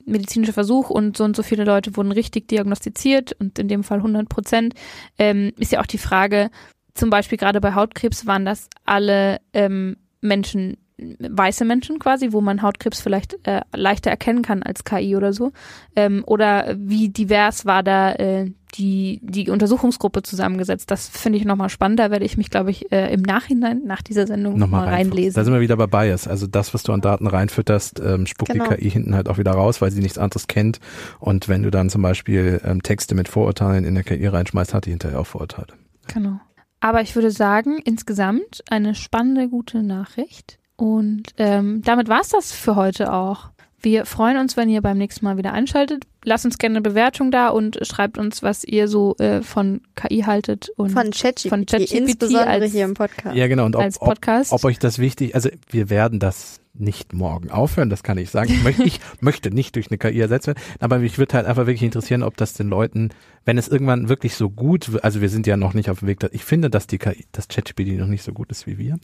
medizinischer 0.07 0.53
Versuch 0.53 0.89
und 0.89 1.17
so 1.17 1.23
und 1.23 1.35
so 1.35 1.43
viele 1.43 1.63
Leute 1.63 1.95
wurden 1.95 2.11
richtig 2.11 2.47
diagnostiziert 2.47 3.33
und 3.39 3.59
in 3.59 3.67
dem 3.67 3.83
Fall 3.83 3.97
100 3.97 4.29
Prozent, 4.29 4.73
ähm, 5.19 5.51
ist 5.57 5.71
ja 5.71 5.81
auch 5.81 5.85
die 5.85 5.97
Frage, 5.97 6.49
zum 6.93 7.09
Beispiel 7.09 7.37
gerade 7.37 7.61
bei 7.61 7.75
Hautkrebs 7.75 8.25
waren 8.25 8.45
das 8.45 8.69
alle 8.85 9.39
ähm, 9.53 9.97
Menschen, 10.21 10.77
weiße 10.97 11.63
Menschen 11.63 11.99
quasi, 11.99 12.33
wo 12.33 12.41
man 12.41 12.61
Hautkrebs 12.61 13.01
vielleicht 13.01 13.37
äh, 13.47 13.61
leichter 13.73 14.09
erkennen 14.09 14.41
kann 14.41 14.63
als 14.63 14.83
KI 14.83 15.15
oder 15.15 15.31
so. 15.31 15.51
Ähm, 15.95 16.23
oder 16.25 16.75
wie 16.77 17.09
divers 17.09 17.65
war 17.65 17.83
da 17.83 18.13
äh, 18.13 18.51
die, 18.75 19.19
die 19.23 19.49
Untersuchungsgruppe 19.49 20.23
zusammengesetzt. 20.23 20.91
Das 20.91 21.07
finde 21.07 21.39
ich 21.39 21.45
nochmal 21.45 21.69
spannend. 21.69 21.99
Da 21.99 22.11
werde 22.11 22.25
ich 22.25 22.37
mich, 22.37 22.49
glaube 22.49 22.71
ich, 22.71 22.91
äh, 22.91 23.13
im 23.13 23.21
Nachhinein 23.21 23.81
nach 23.85 24.01
dieser 24.01 24.27
Sendung 24.27 24.57
nochmal 24.57 24.85
mal 24.85 24.93
reinlesen. 24.93 25.35
Da 25.35 25.43
sind 25.43 25.53
wir 25.53 25.61
wieder 25.61 25.77
bei 25.77 25.87
Bias. 25.87 26.27
Also 26.27 26.47
das, 26.47 26.73
was 26.73 26.83
du 26.83 26.91
an 26.91 27.01
Daten 27.01 27.27
reinfütterst, 27.27 27.99
ähm, 27.99 28.25
spuckt 28.25 28.51
genau. 28.51 28.69
die 28.69 28.75
KI 28.75 28.89
hinten 28.89 29.15
halt 29.15 29.29
auch 29.29 29.37
wieder 29.37 29.51
raus, 29.51 29.81
weil 29.81 29.91
sie 29.91 30.01
nichts 30.01 30.17
anderes 30.17 30.47
kennt. 30.47 30.79
Und 31.19 31.47
wenn 31.47 31.63
du 31.63 31.71
dann 31.71 31.89
zum 31.89 32.01
Beispiel 32.01 32.61
ähm, 32.63 32.83
Texte 32.83 33.15
mit 33.15 33.29
Vorurteilen 33.29 33.85
in 33.85 33.95
der 33.95 34.03
KI 34.03 34.27
reinschmeißt, 34.27 34.73
hat 34.73 34.85
die 34.85 34.91
hinterher 34.91 35.19
auch 35.19 35.27
Vorurteile. 35.27 35.73
Genau. 36.13 36.39
Aber 36.79 37.01
ich 37.01 37.15
würde 37.15 37.31
sagen, 37.31 37.79
insgesamt 37.83 38.63
eine 38.69 38.95
spannende, 38.95 39.49
gute 39.49 39.81
Nachricht. 39.81 40.59
Und 40.75 41.33
ähm, 41.37 41.81
damit 41.83 42.07
war's 42.07 42.29
das 42.29 42.51
für 42.51 42.75
heute 42.75 43.11
auch. 43.11 43.49
Wir 43.79 44.05
freuen 44.05 44.37
uns, 44.37 44.57
wenn 44.57 44.69
ihr 44.69 44.81
beim 44.81 44.97
nächsten 44.97 45.25
Mal 45.25 45.37
wieder 45.37 45.53
einschaltet. 45.53 46.05
Lasst 46.27 46.43
uns 46.43 46.57
gerne 46.57 46.73
eine 46.73 46.81
Bewertung 46.81 47.31
da 47.31 47.47
und 47.47 47.79
schreibt 47.83 48.17
uns, 48.17 48.43
was 48.43 48.65
ihr 48.65 48.89
so 48.89 49.15
äh, 49.15 49.41
von 49.41 49.79
KI 49.95 50.23
haltet 50.23 50.69
und 50.75 50.89
von 50.89 51.11
ChatGPT, 51.11 51.47
von 51.47 51.65
ChatGPT 51.65 51.93
insbesondere 51.93 52.47
als, 52.47 52.73
hier 52.73 52.83
im 52.83 52.95
Podcast. 52.95 53.33
Ja, 53.33 53.47
genau. 53.47 53.65
Und 53.65 53.77
ob, 53.77 53.85
ob, 54.01 54.17
ob 54.49 54.63
euch 54.65 54.77
das 54.77 54.99
wichtig, 54.99 55.35
also 55.35 55.47
wir 55.69 55.89
werden 55.89 56.19
das 56.19 56.59
nicht 56.79 57.13
morgen 57.13 57.49
aufhören, 57.51 57.89
das 57.89 58.03
kann 58.03 58.17
ich 58.17 58.29
sagen. 58.29 58.51
Ich 58.51 58.63
möchte, 58.63 58.83
ich 58.83 58.99
möchte 59.19 59.51
nicht 59.51 59.75
durch 59.75 59.89
eine 59.89 59.97
KI 59.97 60.19
ersetzt 60.19 60.47
werden, 60.47 60.59
aber 60.79 60.99
mich 60.99 61.17
würde 61.17 61.35
halt 61.35 61.45
einfach 61.45 61.65
wirklich 61.65 61.83
interessieren, 61.83 62.23
ob 62.23 62.37
das 62.37 62.53
den 62.53 62.69
Leuten, 62.69 63.09
wenn 63.45 63.57
es 63.57 63.67
irgendwann 63.67 64.09
wirklich 64.09 64.35
so 64.35 64.49
gut, 64.49 64.91
also 65.03 65.21
wir 65.21 65.29
sind 65.29 65.47
ja 65.47 65.57
noch 65.57 65.73
nicht 65.73 65.89
auf 65.89 65.99
dem 65.99 66.07
Weg, 66.07 66.19
ich 66.31 66.43
finde, 66.43 66.69
dass 66.69 66.87
die 66.87 66.97
KI, 66.97 67.25
das 67.31 67.47
ChatGPT 67.47 67.97
noch 67.97 68.07
nicht 68.07 68.23
so 68.23 68.33
gut 68.33 68.51
ist 68.51 68.67
wie 68.67 68.77
wir, 68.77 68.97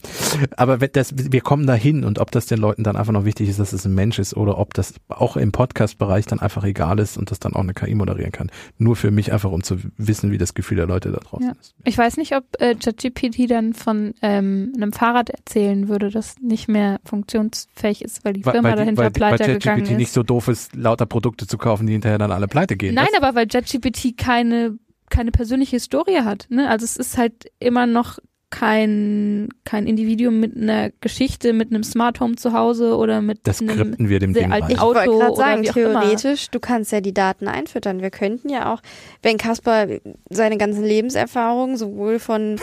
aber 0.56 0.78
das, 0.78 1.14
wir 1.16 1.40
kommen 1.40 1.66
dahin 1.66 2.04
und 2.04 2.18
ob 2.18 2.30
das 2.30 2.46
den 2.46 2.58
Leuten 2.58 2.84
dann 2.84 2.96
einfach 2.96 3.12
noch 3.12 3.24
wichtig 3.24 3.48
ist, 3.48 3.58
dass 3.58 3.72
es 3.72 3.84
ein 3.84 3.94
Mensch 3.94 4.18
ist 4.18 4.36
oder 4.36 4.58
ob 4.58 4.74
das 4.74 4.94
auch 5.08 5.36
im 5.36 5.52
Podcast-Bereich 5.52 6.26
dann 6.26 6.40
einfach 6.40 6.64
egal 6.64 6.98
ist 6.98 7.16
und 7.16 7.30
das 7.30 7.40
dann 7.40 7.54
auch 7.54 7.60
eine 7.60 7.74
KI 7.74 7.94
moderieren 7.94 8.32
kann. 8.32 8.50
Nur 8.78 8.96
für 8.96 9.10
mich 9.10 9.32
einfach, 9.32 9.50
um 9.50 9.62
zu 9.62 9.78
wissen, 9.96 10.30
wie 10.30 10.38
das 10.38 10.54
Gefühl 10.54 10.76
der 10.76 10.86
Leute 10.86 11.10
da 11.10 11.18
draußen 11.18 11.46
ja. 11.46 11.52
ist. 11.60 11.74
Ich 11.84 11.96
weiß 11.96 12.16
nicht, 12.16 12.36
ob 12.36 12.44
äh, 12.58 12.74
ChatGPT 12.74 13.50
dann 13.50 13.72
von 13.74 14.14
ähm, 14.22 14.72
einem 14.76 14.92
Fahrrad 14.92 15.30
erzählen 15.30 15.88
würde, 15.88 16.10
das 16.10 16.36
nicht 16.40 16.68
mehr 16.68 17.00
funktions 17.04 17.63
fähig 17.74 18.02
ist, 18.02 18.24
weil 18.24 18.34
die 18.34 18.42
Firma 18.42 18.70
weil, 18.70 18.76
dahinter 18.76 19.04
weil, 19.04 19.10
pleite 19.10 19.44
weil 19.44 19.54
gegangen 19.54 19.82
ist. 19.82 19.90
Weil 19.90 19.96
nicht 19.96 20.12
so 20.12 20.22
doof 20.22 20.48
ist, 20.48 20.74
lauter 20.74 21.06
Produkte 21.06 21.46
zu 21.46 21.58
kaufen, 21.58 21.86
die 21.86 21.92
hinterher 21.92 22.18
dann 22.18 22.32
alle 22.32 22.48
pleite 22.48 22.76
gehen. 22.76 22.94
Nein, 22.94 23.08
das? 23.12 23.22
aber 23.22 23.34
weil 23.34 23.46
ChatGPT 23.46 24.16
keine 24.16 24.78
keine 25.10 25.30
persönliche 25.30 25.76
Historie 25.76 26.22
hat. 26.22 26.46
Ne? 26.48 26.68
Also 26.68 26.84
es 26.84 26.96
ist 26.96 27.16
halt 27.16 27.50
immer 27.60 27.86
noch 27.86 28.18
kein, 28.50 29.48
kein 29.64 29.86
Individuum 29.86 30.38
mit 30.38 30.56
einer 30.56 30.90
Geschichte, 31.00 31.52
mit 31.52 31.70
einem 31.70 31.82
Smart 31.82 32.20
Home 32.20 32.36
zu 32.36 32.52
Hause 32.52 32.96
oder 32.96 33.20
mit 33.20 33.40
das 33.42 33.60
einem 33.60 33.96
wir 33.98 34.20
dem 34.20 34.32
sehr 34.32 34.44
Ding 34.44 34.52
alten 34.52 34.70
ich 34.70 34.78
Auto. 34.78 35.00
Ich 35.00 35.06
wollte 35.06 35.18
gerade 35.18 35.36
sagen, 35.36 35.62
theoretisch, 35.64 36.50
du 36.50 36.60
kannst 36.60 36.92
ja 36.92 37.00
die 37.00 37.12
Daten 37.12 37.48
einfüttern. 37.48 38.00
Wir 38.00 38.10
könnten 38.10 38.48
ja 38.48 38.72
auch, 38.72 38.80
wenn 39.22 39.38
Kasper 39.38 39.88
seine 40.30 40.56
ganzen 40.56 40.84
Lebenserfahrungen 40.84 41.76
sowohl 41.76 42.20
von 42.20 42.60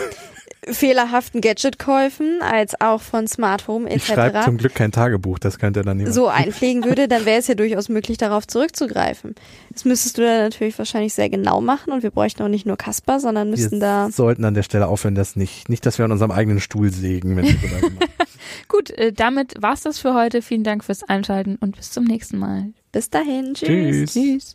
fehlerhaften 0.64 1.40
Gadgetkäufen 1.40 2.40
als 2.42 2.80
auch 2.80 3.00
von 3.00 3.26
Smart 3.26 3.68
Home 3.68 3.88
etc. 3.88 3.96
Ich 3.96 4.06
schreibe 4.06 4.40
zum 4.44 4.58
Glück 4.58 4.74
kein 4.74 4.92
Tagebuch, 4.92 5.38
das 5.38 5.58
könnte 5.58 5.82
dann 5.82 5.98
jemand. 5.98 6.14
So 6.14 6.28
einpflegen 6.28 6.84
würde, 6.84 7.08
dann 7.08 7.24
wäre 7.24 7.40
es 7.40 7.48
ja 7.48 7.54
durchaus 7.54 7.88
möglich, 7.88 8.18
darauf 8.18 8.46
zurückzugreifen. 8.46 9.34
Das 9.72 9.84
müsstest 9.84 10.18
du 10.18 10.22
dann 10.22 10.38
natürlich 10.38 10.78
wahrscheinlich 10.78 11.14
sehr 11.14 11.30
genau 11.30 11.60
machen 11.60 11.92
und 11.92 12.02
wir 12.02 12.10
bräuchten 12.10 12.42
auch 12.42 12.48
nicht 12.48 12.66
nur 12.66 12.76
Kasper, 12.76 13.20
sondern 13.20 13.50
müssten 13.50 13.80
wir 13.80 13.86
da. 13.86 14.10
sollten 14.10 14.44
an 14.44 14.54
der 14.54 14.62
Stelle 14.62 14.86
aufhören, 14.86 15.14
das 15.14 15.36
nicht. 15.36 15.68
Nicht, 15.68 15.84
dass 15.86 15.98
wir 15.98 16.04
an 16.04 16.12
unserem 16.12 16.30
eigenen 16.30 16.60
Stuhl 16.60 16.92
sägen, 16.92 17.36
wenn. 17.36 17.46
Gut, 18.68 18.90
äh, 18.90 19.12
damit 19.12 19.54
war's 19.60 19.82
das 19.82 19.98
für 19.98 20.14
heute. 20.14 20.42
Vielen 20.42 20.64
Dank 20.64 20.84
fürs 20.84 21.02
Einschalten 21.02 21.56
und 21.60 21.76
bis 21.76 21.90
zum 21.90 22.04
nächsten 22.04 22.38
Mal. 22.38 22.72
Bis 22.92 23.10
dahin. 23.10 23.54
Tschüss. 23.54 24.12
Tschüss. 24.12 24.54